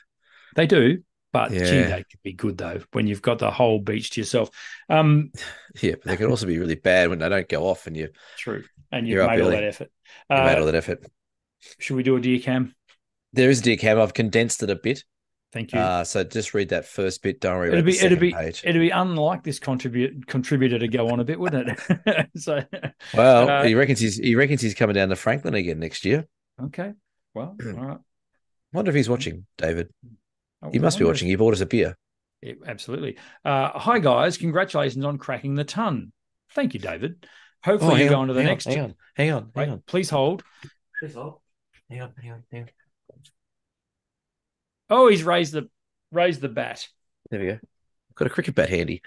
[0.54, 1.02] They do,
[1.32, 4.50] but gee, they could be good though when you've got the whole beach to yourself.
[4.88, 5.32] Um,
[5.80, 8.10] Yeah, but they can also be really bad when they don't go off and you
[8.36, 9.90] true, and you've made all that effort.
[10.30, 11.04] you Uh, made all that effort.
[11.78, 12.74] should we do a Dear Cam?
[13.32, 13.98] There is a Dear Cam.
[13.98, 15.04] I've condensed it a bit.
[15.52, 15.80] Thank you.
[15.80, 17.40] Uh, so just read that first bit.
[17.40, 18.62] Don't worry it'd about be the it'd be page.
[18.64, 22.28] it'd be unlike this contribute contributor to go on a bit, wouldn't it?
[22.36, 22.62] so
[23.14, 26.26] Well, uh, he reckons he's he reckons he's coming down to Franklin again next year.
[26.62, 26.92] okay,
[27.34, 27.98] well, all right.
[28.72, 29.90] Wonder if he's watching, David.
[30.62, 31.28] I He must be watching.
[31.28, 31.96] He bought us a beer.
[32.40, 33.16] Yeah, absolutely.
[33.44, 36.12] Uh, hi guys, congratulations on cracking the ton.
[36.54, 37.26] Thank you, David.
[37.64, 38.64] Hopefully you hang go on, on to the hang on, next.
[38.64, 39.82] Hang on, hang on, Wait, hang on.
[39.86, 40.42] please hold.
[41.00, 41.40] Please hold.
[41.88, 42.68] Hang on, hang on, hang on.
[44.90, 45.68] Oh, he's raised the.
[46.10, 46.86] raised the bat.
[47.30, 47.58] There we go.
[48.14, 49.02] Got a cricket bat handy.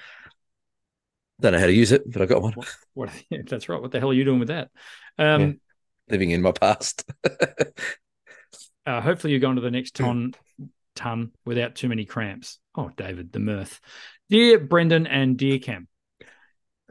[1.41, 2.53] Don't know how to use it, but I got one.
[2.53, 3.10] What, what
[3.49, 3.82] that's right.
[3.82, 4.69] What the hell are you doing with that?
[5.18, 5.52] Um, Yeah.
[6.07, 7.03] Living in my past.
[8.86, 10.34] uh, hopefully you're going to the next ton
[10.95, 12.59] ton without too many cramps.
[12.76, 13.80] Oh, David, the mirth.
[14.30, 15.88] Dear Brendan and dear Cam.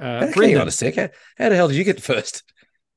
[0.00, 0.96] Uh, Hang on a sec.
[0.96, 1.08] How,
[1.38, 2.42] how the hell did you get first?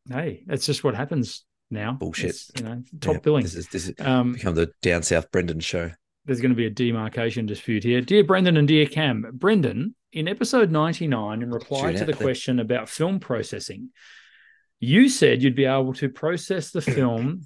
[0.09, 1.93] hey, that's just what happens now.
[1.93, 2.29] Bullshit.
[2.29, 3.43] It's, you know, top Yeah, billing.
[3.43, 5.91] This is this is Um, become the down south Brendan show.
[6.25, 8.01] there's going to be a demarcation dispute here.
[8.01, 12.59] Dear Brendan and dear Cam, Brendan, in episode 99, in reply Shoot to the question
[12.59, 13.89] about film processing,
[14.79, 17.41] you said you'd be able to process the film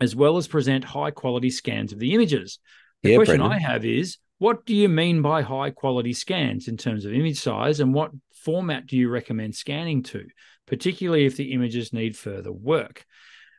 [0.00, 2.58] as well as present high quality scans of the images.
[3.02, 3.52] The Yeah, question Brendan.
[3.52, 7.38] I have is what do you mean by high quality scans in terms of image
[7.40, 10.26] size and what format do you recommend scanning to,
[10.66, 13.04] particularly if the images need further work?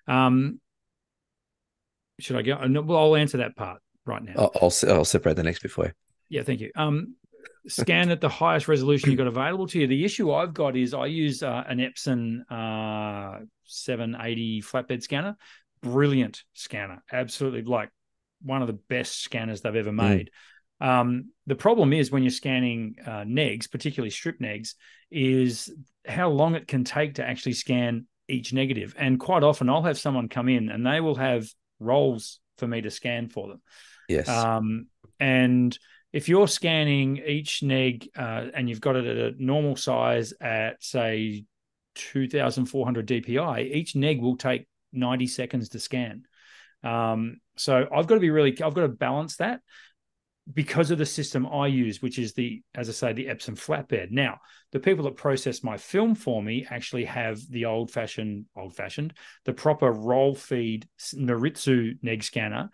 [0.08, 0.60] Um,
[2.20, 2.54] should I go?
[2.54, 4.34] uh, Well, I'll answer that part right now.
[4.38, 5.92] I'll, I'll I'll separate the next you.
[6.30, 6.72] Yeah, thank you.
[6.76, 7.16] Um,
[7.68, 9.88] scan at the highest resolution you've got available to you.
[9.88, 15.36] The issue I've got is I use uh, an Epson uh, 780 flatbed scanner.
[15.82, 17.04] Brilliant scanner.
[17.12, 17.90] Absolutely like
[18.42, 20.32] one of the best scanners they've ever made.
[20.82, 24.76] Um, the problem is when you're scanning uh, negs, particularly strip negs,
[25.12, 25.74] is
[26.08, 28.96] how long it can take to actually scan each negative.
[28.98, 31.48] And quite often I'll have someone come in and they will have
[31.80, 33.62] rolls for me to scan for them.
[34.08, 34.30] Yes.
[34.30, 34.88] Um,
[35.20, 35.78] and
[36.14, 40.84] if you're scanning each neg uh, and you've got it at a normal size at
[40.84, 41.46] say
[41.96, 46.24] 2400 DPI, each neg will take 90 seconds to scan.
[46.84, 49.62] Um, so I've got to be really, I've got to balance that
[50.52, 54.12] because of the system I use, which is the, as I say, the Epson flatbed.
[54.12, 54.40] Now,
[54.72, 59.14] the people that process my film for me actually have the old fashioned, old fashioned,
[59.46, 62.70] the proper roll feed Noritsu neg scanner.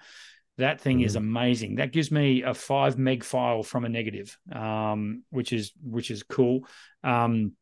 [0.57, 1.75] That thing is amazing.
[1.75, 6.23] That gives me a five meg file from a negative, um, which is which is
[6.23, 6.61] cool.
[7.03, 7.53] Um,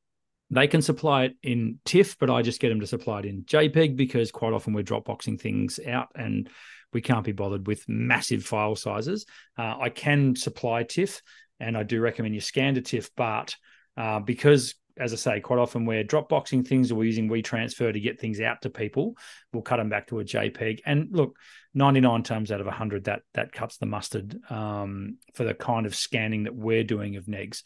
[0.51, 3.43] they can supply it in TIFF, but I just get them to supply it in
[3.45, 6.47] JPEG because quite often we're Dropboxing things out and
[6.93, 9.25] we can't be bothered with massive file sizes.
[9.57, 11.21] Uh, I can supply TIFF,
[11.59, 13.55] and I do recommend you scan to TIFF, but
[13.97, 17.99] uh, because as I say, quite often we're Dropboxing things or we're using WeTransfer to
[17.99, 19.17] get things out to people,
[19.51, 20.81] we'll cut them back to a JPEG.
[20.85, 21.37] And look,
[21.73, 25.95] 99 times out of 100, that that cuts the mustard um, for the kind of
[25.95, 27.63] scanning that we're doing of negs.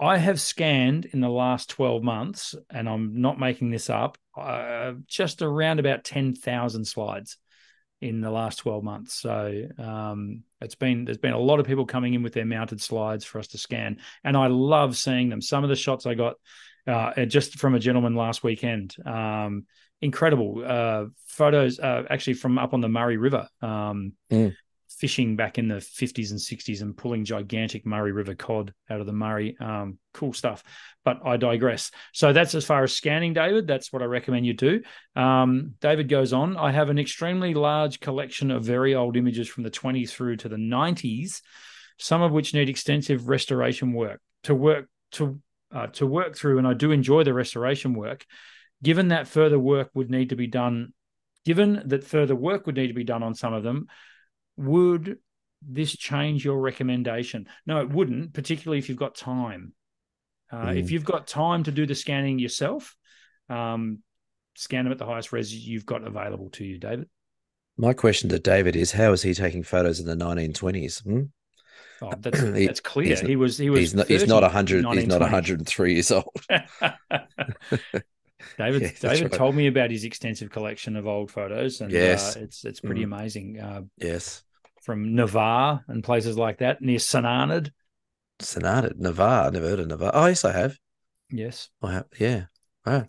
[0.00, 4.94] I have scanned in the last 12 months, and I'm not making this up, uh,
[5.06, 7.36] just around about 10,000 slides
[8.02, 9.14] in the last 12 months.
[9.14, 12.80] So um, it's been there's been a lot of people coming in with their mounted
[12.80, 15.40] slides for us to scan, and I love seeing them.
[15.40, 16.34] Some of the shots I got
[16.86, 19.66] uh, just from a gentleman last weekend, um,
[20.00, 23.48] incredible uh, photos, uh, actually from up on the Murray River.
[23.62, 24.56] Um, Mm.
[25.02, 29.06] Fishing back in the 50s and 60s and pulling gigantic Murray River cod out of
[29.06, 29.56] the Murray.
[29.58, 30.62] Um, cool stuff.
[31.04, 31.90] But I digress.
[32.12, 33.66] So that's as far as scanning, David.
[33.66, 34.80] That's what I recommend you do.
[35.16, 36.56] Um, David goes on.
[36.56, 40.48] I have an extremely large collection of very old images from the 20s through to
[40.48, 41.42] the 90s,
[41.98, 45.40] some of which need extensive restoration work to work to
[45.74, 46.58] uh, to work through.
[46.58, 48.24] And I do enjoy the restoration work.
[48.84, 50.92] Given that further work would need to be done,
[51.44, 53.88] given that further work would need to be done on some of them,
[54.56, 55.18] would
[55.66, 57.46] this change your recommendation?
[57.66, 59.72] No, it wouldn't, particularly if you've got time.
[60.50, 60.78] Uh, Mm.
[60.80, 62.94] If you've got time to do the scanning yourself,
[63.48, 64.00] um,
[64.54, 67.08] scan them at the highest res you've got available to you, David.
[67.78, 71.02] My question to David is: How is he taking photos in the 1920s?
[71.04, 71.22] Hmm?
[72.02, 73.16] Oh, that's He- that's clear.
[73.16, 74.08] he was he was He's not.
[74.08, 74.84] He's not hundred.
[74.92, 76.26] He's not 103 years old.
[78.58, 79.32] David Yeah, David right.
[79.32, 82.36] told me about his extensive collection of old photos, and Yes.
[82.36, 83.04] uh, it's it's pretty Mm.
[83.14, 83.60] amazing.
[83.60, 84.42] Uh, Yes.
[84.82, 87.70] from Navarre and places like that near St Arnaud.
[88.40, 89.50] Sonata, Navarre.
[89.52, 90.10] Never heard of Navarre.
[90.14, 90.76] Oh, yes, I have.
[91.30, 92.06] Yes, I have.
[92.18, 92.46] Yeah.
[92.84, 93.08] Right.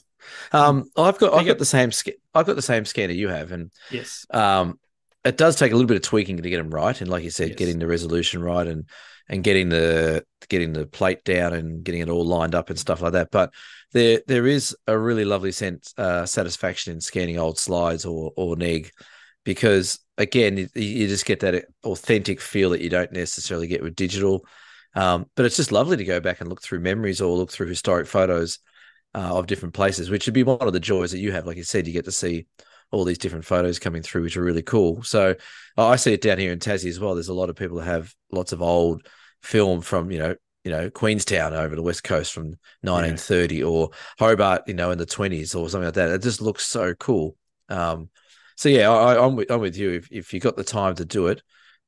[0.52, 1.34] Um, I've got.
[1.34, 1.90] I've got the same.
[2.34, 4.80] I've got the same scanner you have, and yes, um,
[5.26, 7.30] it does take a little bit of tweaking to get them right, and like you
[7.30, 7.58] said, Yes.
[7.58, 8.88] getting the resolution right, and
[9.30, 13.02] and getting the getting the plate down and getting it all lined up and stuff
[13.02, 13.32] like that.
[13.32, 13.54] But
[13.94, 18.56] there there is a really lovely sense uh, satisfaction in scanning old slides or or
[18.56, 18.92] neg,
[19.46, 23.96] because again, you, you just get that authentic feel that you don't necessarily get with
[23.96, 24.46] digital.
[24.96, 27.68] Um, but it's just lovely to go back and look through memories or look through
[27.68, 28.60] historic photos
[29.16, 31.48] uh, of different places, which would be one of the joys that you have.
[31.48, 32.46] Like you said, you get to see
[32.94, 35.02] all these different photos coming through, which are really cool.
[35.02, 35.36] So
[35.76, 37.16] I see it down here in Tassie as well.
[37.16, 39.08] There's a lot of people that have lots of old
[39.42, 43.90] film from you know you know Queenstown over the west coast from 1930 or
[44.20, 46.12] Hobart, you know, in the 20s or something like that.
[46.12, 47.36] It just looks so cool.
[47.68, 48.10] Um,
[48.56, 49.90] so yeah, I, I'm with, I'm with you.
[49.92, 51.42] If if you got the time to do it,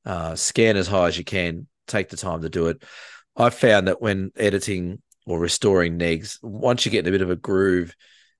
[0.04, 2.82] uh, scan as high as you can take the time to do it.
[3.36, 7.30] I've found that when editing or restoring negs, once you get in a bit of
[7.30, 7.94] a groove,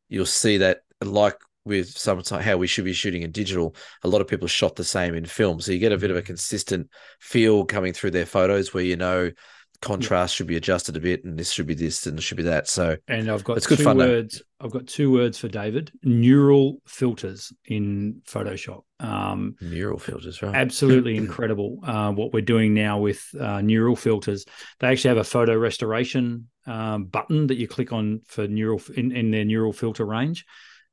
[0.08, 1.36] you'll see that like
[1.66, 4.84] with some how we should be shooting in digital, a lot of people shot the
[4.84, 5.60] same in film.
[5.60, 6.88] So you get a bit of a consistent
[7.20, 9.32] feel coming through their photos where you know
[9.80, 12.42] contrast should be adjusted a bit and this should be this and it should be
[12.44, 12.68] that.
[12.68, 14.08] So and i've got it's good two fun, though.
[14.08, 18.82] words i've got two words for david neural filters in photoshop.
[19.00, 20.54] Um neural filters right.
[20.54, 24.44] absolutely incredible uh, what we're doing now with uh, neural filters.
[24.80, 29.12] They actually have a photo restoration um, button that you click on for neural in,
[29.12, 30.44] in their neural filter range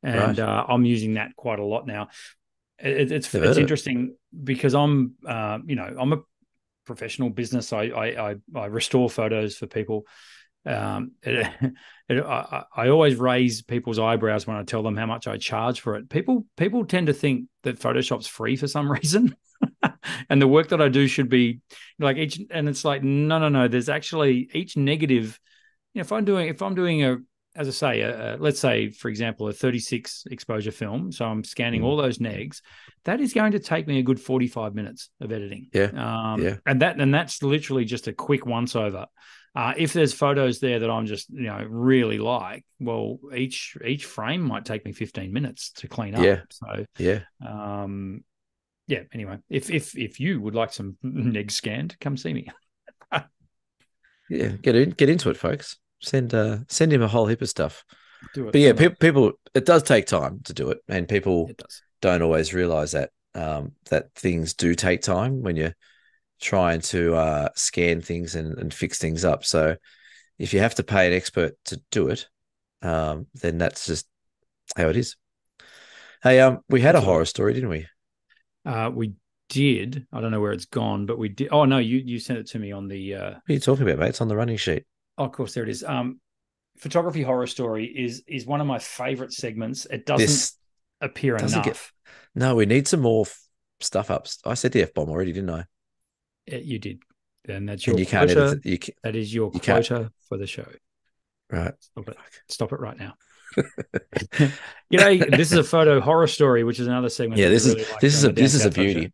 [0.03, 0.39] and Right.
[0.39, 2.09] uh, i'm using that quite a lot now.
[2.79, 3.57] It, it's it's of it.
[3.57, 6.19] interesting because i'm uh, you know i'm a
[6.85, 7.71] professional business.
[7.71, 10.05] I i i, I restore photos for people.
[10.65, 11.47] Um it,
[12.09, 15.79] it, I, I always raise people's eyebrows when i tell them how much i charge
[15.79, 16.09] for it.
[16.09, 19.35] People people tend to think that photoshop's free for some reason.
[20.29, 21.61] And the work that i do should be
[21.99, 23.67] like each and it's like no no no.
[23.69, 25.39] There's actually each negative
[25.93, 27.17] you know, if i'm doing if i'm doing a
[27.55, 31.43] as i say a, a, let's say for example a 36 exposure film so i'm
[31.43, 31.85] scanning Mm.
[31.85, 32.61] all those negs
[33.05, 35.91] that is going to take me a good 45 minutes of editing Yeah.
[36.33, 36.57] um Yeah.
[36.65, 39.05] and that and that's literally just a quick once over
[39.55, 44.05] uh, if there's photos there that I'm just you know really like, well, each each
[44.05, 46.23] frame might take me 15 minutes to clean up.
[46.23, 46.41] Yeah.
[46.49, 48.23] So, yeah um,
[48.87, 49.01] yeah.
[49.13, 52.47] Anyway, if if if you would like some neg scanned, come see me.
[54.29, 57.49] yeah get in get into it folks send uh send him a whole heap of
[57.49, 57.83] stuff
[58.33, 58.51] Do it.
[58.51, 61.61] but yeah pe- people it does take time to do it and people it
[62.01, 65.75] don't always realize that um, that things do take time when you're
[66.39, 69.43] trying to uh, scan things and, and fix things up.
[69.45, 69.75] So
[70.37, 72.27] if you have to pay an expert to do it,
[72.81, 74.05] um, then that's just
[74.75, 75.15] how it is.
[76.21, 77.87] Hey, um, we had a horror story, didn't we?
[78.65, 79.13] Uh, we
[79.49, 80.05] did.
[80.11, 81.49] I don't know where it's gone, but we did.
[81.51, 83.15] Oh no, you you sent it to me on the.
[83.15, 84.09] Uh, What are you talking about, mate?
[84.09, 84.83] It's on the running sheet.
[85.17, 85.83] Oh, of course, there it is.
[85.83, 86.19] Um,
[86.77, 89.85] photography horror story is is one of my favorite segments.
[89.85, 90.57] It doesn't This
[91.01, 91.65] appear doesn't enough.
[91.65, 93.39] get- no, we need some more f-
[93.79, 94.27] stuff up.
[94.45, 95.61] I said the f bomb already, didn't I?
[96.51, 96.99] Uh, you did,
[97.47, 98.69] and that's your And you can't edit it.
[98.69, 100.65] You can, That is your You can't- quota for the show.
[101.51, 101.73] right?
[101.79, 102.17] Stop it.
[102.49, 103.13] Stop it right now.
[104.89, 107.39] you know, this is a photo horror story, which is another segment.
[107.39, 109.13] Yeah, this is like this is a this is a beauty.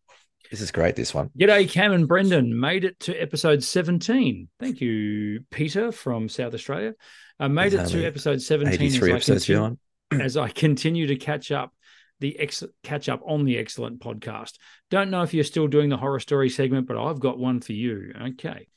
[0.49, 0.95] This is great.
[0.95, 1.29] This one.
[1.37, 2.59] G'day, Cam and Brendan.
[2.59, 4.49] Made it to episode 17.
[4.59, 6.93] Thank you, Peter from South Australia.
[7.39, 9.77] I made There's it to episode 17 as I, episodes continue,
[10.11, 11.73] as I continue to catch up
[12.19, 14.53] the ex- catch up on the excellent podcast.
[14.89, 17.73] Don't know if you're still doing the horror story segment, but I've got one for
[17.73, 18.13] you.
[18.19, 18.67] Okay.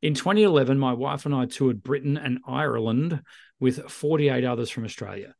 [0.00, 3.20] In 2011, my wife and I toured Britain and Ireland
[3.60, 5.34] with 48 others from Australia.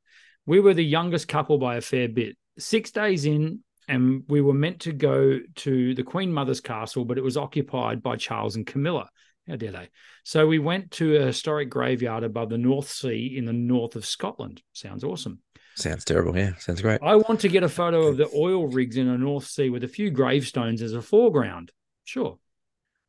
[0.46, 2.36] We were the youngest couple by a fair bit.
[2.58, 7.18] Six days in, and we were meant to go to the Queen Mother's castle, but
[7.18, 9.08] it was occupied by Charles and Camilla.
[9.48, 9.88] How dare they?
[10.24, 14.04] So we went to a historic graveyard above the North Sea in the north of
[14.04, 14.62] Scotland.
[14.74, 15.40] Sounds awesome.
[15.74, 16.36] Sounds terrible.
[16.36, 17.00] Yeah, sounds great.
[17.02, 19.84] I want to get a photo of the oil rigs in the North Sea with
[19.84, 21.72] a few gravestones as a foreground.
[22.04, 22.38] Sure.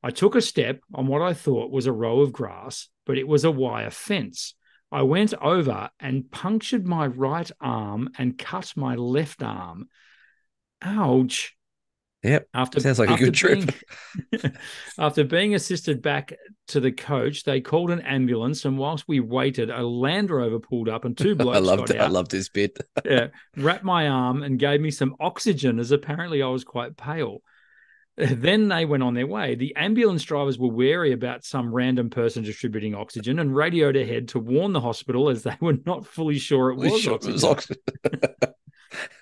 [0.01, 3.27] I took a step on what I thought was a row of grass, but it
[3.27, 4.53] was a wire fence.
[4.91, 9.89] I went over and punctured my right arm and cut my left arm.
[10.81, 11.55] Ouch.
[12.23, 12.49] Yep.
[12.53, 13.69] After Sounds like a good trip.
[14.31, 14.53] being-
[14.99, 16.33] after being assisted back
[16.67, 20.89] to the coach, they called an ambulance, and whilst we waited, a Land Rover pulled
[20.89, 22.01] up, and two blokes I loved got it.
[22.01, 22.77] I loved this bit.
[23.05, 27.41] yeah, wrapped my arm and gave me some oxygen as apparently I was quite pale.
[28.17, 29.55] Then they went on their way.
[29.55, 34.39] The ambulance drivers were wary about some random person distributing oxygen and radioed ahead to
[34.39, 37.81] warn the hospital as they were not fully sure it was sure it was oxygen.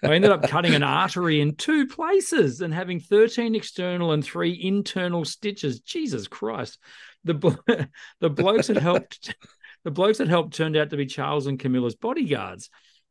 [0.04, 4.60] I ended up cutting an artery in two places and having 13 external and three
[4.62, 5.80] internal stitches.
[5.80, 6.80] Jesus Christ.
[7.24, 7.90] The
[8.20, 9.36] the blokes that helped
[9.84, 12.70] the blokes that helped turned out to be Charles and Camilla's bodyguards.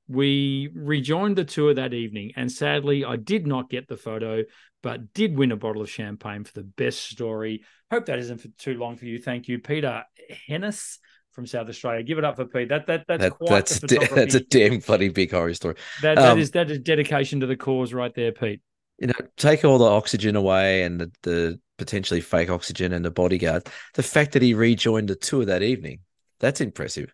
[0.08, 4.44] We rejoined the tour that evening, and sadly, I did not get the photo,
[4.80, 7.64] but did win a bottle of champagne for the best story.
[7.90, 9.18] Hope that isn't for too long for you.
[9.18, 10.04] Thank you, Peter
[10.48, 10.98] Hennis
[11.36, 12.02] from South Australia.
[12.02, 12.68] Give it up for Pete.
[12.70, 15.76] That that that's That, quite that's de- that's a damn bloody big horror story.
[16.00, 18.60] That that Um, is that is dedication to the cause right there, Pete.
[18.98, 23.10] You know, take all the oxygen away and the, the potentially fake oxygen and the
[23.10, 23.68] bodyguard.
[23.94, 26.00] The fact that he rejoined the tour that evening,
[26.40, 27.12] that's impressive.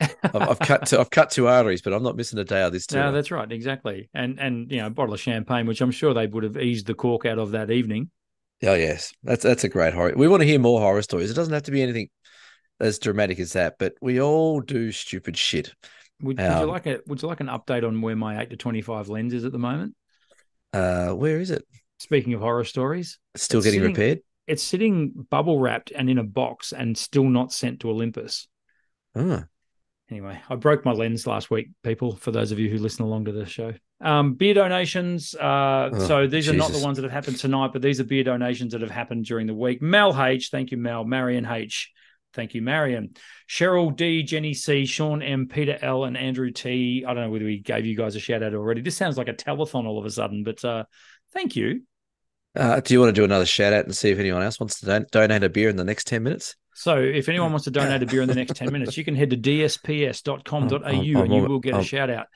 [0.00, 2.72] I've, I've cut two, I've cut two arteries, but I'm not missing a day of
[2.72, 3.02] this tour.
[3.02, 4.08] No, that's right, exactly.
[4.14, 6.86] And and you know, a bottle of champagne, which I'm sure they would have eased
[6.86, 8.10] the cork out of that evening.
[8.62, 10.14] Oh yes, that's that's a great horror.
[10.16, 11.30] We want to hear more horror stories.
[11.30, 12.08] It doesn't have to be anything
[12.80, 15.74] as dramatic as that, but we all do stupid shit.
[16.22, 18.50] Would, would you Um, like a Would you like an update on where my eight
[18.50, 19.94] to twenty five lens is at the moment?
[20.72, 21.64] Uh, where is it?
[21.98, 24.18] Speaking of horror stories, It's still It's getting sitting- repaired.
[24.46, 28.48] it's sitting bubble wrapped and in a box and still not sent to Olympus.
[29.14, 29.44] Oh,
[30.10, 33.24] Anyway, I broke my lens last week, people, for those of you who listen along
[33.24, 33.72] to the show.
[34.02, 35.34] Um, beer donations.
[35.34, 38.04] Uh, Oh, so these are not the ones that have happened tonight, but these are
[38.04, 39.80] beer donations that have happened during the week.
[39.80, 41.04] Mel H, thank you, Mel.
[41.04, 41.90] Marion H,
[42.34, 43.14] thank you, Marion.
[43.48, 47.04] Cheryl D, Jenny C, Sean M, Peter L, and Andrew T.
[47.06, 48.80] I don't know whether we gave you guys a shout out already.
[48.82, 50.84] This sounds like a telethon all of a sudden, but uh,
[51.32, 51.82] thank you.
[52.56, 54.80] uh, do you want to do another shout out and see if anyone else wants
[54.80, 56.54] to don- donate a beer in the next ten minutes?
[56.76, 59.14] So if anyone wants to donate a beer in the next 10 minutes, you can
[59.14, 62.26] head to dsps.com.au I'm- and you I'm- will get a I'm- shout out.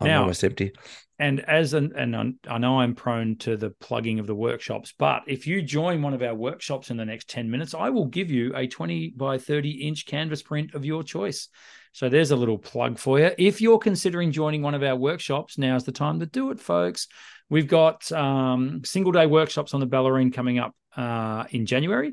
[0.00, 0.72] I'm Now- almost empty.
[1.18, 5.22] And as an and I'm- know I'm prone to the plugging of the workshops, but
[5.26, 8.30] if you join one of our workshops in the next 10 minutes, I will give
[8.30, 11.48] you a 20 by 30 inch canvas print of your choice.
[11.92, 13.30] So there's a little plug for you.
[13.38, 17.08] If you're considering joining one of our workshops, now's the time to do it, folks.
[17.48, 22.12] We've got um, single day workshops on the Bellarine coming up uh, in January.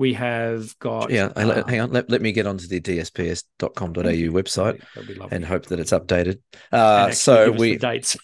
[0.00, 1.92] We have got Yeah, hang uh, hang on.
[1.92, 5.36] Let, let me get onto the dsps.com.au website That'd be lovely.
[5.36, 6.38] and hope that it's updated.
[6.72, 8.16] Uh, so we dates.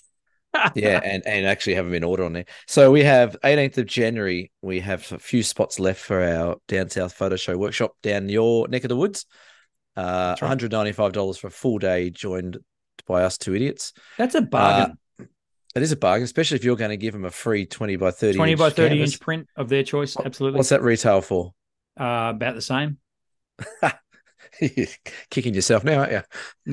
[0.74, 2.46] yeah, and and actually have them in order on there.
[2.66, 4.50] So we have 18th of January.
[4.62, 8.66] We have a few spots left for our down south photo show workshop down your
[8.68, 9.26] neck of the woods.
[9.98, 10.58] Uh, right.
[10.58, 12.56] $195 for a full day, joined
[13.06, 13.92] by us two idiots.
[14.16, 14.96] That's a bargain.
[15.18, 18.12] It is a bargain, especially if you're going to give them a free 20 by
[18.12, 19.12] 30 20 inch by 30 canvas.
[19.12, 20.16] inch print of their choice.
[20.16, 20.56] Absolutely.
[20.56, 21.52] What's that retail for?
[21.98, 22.98] Uh, about the same.
[25.30, 26.22] Kicking yourself now, aren't you?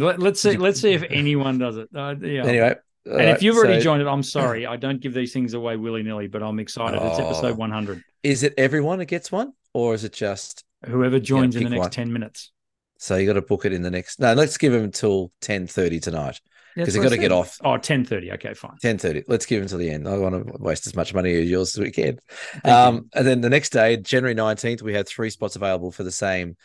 [0.05, 0.57] Let, us see.
[0.57, 1.89] Let's see if anyone does it.
[1.93, 2.45] Uh, yeah.
[2.45, 2.75] Anyway,
[3.05, 4.65] and if you've already so joined it, I'm sorry.
[4.65, 7.01] I don't give these things away willy nilly, but I'm excited.
[7.01, 7.25] It's Oh.
[7.25, 8.03] episode 100.
[8.23, 11.79] is it everyone that gets one, or is it just Whoever joins in the next
[11.79, 11.89] one.
[11.91, 12.51] 10 minutes.
[12.97, 14.19] so you got to book it in the next?
[14.19, 16.39] No, let's give them until 10:30 tonight.
[16.75, 17.57] That's 'Cause they've gotta get off.
[17.63, 18.31] Oh, 10.30.
[18.33, 18.77] Okay, fine.
[18.81, 21.49] 10.30 let's give them to the end i want to waste as much money as
[21.49, 22.17] yours as we can
[22.51, 22.71] Thank you.
[22.71, 26.11] um and then the next day january 19th we had three spots available for the
[26.11, 26.55] same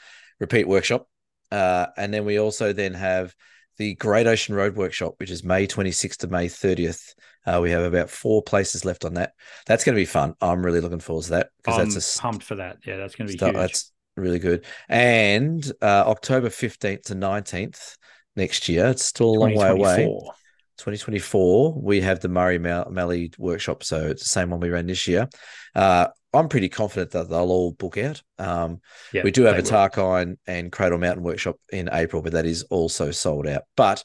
[0.41, 1.07] repeat workshop
[1.53, 3.35] uh and then we also then have
[3.79, 7.15] the great ocean road workshop which is may 26th to may 30th
[7.47, 9.33] uh, we have about four places left on that
[9.67, 11.99] that's going to be fun i'm really looking forward to that because I'm that's a
[11.99, 12.79] s- pumped for that.
[12.85, 13.61] Yeah, that's going to be start- huge.
[13.61, 17.97] that's really good and uh october 15th to 19th
[18.39, 20.35] next year it's still a long way away 2024.
[20.79, 23.83] 2024, we have the Murray Mallee workshop.
[23.83, 25.29] So it's the same one we ran this year.
[25.75, 28.23] Uh, I'm pretty confident that they'll all book out.
[28.39, 28.81] Um,
[29.13, 29.63] Yeah, we do have a.
[29.63, 33.63] Tarkine and Cradle Mountain workshop in April, but that is also sold out.
[33.77, 34.05] But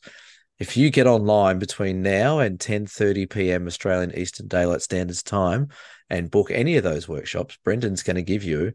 [0.60, 3.68] if you get online between now and 10:30 p.m.
[3.68, 5.68] Australian Eastern Daylight Standards Time
[6.10, 8.73] and book any of those workshops, Brendan's going to give you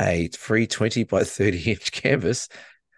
[0.00, 2.48] a free 20 by 30 inch canvas.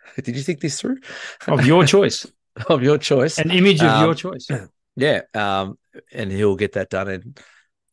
[0.22, 0.98] Did you think this through?
[1.46, 2.26] Of your choice.
[2.68, 3.38] of your choice.
[3.38, 4.48] An image of Um, your choice.
[4.96, 5.76] Yeah, um,
[6.12, 7.40] and he'll get that done, and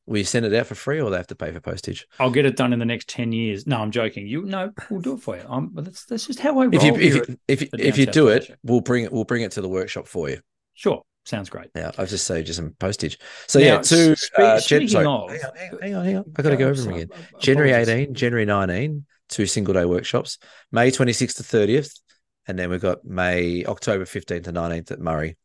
[0.05, 2.05] we send it out for free, or they have to pay for postage.
[2.19, 3.65] I'll get it done in the next 10 years.
[3.65, 4.27] No, I'm joking.
[4.27, 5.41] You no, we'll do it for you.
[5.49, 7.97] Um, but that's that's just how I roll If you if you, if, you- if
[7.97, 10.41] you do it, we'll bring it we'll bring it to the workshop for you.
[10.75, 11.01] Sure.
[11.25, 11.69] Sounds great.
[11.75, 13.17] Yeah, I've just saved you some postage.
[13.47, 14.15] So Now, yeah, two.
[14.15, 16.25] spe- uh, speaking sorry, of- hang on, hang on, hang on, hang on.
[16.37, 17.09] I got to go over them again.
[17.39, 20.37] January 18, January 19, two single day workshops.
[20.71, 21.99] May 26th to 30th,
[22.47, 25.37] and then we've got May October 15th to 19th at Murray.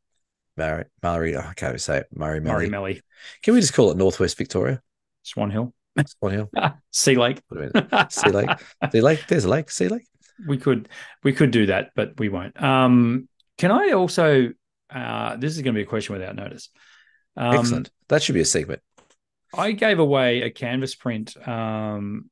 [0.56, 1.36] Murray, Murray.
[1.36, 2.06] Oh, I can't even say it.
[2.14, 2.68] Murray, Murray Murray.
[2.68, 3.02] Melly,
[3.42, 4.82] Can we just call it Northwest Victoria?
[5.22, 5.74] Swan Hill,
[6.06, 6.50] Swan Hill.
[6.92, 7.40] Sea Lake.
[7.48, 8.10] What do I mean?
[8.10, 8.50] Sea Lake.
[8.90, 9.26] Sea Lake.
[9.28, 9.70] There's a lake.
[9.70, 10.06] Sea Lake.
[10.46, 10.88] we could
[11.22, 12.60] we could do that, but we won't.
[12.62, 14.50] Um, can I also?
[14.88, 16.70] Uh, this is going to be a question without notice.
[17.36, 17.90] Um, Excellent.
[18.08, 18.80] That should be a segment.
[19.54, 22.30] I gave away a canvas print um,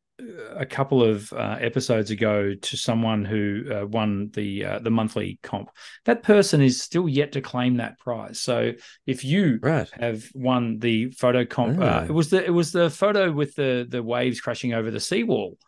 [0.56, 5.38] a couple of uh, episodes ago to someone who uh, won the uh, the monthly
[5.42, 5.70] comp.
[6.04, 8.40] That person is still yet to claim that prize.
[8.40, 8.72] So
[9.06, 9.90] if you Right.
[9.90, 12.04] have won the photo comp, uh, Oh.
[12.04, 15.58] it was the it was the photo with the the waves crashing over the seawall.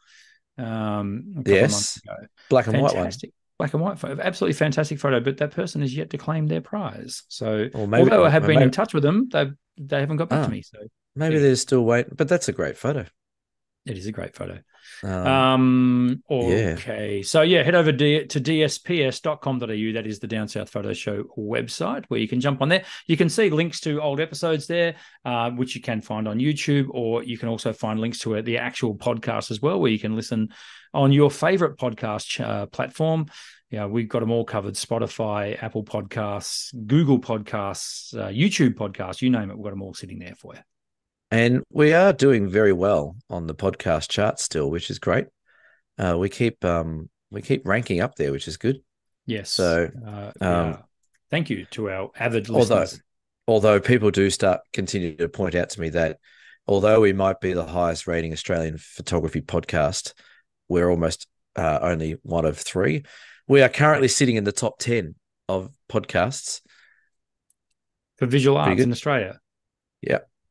[0.59, 1.97] Um, Yes.
[2.05, 2.15] ago.
[2.49, 3.11] Black and white one.
[3.59, 6.61] Black and white photo, absolutely fantastic photo, but that person is yet to claim their
[6.61, 7.23] prize.
[7.29, 9.47] So, Or maybe, although I have been in touch with them, they
[9.79, 10.45] they haven't got back Ah.
[10.47, 10.63] to me.
[10.63, 10.79] So,
[11.15, 13.07] maybe they're still waiting, but that's a great photo.
[13.87, 14.59] It is a great photo.
[15.03, 16.75] Um, Um, yeah.
[16.79, 17.23] okay.
[17.23, 19.93] So yeah, head over to dsps.com.au.
[19.93, 22.85] That is the Down South Photo Show website where you can jump on there.
[23.07, 26.89] You can see links to old episodes there, uh, which you can find on YouTube,
[26.91, 29.99] or you can also find links to uh, the actual podcast as well, where you
[29.99, 30.51] can listen
[30.95, 33.27] on your favorite podcast uh, platform.
[33.71, 39.31] Yeah, we've got them all covered Spotify, Apple Podcasts, Google Podcasts, uh, YouTube Podcasts, you
[39.31, 39.57] name it.
[39.57, 40.61] We've got them all sitting there for you.
[41.31, 45.27] And we are doing very well on the podcast chart still, which is great.
[45.99, 48.81] Uh, we keep um, we keep ranking up there, which is good.
[49.27, 49.51] Yes.
[49.51, 50.77] So, uh, um, yeah.
[51.31, 53.03] thank you to our avid Although listeners.
[53.49, 56.19] although people do start continue to point out to me that
[56.67, 60.13] although we might be the highest rating Australian photography podcast,
[60.69, 61.27] we're almost
[61.57, 63.05] uh, only one of three.
[63.49, 65.15] We are currently sitting in the top 10
[65.49, 66.61] of podcasts
[68.17, 69.41] for visual arts in Australia.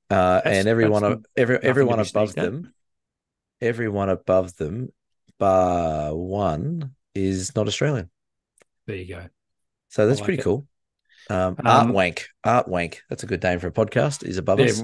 [0.10, 2.36] Uh, and everyone that's every everyone above at.
[2.36, 2.74] them
[3.62, 4.90] everyone above them
[5.40, 8.10] bar one is not Australian.
[8.88, 9.26] There you go.
[9.90, 10.44] So that's like pretty it.
[10.44, 10.68] cool.
[11.28, 13.02] Um, Um, Art Wank, Art Wank.
[13.10, 14.24] That's a good name for a podcast.
[14.24, 14.84] Is above us.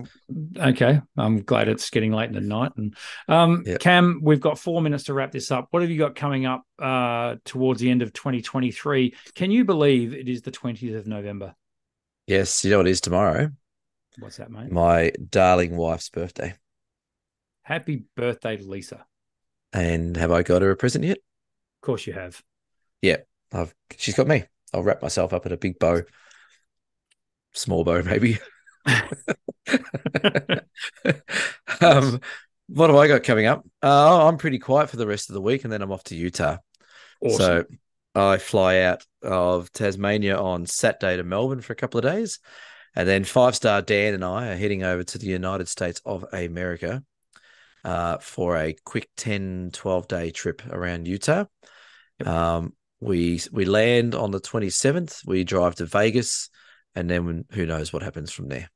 [0.57, 0.99] Okay.
[1.17, 2.71] I'm glad it's getting late in the night.
[2.77, 2.95] And
[3.27, 3.79] um, Yep.
[3.79, 5.67] Cam, we've got four minutes to wrap this up.
[5.69, 9.13] What have you got coming up uh, towards the end of 2023?
[9.35, 11.53] Can you believe it is the 20th of November?
[12.25, 13.51] Yes, you know it is tomorrow.
[14.19, 14.71] What's that, mate?
[14.71, 16.55] My darling wife's birthday.
[17.63, 19.05] Happy birthday Lisa.
[19.73, 21.17] And have I got her a present yet?
[21.17, 22.41] Of course you have.
[23.53, 24.43] I've she's got me.
[24.73, 26.03] I'll wrap myself up in a big bow.
[27.53, 28.39] Small bow, maybe.
[31.81, 32.21] um,
[32.67, 33.65] what have I got coming up?
[33.83, 36.15] Uh, I'm pretty quiet for the rest of the week, and then I'm off to
[36.15, 36.57] Utah.
[37.21, 37.37] Awesome.
[37.37, 37.65] So
[38.15, 42.39] I fly out of Tasmania on Saturday to Melbourne for a couple of days.
[42.95, 46.25] And then Five Star Dan and I are heading over to the United States of
[46.33, 47.03] America
[47.85, 51.45] uh, for a quick 10, 12 day trip around Utah.
[52.19, 52.27] Yep.
[52.27, 55.25] Um, we we land on the 27th.
[55.25, 56.49] We drive to Vegas,
[56.93, 58.69] and then who knows what happens from there.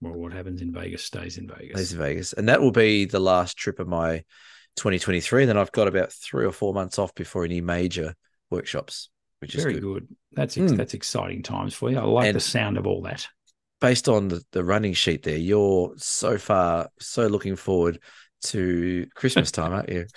[0.00, 1.72] well, what happens in Vegas stays in Vegas.
[1.74, 4.18] Stays in Vegas, and that will be the last trip of my
[4.76, 5.42] 2023.
[5.42, 8.14] And then I've got about three or four months off before any major
[8.50, 9.10] workshops,
[9.40, 9.82] which is Very good.
[9.82, 10.08] good.
[10.32, 10.76] That's ex- Mm.
[10.78, 11.98] that's exciting times for you.
[11.98, 13.28] I like And- the sound of all that.
[13.80, 18.00] Based on the, the running sheet there, you're so far so looking forward
[18.44, 20.06] to Christmas time, aren't you?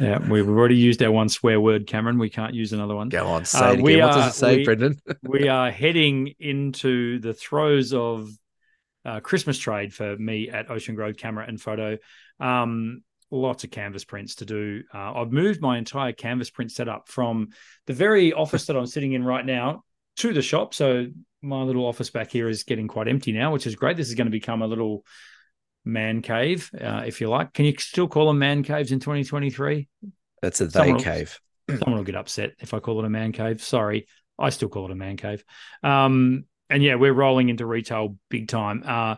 [0.00, 2.18] Yeah, we've already used our one swear word, Cameron.
[2.18, 3.10] We can't use another one.
[3.10, 3.84] Go on, say Uh, it again.
[3.84, 5.00] we what does it say, we- Brendan?
[5.22, 8.28] we are heading into the throes of
[9.04, 11.96] uh, Christmas trade for me at Ocean Grove Camera and Photo.
[12.40, 14.82] Um, lots of canvas prints to do.
[14.92, 17.50] Uh, I've moved my entire canvas print setup from
[17.86, 19.84] the very office that I'm sitting in right now
[20.18, 20.74] to the shop.
[20.74, 21.06] So
[21.42, 23.96] my little office back here is getting quite empty now, which is great.
[23.96, 25.04] This is going to become a little
[25.84, 27.52] man cave, uh, if you like.
[27.52, 29.88] Can you still call them man caves in 2023?
[30.42, 31.38] That's a they Someone- cave.
[31.70, 33.62] Someone will get upset if I call it a man cave.
[33.62, 34.06] Sorry,
[34.38, 35.44] I still call it a man cave.
[35.82, 38.82] Um, and yeah, we're rolling into retail big time.
[38.86, 39.16] Uh,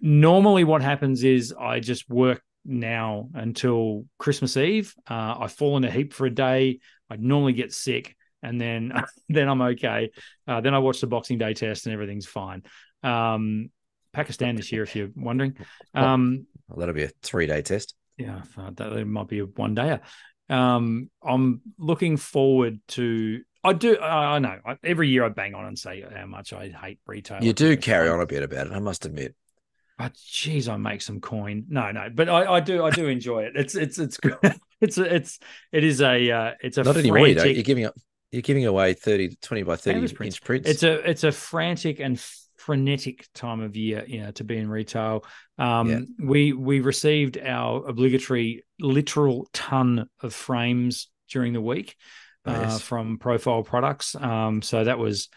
[0.00, 4.94] normally, what happens is I just work now until Christmas Eve.
[5.08, 6.80] Uh, I fall in a heap for a day.
[7.10, 8.16] I normally get sick,
[8.46, 8.92] and then
[9.28, 10.10] then I'm okay.
[10.46, 12.62] Uh, then I watch the Boxing Day test, and everything's fine.
[13.02, 13.70] Um,
[14.12, 15.56] Pakistan this year, if you're wondering.
[15.94, 17.94] Um, Well, that'll be a three day test.
[18.16, 19.98] yeah, that, that might be a one day.
[20.48, 23.42] Um, I'm looking forward to.
[23.64, 23.96] I do.
[23.98, 24.58] I, I know.
[24.64, 27.42] I, every year I bang on and say how much I hate retail.
[27.42, 29.34] You do carry on a bit about it, I must admit.
[29.98, 31.64] But geez, I make some coin.
[31.68, 32.84] No, no, but I, I do.
[32.84, 33.52] I do enjoy it.
[33.56, 34.36] It's it's it's good.
[34.78, 35.38] It's it's
[35.72, 37.42] it is a uh, it's a Not anymore, you.
[37.42, 37.94] You're giving up.
[38.32, 40.38] You're giving away 30 to 20 by 30 Canvas inch prints.
[40.38, 40.68] prints.
[40.68, 42.20] It's a it's a frantic and
[42.56, 45.24] frenetic time of year, you know, to be in retail.
[45.58, 46.00] Um, Yeah.
[46.18, 51.94] We we received our obligatory literal ton of frames during the week
[52.44, 52.80] Oh, uh, yes.
[52.82, 54.14] from Profile Products.
[54.14, 55.28] Um, so that was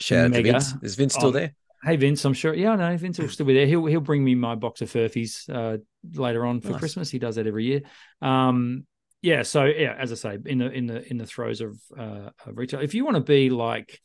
[0.00, 0.52] Shout out to mega.
[0.52, 0.74] Vince.
[0.82, 1.54] Is Vince still Um, there?
[1.84, 2.52] Hey Vince, I'm sure.
[2.54, 3.66] Yeah, no, Vince will still be there.
[3.66, 5.78] He'll he'll bring me my box of Furfies uh,
[6.14, 6.78] later on for Nice.
[6.80, 7.10] Christmas.
[7.10, 7.82] He does that every year.
[8.22, 8.86] Um,
[9.26, 12.30] yeah, so yeah, as I say, in the in the in the throes of, uh,
[12.46, 14.00] of retail, if you want to be like,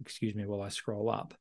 [0.00, 1.32] excuse me, while I scroll up,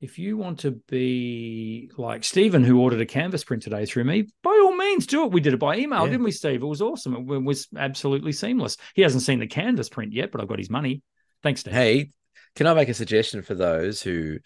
[0.00, 4.28] if you want to be like Stephen, who ordered a canvas print today through me,
[4.44, 5.32] by all means, do it.
[5.32, 6.10] We did it by email, Yeah.
[6.12, 6.62] didn't we, Steve?
[6.62, 7.16] It was awesome.
[7.16, 8.76] It was absolutely seamless.
[8.94, 11.02] He hasn't seen the canvas print yet, but I've got his money.
[11.42, 11.74] Thanks, Steve.
[11.74, 12.10] Hey,
[12.54, 14.38] can I make a suggestion for those who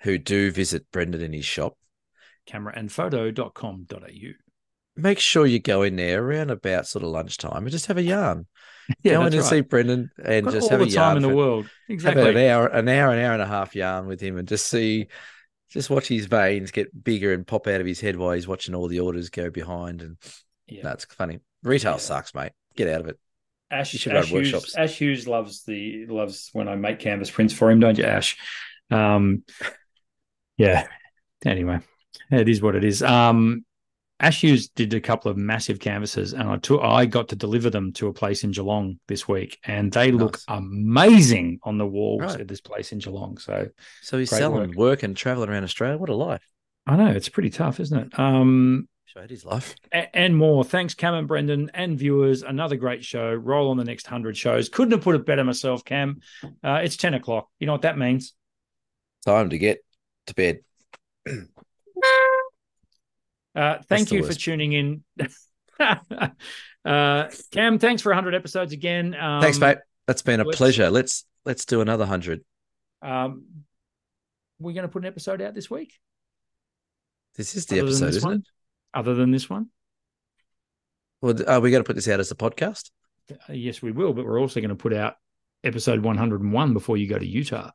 [0.00, 1.78] who do visit Brendan in his shop?
[2.48, 4.47] Cameraandphoto.com.au.
[4.98, 8.02] Make sure you go in there around about sort of lunchtime and just have a
[8.14, 8.46] yarn.
[9.02, 9.44] Yeah, go in and right.
[9.44, 11.68] see Brendan and just all have the a time yarn in the world.
[11.88, 12.30] Exactly.
[12.30, 15.08] an hour, an hour, an hour and a half yarn with him, and just see,
[15.70, 18.74] just watch his veins get bigger and pop out of his head while he's watching
[18.74, 20.16] all the orders go behind, and
[20.66, 20.80] Yeah.
[20.82, 21.40] that's funny.
[21.62, 21.98] Retail Yeah.
[21.98, 22.52] sucks, mate.
[22.76, 23.18] Get out of it.
[23.70, 24.76] Ash, You should run Ash Hughes, workshops.
[24.76, 28.36] Ash Hughes loves the loves when I make canvas prints for him, don't you, Ash?
[28.90, 29.42] Um,
[30.56, 30.86] yeah.
[31.44, 31.80] Anyway,
[32.30, 33.02] it is what it is.
[33.02, 33.64] Um,
[34.20, 37.70] Ash Hughes did a couple of massive canvases, and I took I got to deliver
[37.70, 42.22] them to a place in Geelong this week, and they look amazing on the walls
[42.22, 42.40] Right.
[42.40, 43.38] at this place in Geelong.
[43.38, 43.68] So
[44.02, 44.76] So he's selling work.
[44.76, 45.02] work.
[45.04, 45.98] and traveling around Australia.
[45.98, 46.42] What a life!
[46.86, 48.18] I know it's pretty tough, isn't it?
[48.18, 49.74] Um, Showed his life.
[49.92, 50.64] a- and more.
[50.64, 52.42] Thanks, Cam and Brendan and viewers.
[52.42, 53.32] Another great show.
[53.32, 54.68] Roll on the next hundred shows.
[54.68, 56.20] Couldn't have put it better myself, Cam.
[56.64, 57.48] Uh, it's ten o'clock.
[57.60, 58.34] You know what that means?
[59.24, 59.78] Time to get
[60.26, 60.58] to bed.
[63.54, 65.04] Uh, thank you for tuning in.
[66.84, 69.14] uh, Cam, thanks for 100 episodes again.
[69.14, 69.78] Um, Thanks, mate.
[70.06, 70.90] That's been a let's- pleasure.
[70.90, 72.44] Let's let's do another hundred.
[73.02, 73.44] Um,
[74.58, 75.92] we're going to put an episode out this week.
[77.36, 78.38] This is the Other episode, isn't one?
[78.38, 78.44] it?
[78.94, 79.68] Other than this one,
[81.20, 82.90] Well, are we going to put this out as a podcast?
[83.30, 84.12] Uh, yes, we will.
[84.12, 85.14] But we're also going to put out
[85.62, 87.70] episode 101 before you go to Utah.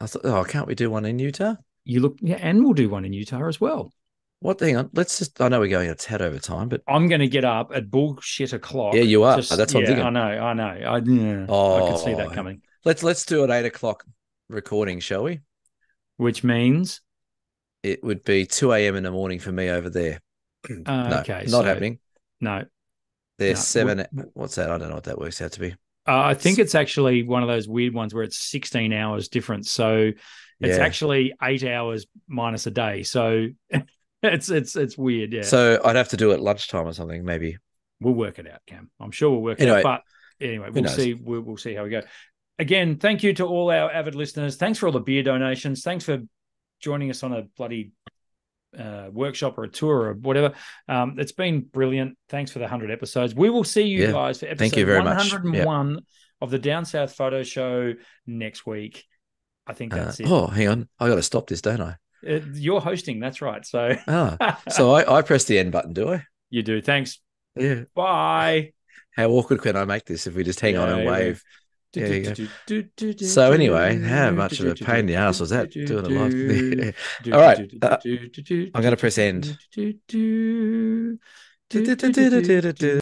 [0.00, 1.56] I thought, oh, can't we do one in Utah?
[1.84, 3.92] You look, yeah, and we'll do one in Utah as well.
[4.40, 4.60] What?
[4.60, 4.90] Hang on.
[4.94, 5.40] Let's just.
[5.40, 7.90] I know we're going a tad over time, but I'm going to get up at
[7.90, 8.94] bullshit o'clock.
[8.94, 9.36] yeah, you are.
[9.36, 10.36] Just- That's what yeah, I'm I thinking.
[10.38, 10.64] know, I know.
[10.64, 12.30] I, yeah, I could see that Oh.
[12.30, 12.62] coming.
[12.84, 14.04] Let's let's do an eight o'clock
[14.48, 15.40] recording, shall we?
[16.18, 17.00] Which means,
[17.82, 18.94] It would be two a.m.
[18.96, 20.20] in the morning for me over there.
[20.86, 21.98] uh, no, okay, not so- happening.
[22.40, 22.64] No,
[23.38, 24.06] There's No, seven.
[24.34, 24.70] What's that?
[24.70, 25.72] I don't know what that works out to be.
[26.06, 29.70] Uh, I think it's actually one of those weird ones where it's 16 hours difference.
[29.72, 30.12] So
[30.60, 30.84] it's Yeah.
[30.84, 33.02] actually eight hours minus a day.
[33.02, 33.48] So
[34.22, 35.32] it's it's it's weird.
[35.32, 35.42] Yeah.
[35.42, 37.56] So I'd have to do it lunchtime or something, maybe.
[38.00, 38.90] we'll work it out, Cam.
[39.00, 39.82] I'm sure we'll work it out.
[39.82, 40.02] But
[40.40, 41.14] anyway, we'll see.
[41.14, 42.02] We'll, we'll see how we go.
[42.60, 44.56] Again, thank you to all our avid listeners.
[44.56, 45.82] Thanks for all the beer donations.
[45.82, 46.18] Thanks for
[46.80, 47.92] joining us on a bloody
[48.76, 50.54] uh, workshop or a tour or whatever.
[50.88, 52.16] Um, it's been brilliant.
[52.28, 53.34] Thanks for the 100 episodes.
[53.34, 54.12] We will see you Yeah.
[54.12, 55.32] guys for episode Thank you very much.
[55.32, 56.00] 101
[56.40, 57.94] of the Down South Photo Show
[58.26, 59.04] next week.
[59.66, 60.26] I think Uh, that's it.
[60.28, 60.88] oh, hang on.
[60.98, 61.96] I got to stop this, don't I?
[62.26, 63.20] Uh, you're hosting.
[63.20, 63.64] That's right.
[63.64, 66.24] So Ah, so I, I press the end button, do I?
[66.50, 66.80] you do.
[66.80, 67.20] Thanks.
[67.56, 67.82] Yeah.
[67.94, 68.72] Bye.
[69.16, 71.42] How awkward can I make this if we just hang on and Yeah, wave?
[73.22, 76.94] So anyway, how much of a pain in the ass was that doing a live?
[77.32, 77.96] All right, uh,
[78.74, 79.58] I'm gonna press end.